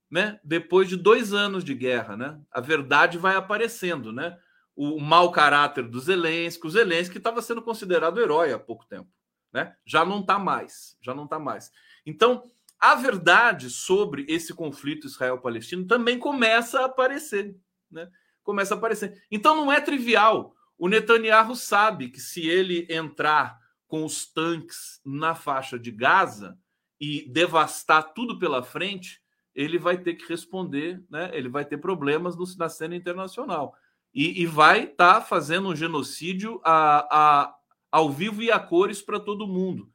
né? 0.10 0.40
Depois 0.44 0.90
de 0.90 0.98
dois 0.98 1.34
anos 1.34 1.64
de 1.64 1.76
guerra, 1.76 2.18
né? 2.18 2.42
A 2.52 2.60
verdade 2.60 3.18
vai 3.18 3.36
aparecendo, 3.36 4.12
né? 4.12 4.38
O, 4.76 5.00
mau 5.00 5.32
caráter 5.32 5.88
do 5.88 6.00
Zelensky, 6.00 6.66
o 6.66 6.70
Zelensky 6.70 7.18
estava 7.18 7.42
sendo 7.42 7.62
considerado 7.62 8.20
herói 8.20 8.52
há 8.52 8.58
pouco 8.58 8.86
tempo, 8.88 9.10
né? 9.54 9.76
Já 9.86 10.04
não 10.04 10.22
está 10.22 10.40
mais, 10.40 10.98
já 11.02 11.14
não 11.14 11.26
está 11.26 11.38
mais. 11.38 11.72
Então, 12.06 12.44
a 12.80 12.96
verdade 12.96 13.70
sobre 13.70 14.26
esse 14.28 14.54
conflito 14.56 15.06
Israel-Palestino 15.06 15.86
também 15.86 16.18
começa 16.18 16.82
a 16.82 16.86
aparecer, 16.86 17.56
né? 17.92 18.10
Começa 18.42 18.74
a 18.74 18.78
aparecer. 18.78 19.24
Então, 19.30 19.56
não 19.56 19.72
é 19.72 19.80
trivial. 19.80 20.56
O 20.76 20.88
Netanyahu 20.88 21.56
sabe 21.56 22.10
que 22.10 22.20
se 22.20 22.48
ele 22.48 22.88
entrar 22.90 23.61
com 23.92 24.06
os 24.06 24.26
tanques 24.26 25.02
na 25.04 25.36
faixa 25.36 25.78
de 25.78 25.92
Gaza 25.92 26.58
e 26.98 27.30
devastar 27.30 28.14
tudo 28.14 28.40
pela 28.40 28.64
frente, 28.64 29.20
ele 29.54 29.78
vai 29.78 29.98
ter 29.98 30.14
que 30.14 30.30
responder, 30.30 31.04
né? 31.10 31.30
Ele 31.34 31.50
vai 31.50 31.66
ter 31.66 31.78
problemas 31.78 32.38
no, 32.38 32.46
na 32.58 32.70
cena 32.70 32.96
internacional 32.96 33.76
e, 34.14 34.42
e 34.42 34.46
vai 34.46 34.86
estar 34.86 35.16
tá 35.16 35.22
fazendo 35.22 35.68
um 35.68 35.76
genocídio 35.76 36.62
a, 36.64 37.06
a, 37.12 37.56
ao 37.92 38.10
vivo 38.10 38.42
e 38.42 38.50
a 38.50 38.58
cores 38.58 39.02
para 39.02 39.20
todo 39.20 39.46
mundo. 39.46 39.92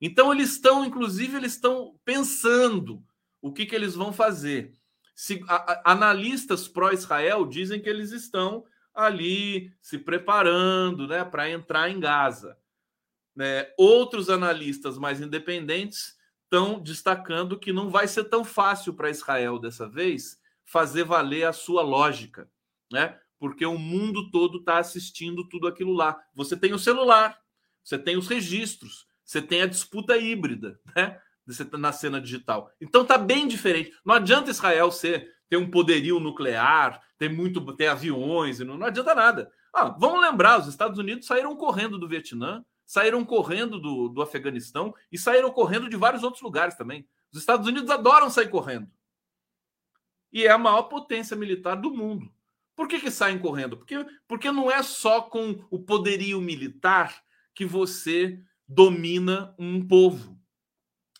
Então 0.00 0.32
eles 0.32 0.52
estão, 0.52 0.84
inclusive, 0.84 1.36
eles 1.36 1.54
estão 1.54 1.98
pensando 2.04 3.02
o 3.42 3.52
que, 3.52 3.66
que 3.66 3.74
eles 3.74 3.96
vão 3.96 4.12
fazer. 4.12 4.72
Se, 5.12 5.42
a, 5.48 5.90
analistas 5.90 6.68
pró-Israel 6.68 7.44
dizem 7.46 7.82
que 7.82 7.88
eles 7.88 8.12
estão 8.12 8.64
ali 8.94 9.72
se 9.82 9.98
preparando, 9.98 11.08
né, 11.08 11.24
para 11.24 11.50
entrar 11.50 11.90
em 11.90 11.98
Gaza. 11.98 12.56
Né? 13.40 13.72
Outros 13.78 14.28
analistas 14.28 14.98
mais 14.98 15.18
independentes 15.18 16.14
estão 16.44 16.78
destacando 16.78 17.58
que 17.58 17.72
não 17.72 17.88
vai 17.88 18.06
ser 18.06 18.24
tão 18.24 18.44
fácil 18.44 18.92
para 18.92 19.08
Israel 19.08 19.58
dessa 19.58 19.88
vez 19.88 20.38
fazer 20.62 21.04
valer 21.04 21.44
a 21.44 21.52
sua 21.54 21.80
lógica, 21.80 22.50
né? 22.92 23.18
Porque 23.38 23.64
o 23.64 23.78
mundo 23.78 24.30
todo 24.30 24.58
está 24.58 24.76
assistindo 24.76 25.48
tudo 25.48 25.66
aquilo 25.66 25.94
lá. 25.94 26.20
Você 26.34 26.54
tem 26.54 26.74
o 26.74 26.78
celular, 26.78 27.40
você 27.82 27.98
tem 27.98 28.18
os 28.18 28.28
registros, 28.28 29.06
você 29.24 29.40
tem 29.40 29.62
a 29.62 29.66
disputa 29.66 30.18
híbrida, 30.18 30.78
né? 30.94 31.18
Tá 31.70 31.78
na 31.78 31.92
cena 31.92 32.20
digital. 32.20 32.70
Então 32.78 33.06
tá 33.06 33.16
bem 33.16 33.48
diferente. 33.48 33.90
Não 34.04 34.16
adianta 34.16 34.50
Israel 34.50 34.92
ser 34.92 35.34
ter 35.48 35.56
um 35.56 35.70
poderio 35.70 36.20
nuclear, 36.20 37.00
ter 37.16 37.30
muito, 37.30 37.64
ter 37.74 37.86
aviões, 37.86 38.58
não, 38.58 38.76
não 38.76 38.86
adianta 38.86 39.14
nada. 39.14 39.50
Ah, 39.74 39.88
vamos 39.98 40.20
lembrar, 40.20 40.60
os 40.60 40.66
Estados 40.66 40.98
Unidos 40.98 41.26
saíram 41.26 41.56
correndo 41.56 41.98
do 41.98 42.06
Vietnã, 42.06 42.62
saíram 42.90 43.24
correndo 43.24 43.78
do, 43.78 44.08
do 44.08 44.20
Afeganistão 44.20 44.92
e 45.12 45.16
saíram 45.16 45.52
correndo 45.52 45.88
de 45.88 45.96
vários 45.96 46.24
outros 46.24 46.42
lugares 46.42 46.74
também. 46.74 47.08
Os 47.32 47.38
Estados 47.38 47.68
Unidos 47.68 47.88
adoram 47.88 48.28
sair 48.28 48.48
correndo. 48.48 48.90
E 50.32 50.44
é 50.44 50.50
a 50.50 50.58
maior 50.58 50.82
potência 50.82 51.36
militar 51.36 51.76
do 51.76 51.94
mundo. 51.94 52.28
Por 52.74 52.88
que, 52.88 52.98
que 52.98 53.08
saem 53.08 53.38
correndo? 53.38 53.76
Porque, 53.76 53.94
porque 54.26 54.50
não 54.50 54.68
é 54.68 54.82
só 54.82 55.22
com 55.22 55.64
o 55.70 55.78
poderio 55.78 56.40
militar 56.40 57.22
que 57.54 57.64
você 57.64 58.42
domina 58.66 59.54
um 59.56 59.86
povo. 59.86 60.36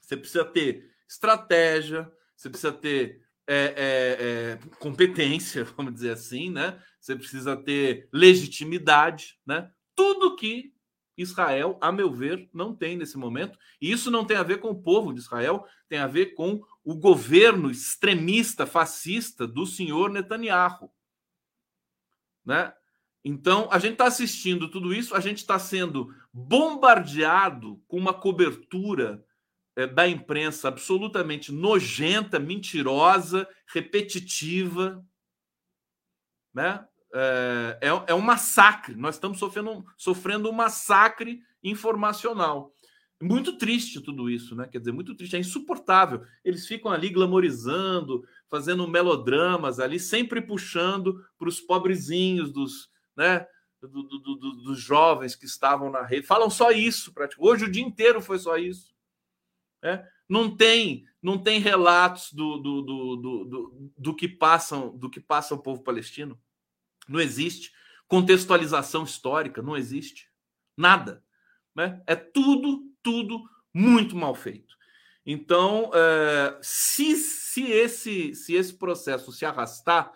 Você 0.03 0.17
precisa 0.17 0.45
ter 0.45 0.93
estratégia, 1.09 2.11
você 2.35 2.51
precisa 2.51 2.73
ter 2.73 3.23
é, 3.47 3.55
é, 3.57 3.77
é, 3.79 4.59
competência, 4.81 5.63
vamos 5.77 5.95
dizer 5.95 6.15
assim, 6.15 6.51
né? 6.51 6.83
Você 7.01 7.15
precisa 7.15 7.57
ter 7.57 8.09
legitimidade, 8.13 9.39
né? 9.47 9.71
Tudo 9.95 10.35
que 10.35 10.75
Israel, 11.23 11.79
a 11.81 11.91
meu 11.93 12.13
ver, 12.13 12.49
não 12.53 12.75
tem 12.75 12.97
nesse 12.97 13.17
momento. 13.17 13.59
E 13.81 13.91
isso 13.91 14.11
não 14.11 14.25
tem 14.25 14.37
a 14.37 14.43
ver 14.43 14.59
com 14.59 14.71
o 14.71 14.83
povo 14.83 15.13
de 15.13 15.21
Israel, 15.21 15.67
tem 15.89 15.99
a 15.99 16.07
ver 16.07 16.35
com 16.35 16.63
o 16.85 16.95
governo 16.95 17.71
extremista, 17.71 18.67
fascista 18.67 19.47
do 19.47 19.67
senhor 19.67 20.11
Netanyahu. 20.11 20.91
Né? 22.45 22.73
Então, 23.25 23.69
a 23.71 23.79
gente 23.79 23.93
está 23.93 24.07
assistindo 24.07 24.71
tudo 24.71 24.95
isso, 24.95 25.15
a 25.15 25.21
gente 25.21 25.39
está 25.39 25.59
sendo 25.59 26.15
bombardeado 26.33 27.83
com 27.87 27.99
uma 27.99 28.15
cobertura 28.15 29.25
é, 29.77 29.87
da 29.87 30.09
imprensa 30.09 30.69
absolutamente 30.69 31.53
nojenta, 31.53 32.39
mentirosa, 32.39 33.49
repetitiva. 33.67 35.05
Né? 36.55 36.85
É, 37.13 37.79
é, 37.81 37.89
é 38.09 38.15
um 38.15 38.21
massacre. 38.21 38.95
Nós 38.95 39.17
estamos 39.17 39.39
sofrendo, 39.39 39.85
sofrendo 39.97 40.49
um 40.49 40.53
massacre 40.53 41.43
informacional. 41.63 42.73
Muito 43.23 43.59
triste 43.59 44.01
tudo 44.01 44.31
isso, 44.31 44.55
né? 44.55 44.67
Quer 44.67 44.79
dizer, 44.79 44.93
muito 44.93 45.15
triste, 45.15 45.37
é 45.37 45.39
insuportável. 45.39 46.23
Eles 46.43 46.67
ficam 46.67 46.91
ali 46.91 47.11
glamorizando, 47.11 48.25
fazendo 48.49 48.89
melodramas 48.89 49.79
ali, 49.79 50.01
sempre 50.01 50.41
puxando 50.41 51.23
para 51.39 51.49
os 51.49 51.61
pobrezinhos 51.61 52.51
dos, 52.51 52.89
né? 53.15 53.47
Do, 53.83 54.03
do, 54.03 54.19
do, 54.19 54.51
dos 54.63 54.81
jovens 54.81 55.35
que 55.35 55.47
estavam 55.47 55.91
na 55.91 56.03
rede. 56.03 56.27
Falam 56.27 56.51
só 56.51 56.71
isso, 56.71 57.13
praticamente. 57.13 57.51
Hoje 57.51 57.65
o 57.65 57.71
dia 57.71 57.83
inteiro 57.83 58.21
foi 58.21 58.39
só 58.39 58.57
isso. 58.57 58.95
Né? 59.83 60.07
Não 60.29 60.55
tem, 60.55 61.05
não 61.23 61.39
tem 61.39 61.61
relatos 61.61 62.33
do, 62.33 62.59
do, 62.59 62.83
do, 62.83 63.17
do, 63.17 63.93
do, 63.97 64.15
que 64.15 64.29
passam, 64.29 64.97
do 64.97 65.09
que 65.09 65.19
passa 65.19 65.55
o 65.55 65.63
povo 65.63 65.83
palestino. 65.83 66.39
Não 67.11 67.21
existe 67.21 67.73
contextualização 68.07 69.05
histórica, 69.05 69.61
não 69.61 69.77
existe 69.77 70.29
nada. 70.77 71.23
Né? 71.75 72.03
É 72.07 72.15
tudo, 72.15 72.83
tudo 73.03 73.43
muito 73.75 74.17
mal 74.17 74.35
feito. 74.35 74.77
Então, 75.27 75.91
é, 75.93 76.59
se, 76.63 77.17
se, 77.17 77.65
esse, 77.65 78.35
se 78.35 78.55
esse 78.55 78.75
processo 78.75 79.33
se 79.33 79.45
arrastar, 79.45 80.13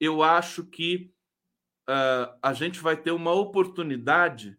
eu 0.00 0.22
acho 0.22 0.64
que 0.64 1.12
uh, 1.88 2.36
a 2.42 2.52
gente 2.52 2.80
vai 2.80 2.96
ter 2.96 3.10
uma 3.10 3.32
oportunidade 3.32 4.56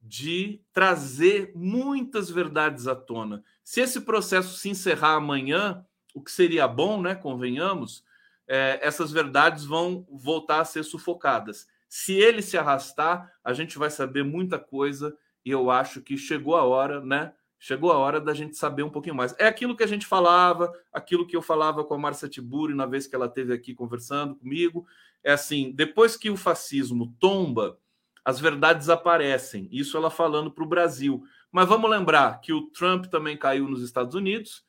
de 0.00 0.62
trazer 0.72 1.52
muitas 1.54 2.30
verdades 2.30 2.86
à 2.86 2.94
tona. 2.94 3.44
Se 3.64 3.80
esse 3.80 4.00
processo 4.00 4.56
se 4.56 4.68
encerrar 4.68 5.14
amanhã, 5.14 5.84
o 6.14 6.22
que 6.22 6.30
seria 6.30 6.66
bom, 6.66 7.02
né? 7.02 7.14
Convenhamos, 7.14 8.04
é, 8.48 8.80
essas 8.82 9.12
verdades 9.12 9.64
vão 9.64 10.06
voltar 10.10 10.60
a 10.60 10.64
ser 10.64 10.82
sufocadas. 10.82 11.68
Se 11.88 12.14
ele 12.14 12.42
se 12.42 12.56
arrastar, 12.56 13.30
a 13.44 13.52
gente 13.52 13.78
vai 13.78 13.90
saber 13.90 14.24
muita 14.24 14.58
coisa 14.58 15.16
e 15.44 15.50
eu 15.50 15.70
acho 15.70 16.00
que 16.00 16.16
chegou 16.16 16.56
a 16.56 16.64
hora, 16.64 17.00
né? 17.00 17.32
Chegou 17.58 17.90
a 17.90 17.98
hora 17.98 18.20
da 18.20 18.32
gente 18.32 18.56
saber 18.56 18.82
um 18.82 18.90
pouquinho 18.90 19.14
mais. 19.14 19.34
É 19.38 19.46
aquilo 19.46 19.76
que 19.76 19.82
a 19.82 19.86
gente 19.86 20.06
falava, 20.06 20.72
aquilo 20.92 21.26
que 21.26 21.36
eu 21.36 21.42
falava 21.42 21.84
com 21.84 21.94
a 21.94 21.98
Marcia 21.98 22.28
Tiburi 22.28 22.74
na 22.74 22.86
vez 22.86 23.06
que 23.06 23.14
ela 23.14 23.26
esteve 23.26 23.52
aqui 23.52 23.74
conversando 23.74 24.36
comigo. 24.36 24.86
É 25.24 25.32
assim: 25.32 25.72
depois 25.72 26.16
que 26.16 26.30
o 26.30 26.36
fascismo 26.36 27.14
tomba, 27.18 27.78
as 28.24 28.38
verdades 28.38 28.88
aparecem. 28.88 29.68
Isso 29.72 29.96
ela 29.96 30.10
falando 30.10 30.50
para 30.50 30.62
o 30.62 30.68
Brasil. 30.68 31.24
Mas 31.50 31.66
vamos 31.66 31.90
lembrar 31.90 32.40
que 32.40 32.52
o 32.52 32.66
Trump 32.70 33.06
também 33.06 33.36
caiu 33.36 33.68
nos 33.68 33.82
Estados 33.82 34.14
Unidos, 34.14 34.64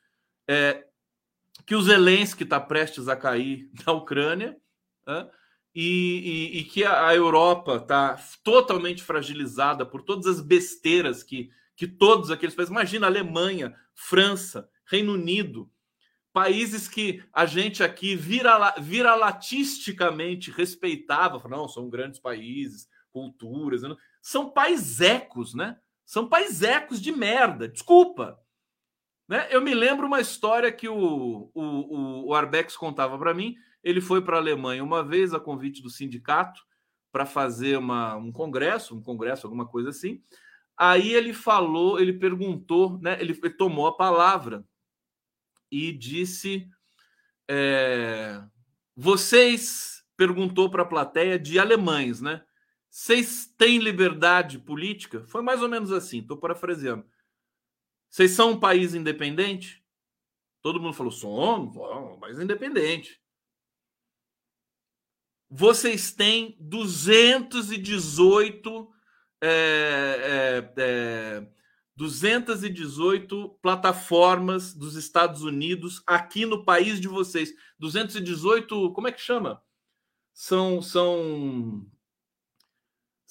é, 0.47 0.85
que 1.65 1.75
o 1.75 1.81
Zelensky 1.81 2.43
está 2.43 2.59
prestes 2.59 3.07
a 3.07 3.15
cair 3.15 3.69
na 3.85 3.93
Ucrânia, 3.93 4.57
né? 5.05 5.29
e, 5.73 6.51
e, 6.53 6.59
e, 6.59 6.63
que 6.63 6.83
a, 6.83 7.13
Europa 7.13 7.77
está 7.77 8.19
totalmente 8.43 9.03
fragilizada 9.03 9.85
por 9.85 10.01
todas 10.01 10.25
as 10.25 10.41
besteiras 10.41 11.21
que 11.23 11.51
que 11.79 11.87
todos 11.87 12.29
aqueles 12.29 12.53
países, 12.53 12.69
imagina 12.69 13.07
Alemanha, 13.07 13.73
França, 13.95 14.69
Reino 14.85 15.13
Unido, 15.13 15.71
países 16.33 16.89
que 16.89 17.23
a 17.31 17.45
gente 17.45 17.81
aqui 17.81 18.17
vira, 18.17 18.75
viralatisticamente 18.79 20.51
respeitava, 20.51 21.41
não, 21.47 21.69
são 21.69 21.89
grandes 21.89 22.19
países, 22.19 22.85
culturas, 23.13 23.81
são 24.21 24.49
paisecos, 24.49 25.53
né? 25.53 25.77
São 26.05 26.27
paisecos 26.27 27.01
de 27.01 27.13
merda, 27.13 27.65
desculpa. 27.65 28.37
Né? 29.29 29.47
Eu 29.51 29.61
me 29.61 29.75
lembro 29.75 30.07
uma 30.07 30.19
história 30.19 30.71
que 30.71 30.89
o, 30.89 31.51
o, 31.53 32.29
o 32.29 32.33
Arbex 32.33 32.75
contava 32.75 33.15
para 33.15 33.31
mim. 33.31 33.55
Ele 33.83 34.01
foi 34.01 34.23
para 34.23 34.37
a 34.37 34.39
Alemanha 34.39 34.83
uma 34.83 35.03
vez 35.03 35.35
a 35.35 35.39
convite 35.39 35.83
do 35.83 35.89
sindicato 35.89 36.59
para 37.11 37.27
fazer 37.27 37.77
uma, 37.77 38.15
um 38.15 38.31
congresso, 38.31 38.97
um 38.97 39.03
congresso, 39.03 39.45
alguma 39.45 39.67
coisa 39.67 39.89
assim. 39.89 40.19
Aí 40.75 41.13
ele 41.13 41.31
falou, 41.31 41.99
ele 41.99 42.13
perguntou, 42.13 42.99
né? 42.99 43.21
Ele, 43.21 43.37
ele 43.43 43.53
tomou 43.53 43.85
a 43.85 43.95
palavra 43.95 44.65
e 45.71 45.91
disse: 45.91 46.67
é, 47.47 48.41
vocês 48.95 50.03
perguntou 50.17 50.71
para 50.71 50.81
a 50.81 50.87
plateia 50.87 51.37
de 51.37 51.59
alemães, 51.59 52.19
né? 52.19 52.41
Vocês 52.89 53.45
têm 53.57 53.77
liberdade 53.77 54.57
política? 54.57 55.23
Foi 55.27 55.43
mais 55.43 55.61
ou 55.61 55.69
menos 55.69 55.91
assim, 55.91 56.19
estou 56.19 56.37
parafraseando. 56.37 57.05
Vocês 58.09 58.31
são 58.31 58.51
um 58.51 58.59
país 58.59 58.95
independente? 58.95 59.83
Todo 60.61 60.81
mundo 60.81 60.93
falou: 60.93 61.11
somos, 61.11 61.75
um 61.75 62.19
país 62.19 62.39
independente. 62.39 63.21
Vocês 65.49 66.11
têm 66.11 66.55
218 66.59 68.93
é, 69.41 70.71
é, 70.77 71.47
218 71.95 73.45
é, 73.45 73.49
plataformas 73.61 74.73
dos 74.73 74.95
Estados 74.95 75.43
Unidos 75.43 76.03
aqui 76.05 76.45
no 76.45 76.63
país 76.63 77.01
de 77.01 77.07
vocês. 77.07 77.51
218, 77.79 78.93
como 78.93 79.07
é 79.07 79.11
que 79.11 79.21
chama? 79.21 79.61
São 80.33 80.81
são 80.81 81.85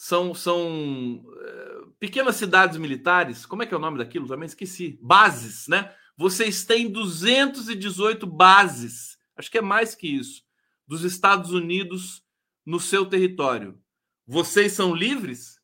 são 0.00 0.32
são 0.32 1.24
é, 1.40 1.78
pequenas 1.98 2.36
cidades 2.36 2.78
militares. 2.78 3.44
Como 3.44 3.62
é 3.62 3.66
que 3.66 3.74
é 3.74 3.76
o 3.76 3.80
nome 3.80 3.98
daquilo? 3.98 4.28
Também 4.28 4.46
esqueci. 4.46 4.98
Bases, 5.02 5.66
né? 5.66 5.92
Vocês 6.16 6.64
têm 6.64 6.90
218 6.90 8.26
bases. 8.26 9.18
Acho 9.36 9.50
que 9.50 9.58
é 9.58 9.62
mais 9.62 9.96
que 9.96 10.06
isso. 10.06 10.42
Dos 10.86 11.02
Estados 11.02 11.52
Unidos 11.52 12.22
no 12.64 12.78
seu 12.78 13.06
território. 13.06 13.80
Vocês 14.26 14.72
são 14.72 14.94
livres? 14.94 15.58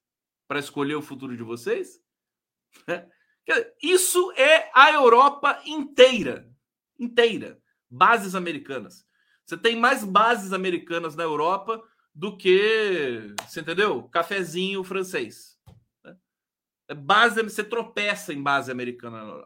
para 0.47 0.61
escolher 0.61 0.95
o 0.95 1.03
futuro 1.03 1.37
de 1.37 1.43
vocês? 1.43 2.01
Isso 3.83 4.33
é 4.37 4.71
a 4.75 4.93
Europa 4.93 5.61
inteira. 5.67 6.49
Inteira. 6.99 7.61
Bases 7.91 8.35
americanas. 8.35 9.07
Você 9.45 9.57
tem 9.57 9.77
mais 9.77 10.05
bases 10.05 10.53
americanas 10.53 11.15
na 11.15 11.23
Europa 11.23 11.83
do 12.15 12.37
que, 12.37 13.35
você 13.47 13.61
entendeu? 13.61 14.05
Cafezinho 14.05 14.85
francês. 14.85 15.59
Né? 16.05 16.17
É 16.89 16.95
base, 16.95 17.43
você 17.43 17.65
tropeça 17.65 18.33
em 18.33 18.43
base 18.43 18.71
americana. 18.71 19.45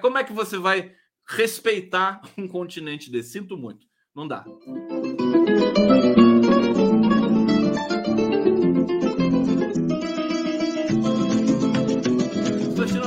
Como 0.00 0.18
é 0.18 0.24
que 0.24 0.32
você 0.32 0.58
vai 0.58 0.94
respeitar 1.26 2.20
um 2.36 2.46
continente 2.46 3.10
desse? 3.10 3.30
Sinto 3.30 3.56
muito. 3.56 3.86
Não 4.14 4.28
dá. 4.28 4.44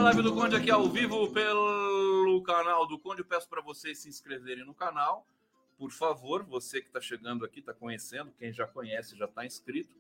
live 0.08 0.22
do 0.22 0.34
Conde 0.34 0.56
aqui 0.56 0.72
ao 0.72 0.88
vivo 0.88 1.30
pelo 1.34 2.42
canal 2.42 2.88
do 2.88 2.98
Conde. 2.98 3.22
Eu 3.22 3.26
peço 3.26 3.50
para 3.50 3.62
vocês 3.62 4.00
se 4.00 4.08
inscreverem 4.08 4.66
no 4.66 4.74
canal. 4.74 5.28
Por 5.78 5.92
favor, 5.92 6.44
você 6.44 6.82
que 6.82 6.88
está 6.88 7.00
chegando 7.00 7.46
aqui, 7.46 7.60
está 7.60 7.74
conhecendo, 7.74 8.32
quem 8.38 8.52
já 8.52 8.66
conhece 8.66 9.18
já 9.18 9.26
está 9.26 9.46
inscrito. 9.46 9.96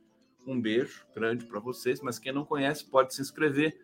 Um 0.45 0.59
beijo 0.59 1.05
grande 1.13 1.45
para 1.45 1.59
vocês, 1.59 2.01
mas 2.01 2.17
quem 2.17 2.31
não 2.31 2.45
conhece 2.45 2.85
pode 2.85 3.13
se 3.13 3.21
inscrever, 3.21 3.79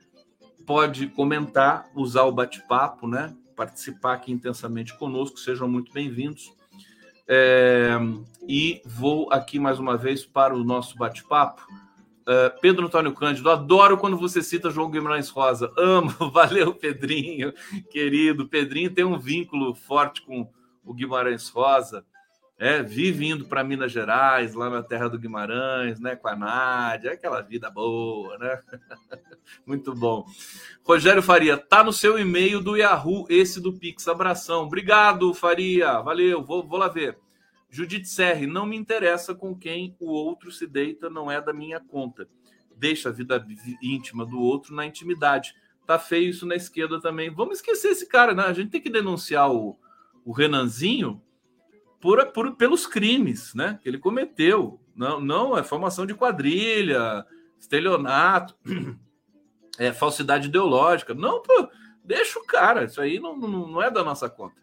pode 0.66 1.08
comentar, 1.08 1.90
usar 1.96 2.24
o 2.24 2.32
bate-papo, 2.32 3.08
né? 3.08 3.36
Participar 3.56 4.14
aqui 4.14 4.32
intensamente 4.32 4.98
conosco, 4.98 5.40
sejam 5.40 5.68
muito 5.68 5.92
bem-vindos. 5.94 6.54
É... 7.28 7.92
E 8.48 8.82
vou 8.86 9.32
aqui 9.32 9.60
mais 9.60 9.78
uma 9.78 9.98
vez 9.98 10.26
para 10.26 10.56
o 10.56 10.64
nosso 10.64 10.98
bate-papo 10.98 11.66
Uh, 12.24 12.58
Pedro 12.62 12.86
Antônio 12.86 13.14
Cândido, 13.14 13.50
adoro 13.50 13.98
quando 13.98 14.18
você 14.18 14.42
cita 14.42 14.70
João 14.70 14.90
Guimarães 14.90 15.28
Rosa. 15.28 15.74
Amo, 15.78 16.10
valeu, 16.32 16.74
Pedrinho, 16.74 17.54
querido. 17.92 18.48
Pedrinho 18.48 18.94
tem 18.94 19.04
um 19.04 19.20
vínculo 19.20 19.76
forte 19.76 20.22
com 20.22 20.50
o 20.86 20.94
Guimarães 20.94 21.50
Rosa. 21.50 22.06
É, 22.58 22.84
vive 22.84 23.28
indo 23.28 23.46
para 23.46 23.64
Minas 23.64 23.92
Gerais, 23.92 24.54
lá 24.54 24.70
na 24.70 24.84
terra 24.84 25.10
do 25.10 25.18
Guimarães, 25.18 26.00
né, 26.00 26.16
com 26.16 26.28
a 26.28 26.36
Nádia, 26.36 27.12
aquela 27.12 27.42
vida 27.42 27.70
boa, 27.70 28.38
né? 28.38 28.62
Muito 29.66 29.94
bom. 29.94 30.26
Rogério 30.84 31.22
Faria, 31.22 31.58
tá 31.58 31.84
no 31.84 31.92
seu 31.92 32.18
e-mail 32.18 32.62
do 32.62 32.78
Yahoo, 32.78 33.26
esse 33.28 33.60
do 33.60 33.74
Pix. 33.74 34.08
Abração. 34.08 34.64
Obrigado, 34.64 35.34
Faria. 35.34 36.00
Valeu, 36.02 36.44
vou, 36.44 36.66
vou 36.66 36.78
lá 36.78 36.88
ver. 36.88 37.18
Judite 37.70 38.08
Serri, 38.08 38.46
não 38.46 38.68
me 38.68 38.78
interessa 38.78 39.34
com 39.34 39.56
quem 39.56 39.96
o 40.00 40.12
outro 40.12 40.52
se 40.52 40.68
deita, 40.68 41.10
não 41.10 41.30
é 41.30 41.42
da 41.42 41.52
minha 41.52 41.80
conta. 41.80 42.30
deixa 42.78 43.10
a 43.10 43.12
vida 43.12 43.44
íntima 43.82 44.26
do 44.26 44.40
outro 44.40 44.76
na 44.76 44.86
intimidade. 44.86 45.56
Tá 45.86 45.98
feio 45.98 46.30
isso 46.30 46.46
na 46.46 46.56
esquerda 46.56 47.02
também. 47.02 47.34
Vamos 47.34 47.58
esquecer 47.58 47.90
esse 47.90 48.08
cara, 48.08 48.34
né? 48.34 48.44
A 48.44 48.54
gente 48.54 48.70
tem 48.70 48.80
que 48.80 48.92
denunciar 48.92 49.52
o, 49.52 49.76
o 50.26 50.32
Renanzinho 50.32 51.22
por, 52.00 52.26
por, 52.28 52.56
pelos 52.56 52.86
crimes 52.86 53.54
né, 53.54 53.80
que 53.82 53.88
ele 53.88 53.98
cometeu. 53.98 54.80
Não, 54.96 55.20
não 55.20 55.58
é 55.58 55.64
formação 55.64 56.06
de 56.06 56.14
quadrilha, 56.14 57.26
estelionato, 57.60 58.56
é 59.80 59.92
falsidade 59.94 60.48
ideológica. 60.48 61.14
Não, 61.14 61.42
pô, 61.42 61.70
deixa 62.04 62.40
o 62.40 62.46
cara. 62.46 62.84
Isso 62.84 63.00
aí 63.00 63.20
não, 63.20 63.38
não, 63.38 63.68
não 63.68 63.82
é 63.82 63.90
da 63.90 64.04
nossa 64.04 64.30
conta. 64.30 64.62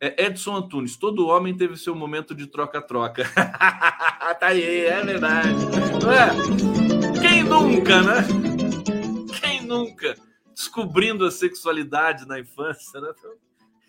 É 0.00 0.26
Edson 0.26 0.54
Antunes, 0.54 0.96
todo 0.96 1.26
homem 1.26 1.56
teve 1.56 1.76
seu 1.76 1.94
momento 1.94 2.32
de 2.32 2.46
troca-troca. 2.46 3.24
tá 3.34 4.46
aí, 4.46 4.84
é 4.84 5.04
verdade. 5.04 5.48
É? 6.06 7.20
Quem 7.20 7.42
nunca, 7.42 8.00
né? 8.02 8.24
Quem 9.40 9.66
nunca? 9.66 10.14
Descobrindo 10.54 11.26
a 11.26 11.30
sexualidade 11.32 12.24
na 12.28 12.38
infância, 12.38 13.00
né? 13.00 13.12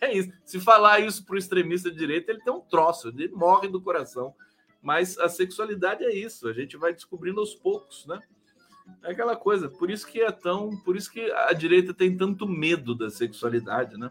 É 0.02 0.14
isso. 0.14 0.32
Se 0.46 0.60
falar 0.60 1.00
isso 1.00 1.26
para 1.26 1.36
o 1.36 1.38
extremista 1.38 1.92
de 1.92 1.98
direita, 1.98 2.32
ele 2.32 2.42
tem 2.42 2.54
um 2.54 2.62
troço, 2.62 3.10
ele 3.10 3.28
morre 3.30 3.68
do 3.68 3.82
coração. 3.82 4.34
Mas 4.82 5.18
a 5.18 5.28
sexualidade 5.28 6.06
é 6.06 6.14
isso, 6.14 6.48
a 6.48 6.54
gente 6.54 6.78
vai 6.78 6.94
descobrindo 6.94 7.40
aos 7.40 7.54
poucos, 7.54 8.06
né? 8.06 8.22
É 9.04 9.12
aquela 9.12 9.36
coisa, 9.36 9.70
por 9.70 9.92
isso 9.92 10.08
que 10.08 10.22
é 10.22 10.32
tão, 10.32 10.76
por 10.78 10.96
isso 10.96 11.12
que 11.12 11.30
a 11.32 11.54
direita 11.54 11.94
tem 11.94 12.16
tanto 12.16 12.48
medo 12.48 12.96
da 12.96 13.10
sexualidade, 13.10 13.98
né? 13.98 14.10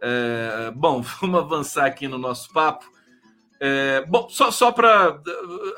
É, 0.00 0.70
bom, 0.72 1.00
vamos 1.20 1.40
avançar 1.40 1.86
aqui 1.86 2.08
no 2.08 2.18
nosso 2.18 2.52
papo. 2.52 2.90
É, 3.60 4.04
bom, 4.06 4.28
só, 4.28 4.50
só 4.50 4.72
para 4.72 5.22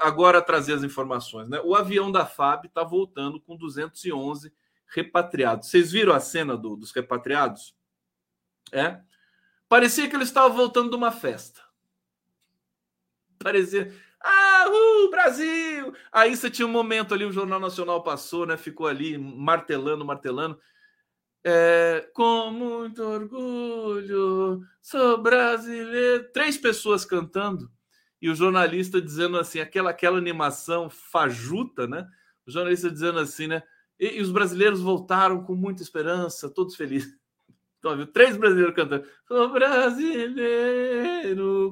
agora 0.00 0.40
trazer 0.40 0.72
as 0.72 0.82
informações, 0.82 1.50
né? 1.50 1.60
O 1.62 1.74
avião 1.74 2.10
da 2.10 2.24
FAB 2.24 2.64
está 2.64 2.82
voltando 2.82 3.38
com 3.38 3.56
211 3.56 4.50
repatriados. 4.88 5.68
Vocês 5.68 5.92
viram 5.92 6.14
a 6.14 6.20
cena 6.20 6.56
do, 6.56 6.76
dos 6.76 6.92
repatriados? 6.92 7.74
É? 8.72 9.00
Parecia 9.68 10.08
que 10.08 10.16
eles 10.16 10.28
estavam 10.28 10.56
voltando 10.56 10.90
de 10.90 10.96
uma 10.96 11.10
festa. 11.10 11.60
Parecia. 13.38 13.92
Ah, 14.22 14.66
uh, 14.68 15.10
Brasil! 15.10 15.94
Aí 16.10 16.34
você 16.34 16.50
tinha 16.50 16.66
um 16.66 16.70
momento 16.70 17.12
ali, 17.12 17.24
o 17.24 17.32
Jornal 17.32 17.60
Nacional 17.60 18.02
passou, 18.02 18.46
né? 18.46 18.56
Ficou 18.56 18.86
ali 18.86 19.18
martelando, 19.18 20.04
martelando. 20.04 20.58
É, 21.46 22.08
com 22.14 22.50
muito 22.50 23.02
orgulho, 23.02 24.62
sou 24.80 25.18
brasileiro. 25.20 26.32
Três 26.32 26.56
pessoas 26.56 27.04
cantando 27.04 27.70
e 28.24 28.30
o 28.30 28.34
jornalista 28.34 29.02
dizendo 29.02 29.38
assim, 29.38 29.60
aquela, 29.60 29.90
aquela 29.90 30.16
animação 30.16 30.88
fajuta, 30.88 31.86
né? 31.86 32.08
O 32.46 32.50
jornalista 32.50 32.90
dizendo 32.90 33.18
assim, 33.18 33.46
né? 33.46 33.62
E, 34.00 34.16
e 34.16 34.22
os 34.22 34.30
brasileiros 34.30 34.80
voltaram 34.80 35.44
com 35.44 35.54
muita 35.54 35.82
esperança, 35.82 36.48
todos 36.48 36.74
felizes. 36.74 37.14
Então, 37.84 37.96
viu? 37.98 38.06
Três 38.06 38.34
brasileiros 38.34 38.74
cantando. 38.74 39.04
Sou 39.28 39.52
brasileiro 39.52 40.40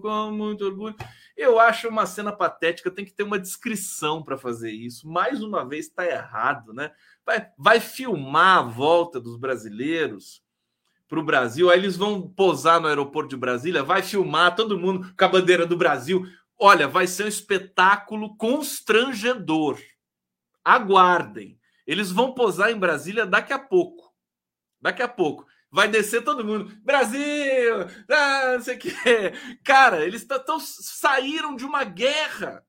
com 0.02 0.30
muito 0.30 0.62
orgulho. 0.66 0.94
Eu 1.34 1.58
acho 1.58 1.88
uma 1.88 2.04
cena 2.04 2.30
patética, 2.30 2.90
tem 2.90 3.06
que 3.06 3.14
ter 3.14 3.22
uma 3.22 3.38
descrição 3.38 4.22
para 4.22 4.36
fazer 4.36 4.70
isso. 4.70 5.08
Mais 5.08 5.42
uma 5.42 5.66
vez 5.66 5.86
está 5.86 6.04
errado, 6.06 6.74
né? 6.74 6.90
Vai, 7.24 7.48
vai 7.56 7.80
filmar 7.80 8.58
a 8.58 8.62
volta 8.62 9.18
dos 9.18 9.38
brasileiros 9.38 10.42
para 11.08 11.18
o 11.18 11.24
Brasil, 11.24 11.70
aí 11.70 11.78
eles 11.78 11.96
vão 11.96 12.28
posar 12.28 12.78
no 12.78 12.88
aeroporto 12.88 13.30
de 13.30 13.36
Brasília, 13.36 13.82
vai 13.82 14.02
filmar 14.02 14.54
todo 14.54 14.78
mundo 14.78 15.10
com 15.18 15.24
a 15.24 15.28
bandeira 15.28 15.64
do 15.66 15.78
Brasil. 15.78 16.26
Olha, 16.58 16.86
vai 16.86 17.06
ser 17.06 17.24
um 17.24 17.28
espetáculo 17.28 18.36
constrangedor. 18.36 19.78
Aguardem. 20.62 21.58
Eles 21.86 22.12
vão 22.12 22.34
posar 22.34 22.70
em 22.70 22.78
Brasília 22.78 23.24
daqui 23.24 23.54
a 23.54 23.58
pouco. 23.58 24.12
Daqui 24.78 25.00
a 25.00 25.08
pouco 25.08 25.46
vai 25.72 25.88
descer 25.88 26.22
todo 26.22 26.44
mundo. 26.44 26.70
Brasil! 26.84 27.86
Ah, 28.08 28.52
não 28.52 28.60
sei 28.60 28.76
o 28.76 28.78
que. 28.78 28.92
Cara, 29.64 30.04
eles 30.04 30.24
tão, 30.24 30.60
saíram 30.60 31.56
de 31.56 31.64
uma 31.64 31.82
guerra. 31.82 32.64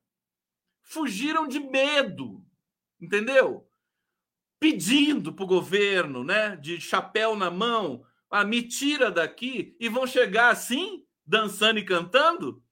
Fugiram 0.82 1.46
de 1.46 1.60
medo. 1.60 2.42
Entendeu? 2.98 3.68
Pedindo 4.58 5.34
para 5.34 5.44
o 5.44 5.48
governo, 5.48 6.24
né? 6.24 6.56
De 6.56 6.80
chapéu 6.80 7.36
na 7.36 7.50
mão. 7.50 8.04
Ah, 8.30 8.44
me 8.44 8.66
tira 8.66 9.10
daqui. 9.10 9.76
E 9.78 9.88
vão 9.88 10.06
chegar 10.06 10.48
assim, 10.48 11.04
dançando 11.26 11.78
e 11.78 11.84
cantando? 11.84 12.64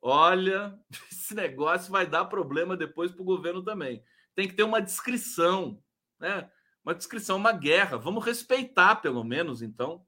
Olha, 0.00 0.76
esse 1.10 1.34
negócio 1.34 1.92
vai 1.92 2.04
dar 2.04 2.24
problema 2.24 2.76
depois 2.76 3.12
para 3.12 3.22
o 3.22 3.26
governo 3.26 3.62
também. 3.62 4.02
Tem 4.34 4.48
que 4.48 4.54
ter 4.54 4.64
uma 4.64 4.82
descrição, 4.82 5.80
né? 6.18 6.50
Uma 6.84 6.94
descrição, 6.94 7.36
uma 7.36 7.52
guerra. 7.52 7.96
Vamos 7.96 8.24
respeitar, 8.24 8.96
pelo 8.96 9.22
menos, 9.24 9.62
então. 9.62 10.04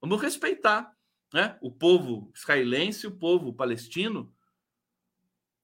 Vamos 0.00 0.20
respeitar 0.20 0.92
né? 1.32 1.56
o 1.60 1.70
povo 1.70 2.30
israelense, 2.34 3.06
o 3.06 3.16
povo 3.16 3.52
palestino, 3.52 4.32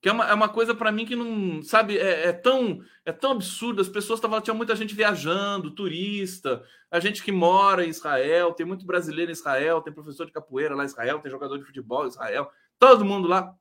que 0.01 0.09
é 0.09 0.11
uma, 0.11 0.29
é 0.29 0.33
uma 0.33 0.49
coisa 0.49 0.75
para 0.75 0.91
mim 0.91 1.05
que 1.05 1.15
não, 1.15 1.63
sabe, 1.63 1.97
é, 1.97 2.27
é, 2.27 2.33
tão 2.33 2.83
é 3.05 3.11
tão 3.13 3.31
absurdo. 3.31 3.81
As 3.81 3.87
pessoas 3.87 4.17
estavam, 4.17 4.41
tinha 4.41 4.53
muita 4.53 4.75
gente 4.75 4.93
viajando, 4.93 5.71
turista, 5.71 6.61
a 6.91 6.99
gente 6.99 7.23
que 7.23 7.31
mora 7.31 7.85
em 7.85 7.89
Israel, 7.89 8.51
tem 8.51 8.65
muito 8.65 8.85
brasileiro 8.85 9.31
em 9.31 9.33
Israel, 9.33 9.81
tem 9.81 9.93
professor 9.93 10.25
de 10.25 10.33
capoeira 10.33 10.75
lá 10.75 10.83
em 10.83 10.87
Israel, 10.87 11.19
tem 11.19 11.31
jogador 11.31 11.57
de 11.57 11.63
futebol 11.63 12.03
em 12.03 12.09
Israel, 12.09 12.51
todo 12.77 13.05
mundo 13.05 13.29
lá. 13.29 13.55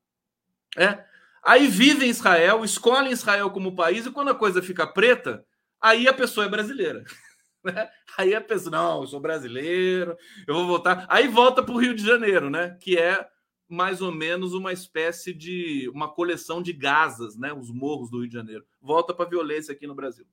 É. 0.76 1.04
Aí 1.44 1.68
vive 1.68 2.06
em 2.06 2.10
Israel, 2.10 2.64
escolhe 2.64 3.10
Israel 3.10 3.48
como 3.50 3.76
país, 3.76 4.04
e 4.04 4.10
quando 4.10 4.30
a 4.30 4.34
coisa 4.34 4.60
fica 4.60 4.84
preta, 4.84 5.44
aí 5.82 6.08
a 6.08 6.14
pessoa 6.14 6.46
é 6.46 6.48
brasileira. 6.48 7.04
Né? 7.64 7.88
Aí 8.18 8.34
a 8.34 8.40
pessoa, 8.40 8.72
não, 8.72 9.02
eu 9.02 9.06
sou 9.06 9.20
brasileiro, 9.20 10.16
eu 10.48 10.52
vou 10.52 10.66
voltar. 10.66 11.06
Aí 11.08 11.28
volta 11.28 11.62
para 11.62 11.72
o 11.72 11.78
Rio 11.78 11.94
de 11.94 12.04
Janeiro, 12.04 12.50
né? 12.50 12.76
Que 12.80 12.98
é 12.98 13.24
mais 13.68 14.02
ou 14.02 14.10
menos 14.10 14.52
uma 14.52 14.72
espécie 14.72 15.32
de 15.32 15.88
uma 15.94 16.12
coleção 16.12 16.60
de 16.60 16.72
gasas, 16.72 17.36
né? 17.36 17.52
Os 17.52 17.70
morros 17.70 18.10
do 18.10 18.18
Rio 18.18 18.26
de 18.26 18.34
Janeiro. 18.34 18.66
Volta 18.80 19.14
para 19.14 19.26
a 19.26 19.28
violência 19.28 19.70
aqui 19.70 19.86
no 19.86 19.94
Brasil, 19.94 20.26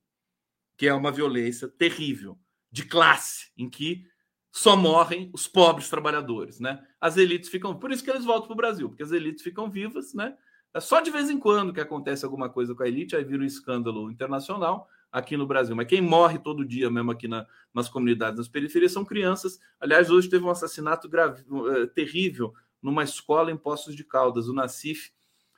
que 0.76 0.88
é 0.88 0.94
uma 0.96 1.12
violência 1.12 1.68
terrível, 1.68 2.36
de 2.72 2.84
classe, 2.84 3.52
em 3.56 3.70
que 3.70 4.08
só 4.52 4.76
morrem 4.76 5.30
os 5.32 5.48
pobres 5.48 5.88
trabalhadores, 5.88 6.60
né? 6.60 6.84
As 7.00 7.16
elites 7.16 7.50
ficam, 7.50 7.78
por 7.78 7.92
isso 7.92 8.04
que 8.04 8.10
eles 8.10 8.26
voltam 8.26 8.48
para 8.48 8.54
o 8.54 8.58
Brasil, 8.58 8.90
porque 8.90 9.04
as 9.04 9.12
elites 9.12 9.44
ficam 9.44 9.70
vivas, 9.70 10.16
né? 10.16 10.36
É 10.74 10.80
só 10.80 11.00
de 11.00 11.12
vez 11.12 11.30
em 11.30 11.40
quando 11.40 11.74
que 11.74 11.80
acontece 11.80 12.26
alguma 12.26 12.50
coisa 12.50 12.74
com 12.74 12.84
a 12.84 12.88
elite, 12.88 13.16
aí 13.16 13.24
vira 13.24 13.44
um 13.44 13.46
escândalo 13.46 14.12
internacional 14.12 14.88
aqui 15.12 15.36
no 15.36 15.48
Brasil. 15.48 15.76
Mas 15.76 15.88
quem 15.88 16.02
morre 16.02 16.40
todo 16.40 16.66
dia 16.66 16.90
mesmo 16.90 17.12
aqui 17.12 17.28
na, 17.28 17.46
nas 17.74 17.90
comunidades, 17.90 18.38
nas 18.38 18.48
periferias, 18.48 18.92
são 18.92 19.04
crianças. 19.06 19.60
Aliás, 19.80 20.10
hoje 20.10 20.30
teve 20.30 20.46
um 20.46 20.50
assassinato 20.50 21.10
grave, 21.10 21.44
uh, 21.50 21.88
terrível 21.88 22.54
numa 22.82 23.04
escola 23.04 23.52
em 23.52 23.58
Poços 23.58 23.96
de 23.96 24.04
Caldas. 24.04 24.48
O 24.48 24.54
Nacif 24.54 25.12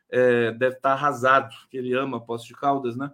é, 0.09 0.51
deve 0.51 0.75
estar 0.77 0.93
arrasado, 0.93 1.55
que 1.69 1.77
ele 1.77 1.93
ama 1.93 2.23
Poços 2.23 2.47
de 2.47 2.53
Caldas, 2.53 2.95
né? 2.95 3.11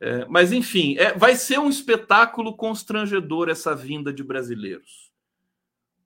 É, 0.00 0.26
mas, 0.26 0.52
enfim, 0.52 0.96
é, 0.98 1.16
vai 1.16 1.36
ser 1.36 1.58
um 1.58 1.68
espetáculo 1.68 2.56
constrangedor 2.56 3.48
essa 3.48 3.74
vinda 3.74 4.12
de 4.12 4.22
brasileiros. 4.22 5.12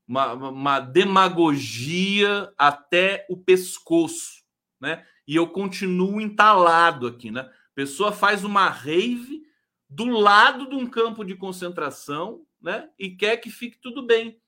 Uma, 0.07 0.33
uma 0.35 0.81
demagogia 0.81 2.53
até 2.57 3.27
o 3.29 3.37
pescoço, 3.37 4.45
né? 4.81 5.05
E 5.27 5.37
eu 5.37 5.47
continuo 5.49 6.21
entalado 6.21 7.07
aqui, 7.07 7.31
né? 7.31 7.51
Pessoa 7.75 8.13
faz 8.13 8.45
uma 8.45 8.69
rave 8.69 9.43
do 9.89 10.07
lado 10.07 10.69
de 10.69 10.75
um 10.75 10.87
campo 10.87 11.25
de 11.25 11.35
concentração, 11.35 12.45
né? 12.61 12.91
E 12.99 13.11
quer 13.11 13.39
que 13.39 13.51
fique 13.51 13.79
tudo 13.79 14.03
bem. 14.03 14.41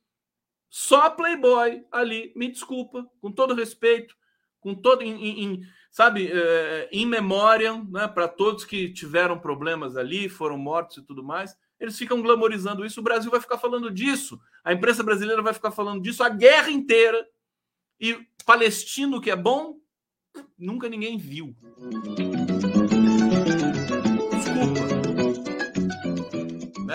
Só 0.69 1.11
Playboy 1.11 1.85
ali, 1.91 2.33
me 2.37 2.49
desculpa, 2.51 3.09
com 3.21 3.33
todo 3.33 3.55
respeito, 3.55 4.15
com 4.61 4.75
todo, 4.75 5.03
em, 5.03 5.45
em, 5.45 5.63
sabe, 5.91 6.31
é, 6.31 6.89
em 6.93 7.07
memória, 7.07 7.83
né? 7.89 8.07
Para 8.07 8.29
todos 8.29 8.65
que 8.65 8.93
tiveram 8.93 9.39
problemas 9.39 9.97
ali, 9.97 10.29
foram 10.29 10.59
mortos 10.59 10.99
e 10.99 11.03
tudo 11.03 11.25
mais, 11.25 11.57
eles 11.79 11.99
ficam 11.99 12.21
glamorizando 12.21 12.85
isso. 12.85 13.01
O 13.01 13.05
Brasil 13.05 13.31
vai 13.31 13.41
ficar 13.41 13.59
falando 13.59 13.91
disso, 13.91 14.39
a 14.63 14.73
imprensa 14.73 15.03
brasileira 15.03 15.43
vai 15.43 15.55
ficar 15.55 15.71
falando 15.71 16.03
disso 16.03 16.23
a 16.23 16.29
guerra 16.29 16.71
inteira. 16.71 17.27
E 17.99 18.19
palestino 18.47 19.21
que 19.21 19.31
é 19.31 19.37
bom, 19.37 19.79
nunca 20.59 20.89
ninguém 20.89 21.19
viu. 21.19 21.55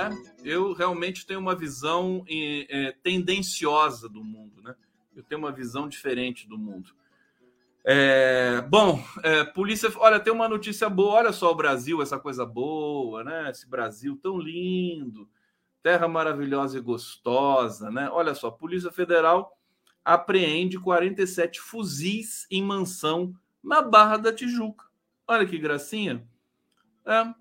Né? 0.09 0.33
Eu 0.43 0.73
realmente 0.73 1.25
tenho 1.25 1.39
uma 1.39 1.55
visão 1.55 2.25
é, 2.29 2.95
tendenciosa 3.03 4.07
do 4.09 4.23
mundo, 4.23 4.61
né? 4.61 4.75
Eu 5.15 5.23
tenho 5.23 5.39
uma 5.39 5.51
visão 5.51 5.87
diferente 5.87 6.47
do 6.47 6.57
mundo. 6.57 6.91
É, 7.87 8.61
bom, 8.61 9.03
é, 9.21 9.43
polícia, 9.43 9.91
olha, 9.97 10.19
tem 10.19 10.33
uma 10.33 10.49
notícia 10.49 10.89
boa. 10.89 11.15
Olha 11.15 11.31
só 11.31 11.51
o 11.51 11.55
Brasil, 11.55 12.01
essa 12.01 12.19
coisa 12.19 12.45
boa, 12.45 13.23
né? 13.23 13.49
Esse 13.51 13.69
Brasil 13.69 14.17
tão 14.21 14.39
lindo, 14.39 15.29
terra 15.83 16.07
maravilhosa 16.07 16.79
e 16.79 16.81
gostosa, 16.81 17.91
né? 17.91 18.09
Olha 18.11 18.33
só, 18.33 18.49
Polícia 18.49 18.91
Federal 18.91 19.55
apreende 20.03 20.79
47 20.79 21.61
fuzis 21.61 22.47
em 22.49 22.63
mansão 22.63 23.33
na 23.63 23.81
Barra 23.81 24.17
da 24.17 24.33
Tijuca. 24.33 24.85
Olha 25.27 25.45
que 25.45 25.57
gracinha. 25.57 26.27
É, 27.05 27.33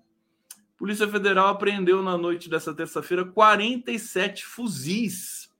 Polícia 0.85 1.07
Federal 1.07 1.47
apreendeu 1.47 2.03
na 2.03 2.15
noite 2.15 2.47
dessa 2.47 2.71
terça-feira 2.71 3.25
47 3.25 4.45
fuzis 4.45 5.51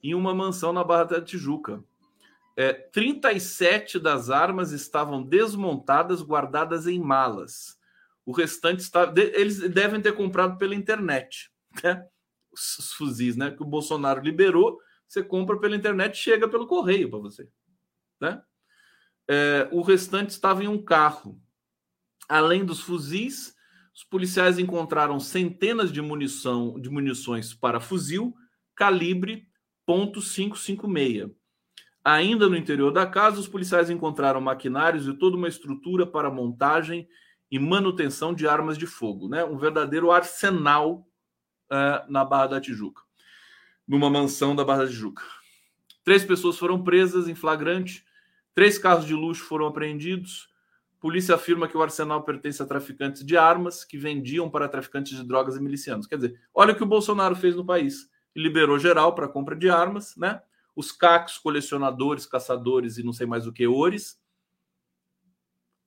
em 0.00 0.14
uma 0.14 0.32
mansão 0.32 0.72
na 0.72 0.84
Barra 0.84 1.02
da 1.02 1.20
Tijuca. 1.20 1.82
É, 2.56 2.72
37 2.72 3.98
das 3.98 4.30
armas 4.30 4.70
estavam 4.70 5.24
desmontadas, 5.24 6.22
guardadas 6.22 6.86
em 6.86 7.00
malas. 7.00 7.80
O 8.24 8.30
restante 8.30 8.78
está. 8.78 9.12
Eles 9.16 9.58
devem 9.58 10.00
ter 10.00 10.12
comprado 10.12 10.56
pela 10.56 10.76
internet, 10.76 11.50
né? 11.82 12.06
Os 12.52 12.92
fuzis, 12.92 13.34
né? 13.34 13.50
Que 13.50 13.64
o 13.64 13.66
Bolsonaro 13.66 14.22
liberou. 14.22 14.78
Você 15.04 15.20
compra 15.20 15.58
pela 15.58 15.74
internet, 15.74 16.16
chega 16.16 16.46
pelo 16.48 16.68
correio 16.68 17.10
para 17.10 17.18
você, 17.18 17.48
né? 18.20 18.40
É, 19.28 19.68
o 19.72 19.82
restante 19.82 20.30
estava 20.30 20.62
em 20.62 20.68
um 20.68 20.80
carro. 20.80 21.42
Além 22.28 22.64
dos 22.64 22.80
fuzis, 22.80 23.58
os 24.00 24.04
policiais 24.04 24.58
encontraram 24.58 25.20
centenas 25.20 25.92
de 25.92 26.00
munição, 26.00 26.80
de 26.80 26.88
munições 26.88 27.52
para 27.52 27.80
fuzil 27.80 28.34
calibre 28.74 29.46
.556. 29.86 31.30
Ainda 32.02 32.48
no 32.48 32.56
interior 32.56 32.92
da 32.92 33.06
casa, 33.06 33.38
os 33.38 33.46
policiais 33.46 33.90
encontraram 33.90 34.40
maquinários 34.40 35.06
e 35.06 35.12
toda 35.12 35.36
uma 35.36 35.48
estrutura 35.48 36.06
para 36.06 36.30
montagem 36.30 37.06
e 37.50 37.58
manutenção 37.58 38.32
de 38.32 38.48
armas 38.48 38.78
de 38.78 38.86
fogo, 38.86 39.28
né? 39.28 39.44
Um 39.44 39.58
verdadeiro 39.58 40.10
arsenal 40.10 41.06
uh, 41.70 42.10
na 42.10 42.24
Barra 42.24 42.46
da 42.46 42.60
Tijuca, 42.60 43.02
numa 43.86 44.08
mansão 44.08 44.56
da 44.56 44.64
Barra 44.64 44.84
da 44.84 44.88
Tijuca. 44.88 45.22
Três 46.02 46.24
pessoas 46.24 46.56
foram 46.56 46.82
presas 46.82 47.28
em 47.28 47.34
flagrante, 47.34 48.02
três 48.54 48.78
carros 48.78 49.04
de 49.04 49.12
luxo 49.12 49.44
foram 49.44 49.66
apreendidos. 49.66 50.48
Polícia 51.00 51.34
afirma 51.34 51.66
que 51.66 51.76
o 51.76 51.82
arsenal 51.82 52.22
pertence 52.22 52.62
a 52.62 52.66
traficantes 52.66 53.24
de 53.24 53.36
armas 53.36 53.84
que 53.84 53.96
vendiam 53.96 54.50
para 54.50 54.68
traficantes 54.68 55.16
de 55.16 55.24
drogas 55.24 55.56
e 55.56 55.60
milicianos. 55.60 56.06
Quer 56.06 56.16
dizer, 56.16 56.40
olha 56.54 56.74
o 56.74 56.76
que 56.76 56.82
o 56.82 56.86
Bolsonaro 56.86 57.34
fez 57.34 57.56
no 57.56 57.64
país. 57.64 58.10
Liberou 58.36 58.78
geral 58.78 59.14
para 59.14 59.26
compra 59.26 59.56
de 59.56 59.70
armas, 59.70 60.14
né? 60.16 60.42
Os 60.76 60.92
CACs, 60.92 61.38
colecionadores, 61.38 62.26
caçadores 62.26 62.98
e 62.98 63.02
não 63.02 63.12
sei 63.12 63.26
mais 63.26 63.46
o 63.46 63.52
que, 63.52 63.66
ores, 63.66 64.20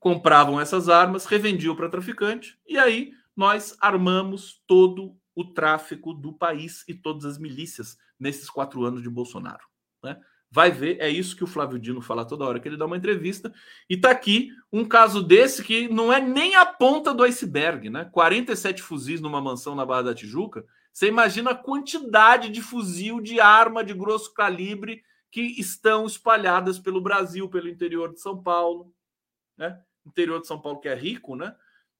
compravam 0.03 0.59
essas 0.59 0.89
armas, 0.89 1.25
revendiam 1.25 1.75
para 1.77 1.87
traficante, 1.87 2.59
e 2.67 2.77
aí 2.77 3.13
nós 3.33 3.77
armamos 3.79 4.61
todo 4.67 5.17
o 5.33 5.45
tráfico 5.45 6.13
do 6.13 6.33
país 6.33 6.83
e 6.89 6.93
todas 6.93 7.23
as 7.23 7.37
milícias 7.37 7.97
nesses 8.19 8.49
quatro 8.49 8.83
anos 8.83 9.01
de 9.01 9.09
Bolsonaro. 9.09 9.65
Né? 10.03 10.19
Vai 10.53 10.69
ver, 10.69 10.97
é 10.99 11.09
isso 11.09 11.35
que 11.35 11.43
o 11.43 11.47
Flávio 11.47 11.79
Dino 11.79 11.99
fala 11.99 12.23
toda 12.23 12.45
hora 12.45 12.59
que 12.59 12.67
ele 12.67 12.77
dá 12.77 12.85
uma 12.85 12.95
entrevista. 12.95 13.51
E 13.89 13.97
tá 13.97 14.11
aqui 14.11 14.51
um 14.71 14.85
caso 14.85 15.23
desse 15.23 15.63
que 15.63 15.87
não 15.87 16.13
é 16.13 16.21
nem 16.21 16.53
a 16.53 16.63
ponta 16.63 17.11
do 17.11 17.23
iceberg, 17.23 17.89
né? 17.89 18.07
47 18.11 18.79
fuzis 18.79 19.19
numa 19.19 19.41
mansão 19.41 19.73
na 19.73 19.83
Barra 19.83 20.03
da 20.03 20.13
Tijuca. 20.13 20.63
Você 20.91 21.07
imagina 21.07 21.49
a 21.49 21.55
quantidade 21.55 22.49
de 22.49 22.61
fuzil, 22.61 23.19
de 23.19 23.39
arma 23.39 23.83
de 23.83 23.95
grosso 23.95 24.31
calibre 24.31 25.01
que 25.31 25.41
estão 25.41 26.05
espalhadas 26.05 26.77
pelo 26.77 27.01
Brasil, 27.01 27.49
pelo 27.49 27.67
interior 27.67 28.13
de 28.13 28.21
São 28.21 28.39
Paulo, 28.39 28.93
né? 29.57 29.81
interior 30.05 30.39
de 30.39 30.45
São 30.45 30.61
Paulo 30.61 30.79
que 30.79 30.87
é 30.87 30.93
rico, 30.93 31.35
né? 31.35 31.55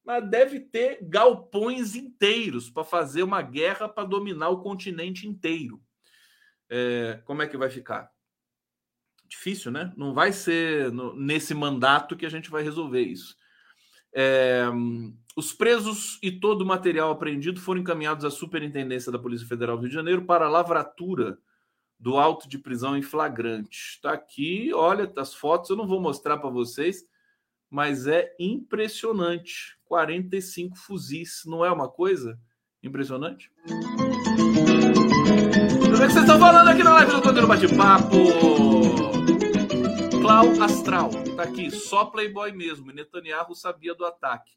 Mas 0.05 0.29
deve 0.29 0.59
ter 0.59 0.99
galpões 1.01 1.95
inteiros 1.95 2.69
para 2.69 2.83
fazer 2.83 3.23
uma 3.23 3.41
guerra 3.41 3.89
para 3.89 4.07
dominar 4.07 4.49
o 4.49 4.61
continente 4.61 5.27
inteiro. 5.27 5.81
É, 6.69 7.19
como 7.25 7.41
é 7.41 7.47
que 7.47 7.57
vai 7.57 7.71
ficar? 7.71 8.12
Difícil, 9.33 9.71
né? 9.71 9.91
Não 9.97 10.13
vai 10.13 10.31
ser 10.31 10.91
no, 10.91 11.15
nesse 11.15 11.55
mandato 11.55 12.15
que 12.15 12.25
a 12.25 12.29
gente 12.29 12.51
vai 12.51 12.61
resolver 12.61 13.01
isso. 13.01 13.35
É, 14.13 14.65
os 15.35 15.51
presos 15.51 16.19
e 16.21 16.31
todo 16.31 16.61
o 16.61 16.65
material 16.65 17.09
apreendido 17.11 17.59
foram 17.59 17.81
encaminhados 17.81 18.23
à 18.23 18.29
Superintendência 18.29 19.11
da 19.11 19.17
Polícia 19.17 19.47
Federal 19.47 19.75
do 19.75 19.81
Rio 19.81 19.89
de 19.89 19.95
Janeiro 19.95 20.23
para 20.23 20.47
lavratura 20.47 21.39
do 21.99 22.15
auto 22.17 22.47
de 22.47 22.59
prisão 22.59 22.95
em 22.95 23.01
flagrante. 23.01 23.95
Está 23.95 24.13
aqui, 24.13 24.71
olha 24.71 25.11
as 25.17 25.33
fotos, 25.33 25.71
eu 25.71 25.75
não 25.75 25.87
vou 25.87 25.99
mostrar 25.99 26.37
para 26.37 26.51
vocês, 26.51 27.03
mas 27.71 28.05
é 28.05 28.35
impressionante. 28.39 29.79
45 29.85 30.77
fuzis, 30.77 31.41
não 31.45 31.65
é 31.65 31.71
uma 31.71 31.89
coisa 31.89 32.39
impressionante? 32.83 33.51
É 36.03 36.05
que 36.05 36.13
vocês 36.13 36.17
estão 36.17 36.37
falando 36.37 36.67
aqui 36.67 36.83
na 36.83 36.93
live 36.93 37.11
do 37.19 37.47
Bate-Papo? 37.47 39.02
Clau 40.23 40.45
Astral, 40.61 41.09
tá 41.35 41.43
aqui, 41.43 41.69
só 41.69 42.05
Playboy 42.05 42.53
mesmo. 42.53 42.89
E 42.89 42.93
Netanyahu 42.93 43.53
sabia 43.53 43.93
do 43.93 44.05
ataque. 44.05 44.53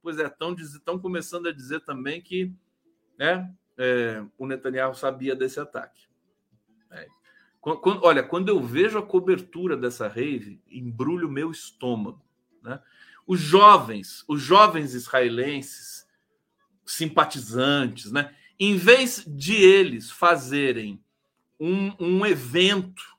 Pois 0.00 0.16
é, 0.16 0.32
estão 0.60 0.96
começando 0.96 1.48
a 1.48 1.52
dizer 1.52 1.80
também 1.80 2.22
que 2.22 2.54
né, 3.18 3.52
é, 3.76 4.24
o 4.38 4.46
Netanyahu 4.46 4.94
sabia 4.94 5.34
desse 5.34 5.58
ataque. 5.58 6.06
É. 6.92 7.08
Quando, 7.60 8.04
olha, 8.04 8.22
quando 8.22 8.48
eu 8.48 8.62
vejo 8.62 8.96
a 8.96 9.04
cobertura 9.04 9.76
dessa 9.76 10.06
rave, 10.06 10.62
embrulho 10.70 11.28
meu 11.28 11.50
estômago. 11.50 12.24
Né? 12.62 12.80
Os 13.26 13.40
jovens, 13.40 14.24
os 14.28 14.40
jovens 14.40 14.94
israelenses, 14.94 16.06
simpatizantes, 16.86 18.12
né? 18.12 18.32
em 18.56 18.76
vez 18.76 19.24
de 19.26 19.56
eles 19.56 20.12
fazerem 20.12 21.02
um, 21.58 21.92
um 21.98 22.24
evento 22.24 23.17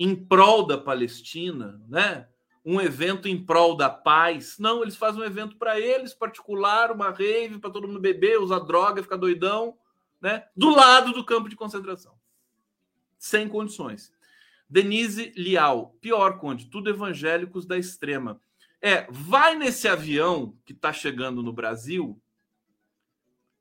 em 0.00 0.16
prol 0.16 0.66
da 0.66 0.78
Palestina, 0.78 1.78
né? 1.86 2.26
um 2.64 2.80
evento 2.80 3.28
em 3.28 3.44
prol 3.44 3.76
da 3.76 3.90
paz. 3.90 4.56
Não, 4.58 4.82
eles 4.82 4.96
fazem 4.96 5.20
um 5.20 5.24
evento 5.24 5.56
para 5.56 5.78
eles, 5.78 6.14
particular, 6.14 6.90
uma 6.90 7.10
rave 7.10 7.58
para 7.58 7.70
todo 7.70 7.86
mundo 7.86 8.00
beber, 8.00 8.40
usar 8.40 8.60
droga, 8.60 9.02
ficar 9.02 9.16
doidão, 9.16 9.76
né? 10.18 10.46
Do 10.56 10.70
lado 10.70 11.12
do 11.12 11.24
campo 11.24 11.50
de 11.50 11.56
concentração. 11.56 12.14
Sem 13.18 13.46
condições. 13.46 14.10
Denise 14.68 15.34
Lial, 15.36 15.94
pior, 16.00 16.38
Conde, 16.38 16.66
tudo 16.66 16.88
evangélicos 16.88 17.66
da 17.66 17.76
extrema. 17.76 18.40
É, 18.80 19.06
vai 19.10 19.54
nesse 19.54 19.86
avião 19.86 20.56
que 20.64 20.72
está 20.72 20.94
chegando 20.94 21.42
no 21.42 21.52
Brasil, 21.52 22.18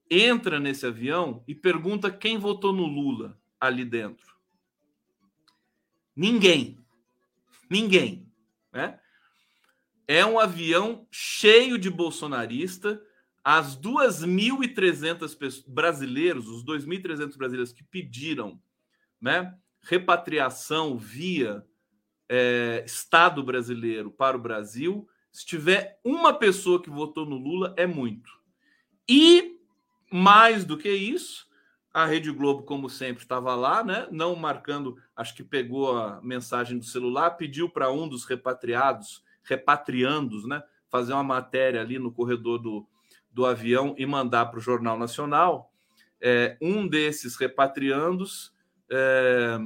entra 0.10 0.58
nesse 0.58 0.86
avião 0.86 1.44
e 1.46 1.54
pergunta 1.54 2.10
quem 2.10 2.38
votou 2.38 2.72
no 2.72 2.86
Lula 2.86 3.38
ali 3.60 3.84
dentro. 3.84 4.39
Ninguém. 6.20 6.78
Ninguém. 7.70 8.30
Né? 8.74 9.00
É 10.06 10.26
um 10.26 10.38
avião 10.38 11.08
cheio 11.10 11.78
de 11.78 11.90
bolsonarista. 11.90 13.02
As 13.42 13.80
2.300 13.80 15.64
brasileiros, 15.66 16.50
os 16.50 16.66
2.300 16.66 17.38
brasileiros 17.38 17.72
que 17.72 17.86
pediram 17.86 18.62
né, 19.22 19.58
repatriação 19.82 20.98
via 20.98 21.66
é, 22.28 22.84
Estado 22.86 23.42
brasileiro 23.42 24.12
para 24.12 24.36
o 24.36 24.42
Brasil, 24.42 25.08
se 25.32 25.46
tiver 25.46 26.02
uma 26.04 26.34
pessoa 26.34 26.82
que 26.82 26.90
votou 26.90 27.26
no 27.26 27.38
Lula, 27.38 27.74
é 27.78 27.88
muito. 27.88 28.30
E, 29.08 29.58
mais 30.12 30.66
do 30.66 30.78
que 30.78 30.92
isso, 30.92 31.48
a 31.94 32.06
Rede 32.06 32.32
Globo, 32.32 32.64
como 32.64 32.90
sempre, 32.90 33.24
estava 33.24 33.56
lá, 33.56 33.84
né? 33.84 34.08
não 34.12 34.36
marcando, 34.36 34.98
acho 35.16 35.36
que 35.36 35.44
pegou 35.44 35.98
a 35.98 36.22
mensagem 36.22 36.78
do 36.78 36.86
celular, 36.86 37.32
pediu 37.32 37.70
para 37.70 37.92
um 37.92 38.08
dos 38.08 38.26
repatriados, 38.26 39.24
repatriandos, 39.44 40.48
né? 40.48 40.62
fazer 40.90 41.14
uma 41.14 41.24
matéria 41.24 41.82
ali 41.82 41.98
no 41.98 42.12
corredor 42.12 42.60
do, 42.60 42.88
do 43.32 43.46
avião 43.46 43.96
e 43.98 44.06
mandar 44.06 44.48
para 44.48 44.60
o 44.60 44.62
Jornal 44.62 44.98
Nacional. 44.98 45.72
É, 46.22 46.58
um 46.62 46.88
desses 46.88 47.36
repatriandos. 47.36 48.54
É, 48.92 49.58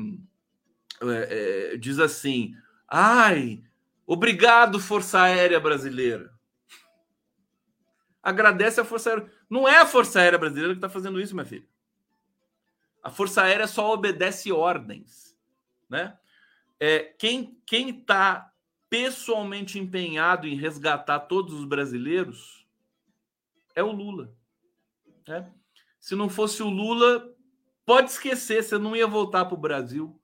é, 1.01 1.73
é, 1.73 1.77
diz 1.77 1.99
assim: 1.99 2.55
ai, 2.87 3.63
obrigado, 4.05 4.79
Força 4.79 5.21
Aérea 5.21 5.59
Brasileira. 5.59 6.31
Agradece 8.21 8.79
a 8.79 8.85
Força 8.85 9.09
Aérea. 9.09 9.31
Não 9.49 9.67
é 9.67 9.79
a 9.79 9.85
Força 9.85 10.19
Aérea 10.19 10.39
Brasileira 10.39 10.73
que 10.73 10.77
está 10.77 10.89
fazendo 10.89 11.19
isso, 11.19 11.33
minha 11.33 11.45
filha. 11.45 11.65
A 13.03 13.09
Força 13.09 13.43
Aérea 13.43 13.67
só 13.67 13.93
obedece 13.93 14.51
ordens, 14.51 15.37
né? 15.89 16.17
É, 16.79 16.99
quem 17.19 17.61
quem 17.65 17.89
está 17.89 18.51
pessoalmente 18.89 19.77
empenhado 19.77 20.47
em 20.47 20.55
resgatar 20.55 21.21
todos 21.21 21.53
os 21.53 21.65
brasileiros 21.65 22.65
é 23.75 23.83
o 23.83 23.91
Lula. 23.91 24.33
Né? 25.27 25.51
Se 25.99 26.15
não 26.15 26.29
fosse 26.29 26.61
o 26.61 26.69
Lula, 26.69 27.33
pode 27.85 28.11
esquecer, 28.11 28.63
você 28.63 28.77
não 28.77 28.95
ia 28.95 29.07
voltar 29.07 29.45
para 29.45 29.55
o 29.55 29.59
Brasil. 29.59 30.19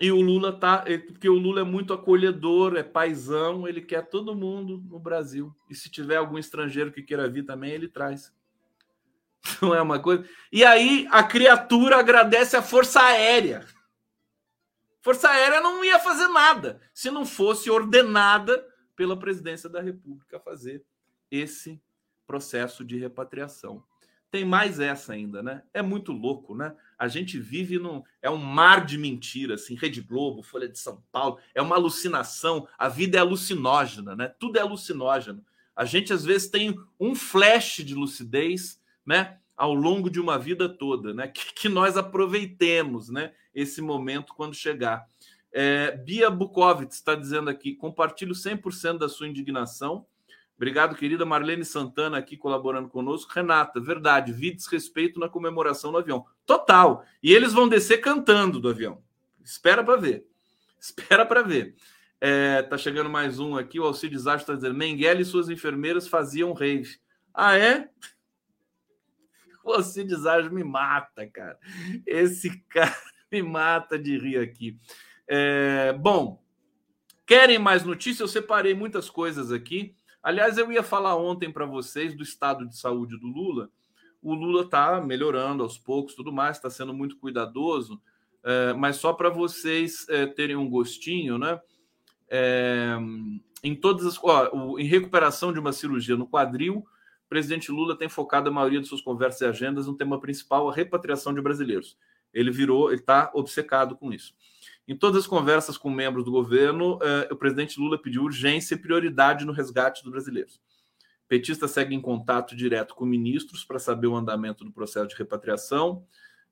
E 0.00 0.12
o 0.12 0.20
Lula 0.20 0.52
tá, 0.52 0.84
porque 1.08 1.28
o 1.28 1.34
Lula 1.34 1.60
é 1.60 1.64
muito 1.64 1.92
acolhedor, 1.92 2.76
é 2.76 2.84
paisão, 2.84 3.66
ele 3.66 3.82
quer 3.82 4.08
todo 4.08 4.34
mundo 4.34 4.78
no 4.88 4.98
Brasil. 4.98 5.54
E 5.68 5.74
se 5.74 5.90
tiver 5.90 6.16
algum 6.16 6.38
estrangeiro 6.38 6.92
que 6.92 7.02
queira 7.02 7.28
vir 7.28 7.44
também, 7.44 7.72
ele 7.72 7.88
traz. 7.88 8.32
Não 9.62 9.74
é 9.74 9.80
uma 9.80 9.98
coisa. 9.98 10.28
E 10.52 10.64
aí 10.64 11.06
a 11.10 11.22
criatura 11.22 11.98
agradece 11.98 12.56
a 12.56 12.62
Força 12.62 13.00
Aérea. 13.00 13.66
Força 15.00 15.30
Aérea 15.30 15.60
não 15.60 15.84
ia 15.84 15.98
fazer 15.98 16.28
nada 16.28 16.80
se 16.92 17.10
não 17.10 17.24
fosse 17.24 17.70
ordenada 17.70 18.66
pela 18.94 19.18
presidência 19.18 19.68
da 19.68 19.80
República 19.80 20.36
a 20.36 20.40
fazer 20.40 20.84
esse 21.30 21.80
processo 22.26 22.84
de 22.84 22.98
repatriação. 22.98 23.82
Tem 24.30 24.44
mais 24.44 24.78
essa 24.78 25.14
ainda, 25.14 25.42
né? 25.42 25.62
É 25.72 25.80
muito 25.80 26.12
louco, 26.12 26.54
né? 26.54 26.76
A 26.98 27.08
gente 27.08 27.38
vive 27.38 27.78
num. 27.78 28.02
É 28.20 28.28
um 28.28 28.36
mar 28.36 28.84
de 28.84 28.98
mentira, 28.98 29.54
assim, 29.54 29.74
Rede 29.74 30.02
Globo, 30.02 30.42
Folha 30.42 30.68
de 30.68 30.78
São 30.78 31.02
Paulo, 31.10 31.38
é 31.54 31.62
uma 31.62 31.76
alucinação. 31.76 32.68
A 32.76 32.88
vida 32.88 33.16
é 33.16 33.20
alucinógena, 33.20 34.14
né? 34.14 34.28
Tudo 34.38 34.58
é 34.58 34.60
alucinógeno. 34.60 35.42
A 35.74 35.86
gente, 35.86 36.12
às 36.12 36.24
vezes, 36.24 36.50
tem 36.50 36.78
um 37.00 37.14
flash 37.14 37.76
de 37.76 37.94
lucidez, 37.94 38.78
né? 39.08 39.38
Ao 39.56 39.74
longo 39.74 40.08
de 40.08 40.20
uma 40.20 40.38
vida 40.38 40.68
toda, 40.68 41.12
né? 41.12 41.26
Que, 41.26 41.52
que 41.54 41.68
nós 41.68 41.96
aproveitemos, 41.96 43.08
né? 43.08 43.32
Esse 43.54 43.80
momento 43.80 44.34
quando 44.34 44.54
chegar. 44.54 45.06
É, 45.50 45.96
Bia 45.96 46.30
Bukovic 46.30 46.92
está 46.92 47.14
dizendo 47.14 47.50
aqui: 47.50 47.74
compartilho 47.74 48.34
100% 48.34 48.98
da 48.98 49.08
sua 49.08 49.26
indignação 49.26 50.06
Obrigado, 50.58 50.96
querida 50.96 51.24
Marlene 51.24 51.64
Santana, 51.64 52.18
aqui 52.18 52.36
colaborando 52.36 52.88
conosco. 52.88 53.30
Renata, 53.32 53.80
verdade, 53.80 54.32
vi 54.32 54.50
desrespeito 54.50 55.20
na 55.20 55.28
comemoração 55.28 55.92
no 55.92 55.98
avião. 55.98 56.26
Total. 56.44 57.04
E 57.22 57.32
eles 57.32 57.52
vão 57.52 57.68
descer 57.68 57.98
cantando 57.98 58.58
do 58.58 58.68
avião. 58.68 59.00
Espera 59.40 59.84
para 59.84 59.94
ver. 59.94 60.26
Espera 60.80 61.24
para 61.24 61.42
ver. 61.42 61.76
É, 62.20 62.60
tá 62.62 62.76
chegando 62.76 63.08
mais 63.08 63.38
um 63.38 63.56
aqui. 63.56 63.78
O 63.78 63.84
Alcides 63.84 64.26
Acho 64.26 64.42
está 64.42 64.54
dizendo: 64.56 64.74
Mengele 64.74 65.22
e 65.22 65.24
suas 65.24 65.48
enfermeiras 65.48 66.08
faziam 66.08 66.52
rave. 66.52 66.98
Ah, 67.32 67.56
é? 67.56 67.88
Alcides 69.72 70.26
Acho 70.26 70.52
me 70.52 70.64
mata, 70.64 71.26
cara. 71.26 71.58
Esse 72.06 72.58
cara 72.68 72.96
me 73.30 73.42
mata 73.42 73.98
de 73.98 74.18
rir 74.18 74.38
aqui. 74.38 74.78
É, 75.26 75.92
bom, 75.92 76.42
querem 77.26 77.58
mais 77.58 77.84
notícias? 77.84 78.20
Eu 78.20 78.28
separei 78.28 78.74
muitas 78.74 79.10
coisas 79.10 79.52
aqui. 79.52 79.94
Aliás, 80.22 80.58
eu 80.58 80.70
ia 80.72 80.82
falar 80.82 81.16
ontem 81.16 81.52
para 81.52 81.66
vocês 81.66 82.14
do 82.14 82.22
estado 82.22 82.66
de 82.66 82.78
saúde 82.78 83.18
do 83.18 83.26
Lula. 83.26 83.70
O 84.22 84.34
Lula 84.34 84.62
está 84.62 85.00
melhorando 85.00 85.62
aos 85.62 85.78
poucos, 85.78 86.14
tudo 86.14 86.32
mais, 86.32 86.56
está 86.56 86.68
sendo 86.68 86.92
muito 86.92 87.16
cuidadoso, 87.18 88.00
é, 88.42 88.72
mas 88.72 88.96
só 88.96 89.12
para 89.12 89.30
vocês 89.30 90.06
é, 90.08 90.26
terem 90.26 90.56
um 90.56 90.68
gostinho, 90.68 91.38
né? 91.38 91.60
É, 92.28 92.96
em 93.62 93.74
todas 93.74 94.04
as. 94.06 94.18
Ó, 94.22 94.78
em 94.78 94.84
recuperação 94.84 95.52
de 95.52 95.58
uma 95.58 95.72
cirurgia 95.72 96.16
no 96.16 96.26
quadril, 96.26 96.84
o 97.28 97.36
presidente 97.38 97.70
Lula 97.70 97.94
tem 97.94 98.08
focado 98.08 98.48
a 98.48 98.52
maioria 98.52 98.80
de 98.80 98.88
suas 98.88 99.02
conversas 99.02 99.42
e 99.42 99.44
agendas 99.44 99.86
no 99.86 99.94
tema 99.94 100.18
principal, 100.18 100.66
a 100.66 100.72
repatriação 100.72 101.34
de 101.34 101.42
brasileiros. 101.42 101.98
Ele 102.32 102.50
virou, 102.50 102.90
ele 102.90 103.00
está 103.00 103.30
obcecado 103.34 103.94
com 103.94 104.10
isso. 104.10 104.34
Em 104.86 104.96
todas 104.96 105.24
as 105.24 105.26
conversas 105.26 105.76
com 105.76 105.90
membros 105.90 106.24
do 106.24 106.30
governo, 106.30 106.98
eh, 107.02 107.28
o 107.30 107.36
presidente 107.36 107.78
Lula 107.78 108.00
pediu 108.00 108.22
urgência 108.22 108.74
e 108.74 108.78
prioridade 108.78 109.44
no 109.44 109.52
resgate 109.52 110.02
dos 110.02 110.10
brasileiros. 110.10 110.58
Petista 111.28 111.68
segue 111.68 111.94
em 111.94 112.00
contato 112.00 112.56
direto 112.56 112.94
com 112.94 113.04
ministros 113.04 113.62
para 113.62 113.78
saber 113.78 114.06
o 114.06 114.16
andamento 114.16 114.64
do 114.64 114.72
processo 114.72 115.08
de 115.08 115.16
repatriação, 115.16 116.06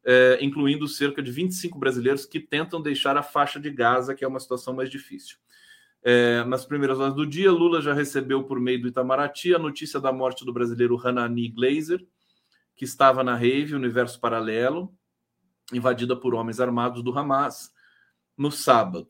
eh, 0.04 0.36
incluindo 0.42 0.86
cerca 0.86 1.22
de 1.22 1.30
25 1.30 1.78
brasileiros 1.78 2.26
que 2.26 2.38
tentam 2.38 2.82
deixar 2.82 3.16
a 3.16 3.22
faixa 3.22 3.58
de 3.58 3.70
Gaza, 3.70 4.14
que 4.14 4.26
é 4.26 4.28
uma 4.28 4.40
situação 4.40 4.74
mais 4.74 4.90
difícil. 4.90 5.38
Eh, 6.08 6.44
nas 6.44 6.64
primeiras 6.64 7.00
horas 7.00 7.16
do 7.16 7.26
dia, 7.26 7.50
Lula 7.50 7.82
já 7.82 7.92
recebeu 7.92 8.44
por 8.44 8.60
meio 8.60 8.80
do 8.80 8.86
Itamaraty 8.86 9.52
a 9.56 9.58
notícia 9.58 9.98
da 9.98 10.12
morte 10.12 10.44
do 10.44 10.52
brasileiro 10.52 10.96
Hanani 11.04 11.48
Glazer, 11.48 12.06
que 12.76 12.84
estava 12.84 13.24
na 13.24 13.34
rave 13.34 13.74
Universo 13.74 14.20
Paralelo, 14.20 14.94
invadida 15.72 16.14
por 16.14 16.32
homens 16.32 16.60
armados 16.60 17.02
do 17.02 17.10
Hamas 17.18 17.72
no 18.38 18.52
sábado. 18.52 19.08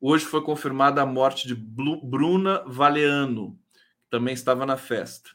Hoje 0.00 0.26
foi 0.26 0.40
confirmada 0.40 1.02
a 1.02 1.06
morte 1.06 1.48
de 1.48 1.56
Bruna 1.56 2.62
Valeano, 2.68 3.58
que 4.04 4.08
também 4.08 4.32
estava 4.32 4.64
na 4.64 4.76
festa. 4.76 5.30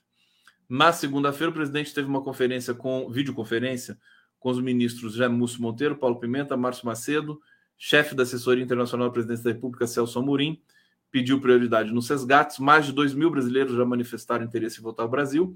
Na 0.70 0.94
segunda-feira, 0.94 1.52
o 1.52 1.54
presidente 1.54 1.94
teve 1.94 2.08
uma 2.08 2.24
conferência 2.24 2.74
com 2.74 3.12
videoconferência 3.12 4.00
com 4.40 4.52
os 4.52 4.62
ministros 4.62 5.12
José 5.12 5.28
Múcio 5.28 5.62
Monteiro, 5.62 5.98
Paulo 5.98 6.18
Pimenta, 6.18 6.56
Márcio 6.56 6.86
Macedo, 6.86 7.42
chefe 7.78 8.16
da 8.16 8.24
assessoria 8.24 8.64
internacional 8.64 9.10
da 9.10 9.14
presidência 9.14 9.44
da 9.44 9.52
República, 9.52 9.86
Celso 9.86 10.18
Amorim, 10.18 10.64
pediu 11.14 11.40
prioridade 11.40 11.92
nos 11.92 12.10
resgates. 12.10 12.58
Mais 12.58 12.88
de 12.88 12.92
2 12.92 13.14
mil 13.14 13.30
brasileiros 13.30 13.78
já 13.78 13.86
manifestaram 13.86 14.44
interesse 14.44 14.80
em 14.80 14.84
voltar 14.84 15.04
ao 15.04 15.10
Brasil. 15.10 15.56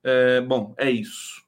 É, 0.00 0.40
bom, 0.40 0.72
é 0.78 0.88
isso. 0.88 1.42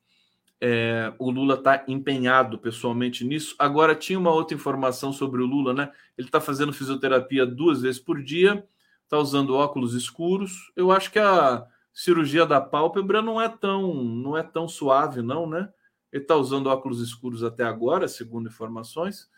É, 0.61 1.15
o 1.21 1.31
Lula 1.31 1.55
está 1.55 1.85
empenhado 1.87 2.59
pessoalmente 2.59 3.25
nisso. 3.25 3.55
Agora, 3.57 3.95
tinha 3.95 4.19
uma 4.19 4.33
outra 4.33 4.57
informação 4.57 5.13
sobre 5.13 5.41
o 5.41 5.47
Lula, 5.47 5.73
né? 5.73 5.93
Ele 6.19 6.27
está 6.27 6.41
fazendo 6.41 6.73
fisioterapia 6.73 7.47
duas 7.47 7.83
vezes 7.83 8.01
por 8.01 8.21
dia, 8.21 8.67
está 9.05 9.19
usando 9.19 9.55
óculos 9.55 9.95
escuros. 9.95 10.73
Eu 10.75 10.91
acho 10.91 11.13
que 11.13 11.21
a 11.21 11.65
cirurgia 11.93 12.45
da 12.45 12.61
pálpebra 12.61 13.23
não 13.23 13.41
é 13.41 13.49
tão, 13.49 14.03
não 14.03 14.37
é 14.37 14.43
tão 14.43 14.67
suave, 14.67 15.23
não, 15.23 15.49
né? 15.49 15.69
Ele 16.13 16.25
está 16.25 16.35
usando 16.35 16.67
óculos 16.67 17.01
escuros 17.01 17.45
até 17.45 17.63
agora, 17.63 18.09
segundo 18.09 18.49
informações. 18.49 19.31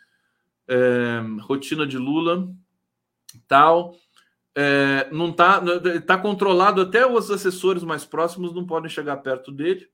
É, 0.67 1.21
rotina 1.43 1.87
de 1.87 1.99
Lula, 1.99 2.49
tal. 3.47 3.95
É, 4.59 5.09
não 5.13 5.31
tá, 5.31 5.63
tá 6.07 6.17
controlado 6.17 6.81
até 6.81 7.07
os 7.07 7.31
assessores 7.31 7.85
mais 7.85 8.07
próximos 8.07 8.55
não 8.55 8.65
podem 8.65 8.89
chegar 8.89 9.19
perto 9.19 9.53
dele. 9.53 9.87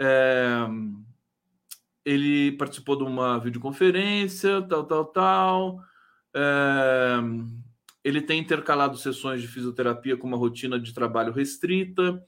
É, 0.00 0.66
ele 2.04 2.52
participou 2.52 2.96
de 2.96 3.04
uma 3.04 3.38
videoconferência, 3.38 4.62
tal, 4.62 4.84
tal, 4.84 5.04
tal. 5.06 5.80
É, 6.34 7.16
ele 8.02 8.20
tem 8.20 8.40
intercalado 8.40 8.96
sessões 8.96 9.40
de 9.40 9.48
fisioterapia 9.48 10.16
com 10.16 10.26
uma 10.26 10.36
rotina 10.36 10.78
de 10.78 10.92
trabalho 10.92 11.32
restrita, 11.32 12.22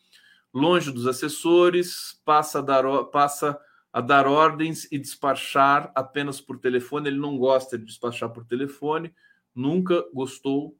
longe 0.52 0.90
dos 0.90 1.06
assessores, 1.06 2.20
passa 2.24 2.58
a 2.58 2.62
dar, 2.62 2.84
passa 3.04 3.58
a 3.92 4.00
dar 4.00 4.26
ordens 4.26 4.86
e 4.90 4.98
despachar 4.98 5.90
apenas 5.94 6.40
por 6.40 6.58
telefone. 6.58 7.08
Ele 7.08 7.18
não 7.18 7.36
gosta 7.38 7.78
de 7.78 7.84
despachar 7.84 8.30
por 8.30 8.44
telefone, 8.44 9.14
nunca 9.54 10.04
gostou. 10.12 10.76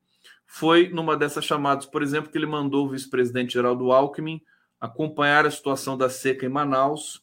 Foi 0.47 0.89
numa 0.89 1.17
dessas 1.17 1.45
chamadas, 1.45 1.87
por 1.87 2.03
exemplo, 2.03 2.31
que 2.31 2.39
ele 2.39 2.47
mandou 2.47 2.87
o 2.87 2.91
vice-presidente 2.91 3.55
Geraldo 3.55 3.93
Alckmin 3.93 4.41
acompanhar 4.81 5.47
a 5.47 5.51
situação 5.51 5.97
da 5.97 6.09
seca 6.09 6.47
em 6.47 6.49
Manaus 6.49 7.23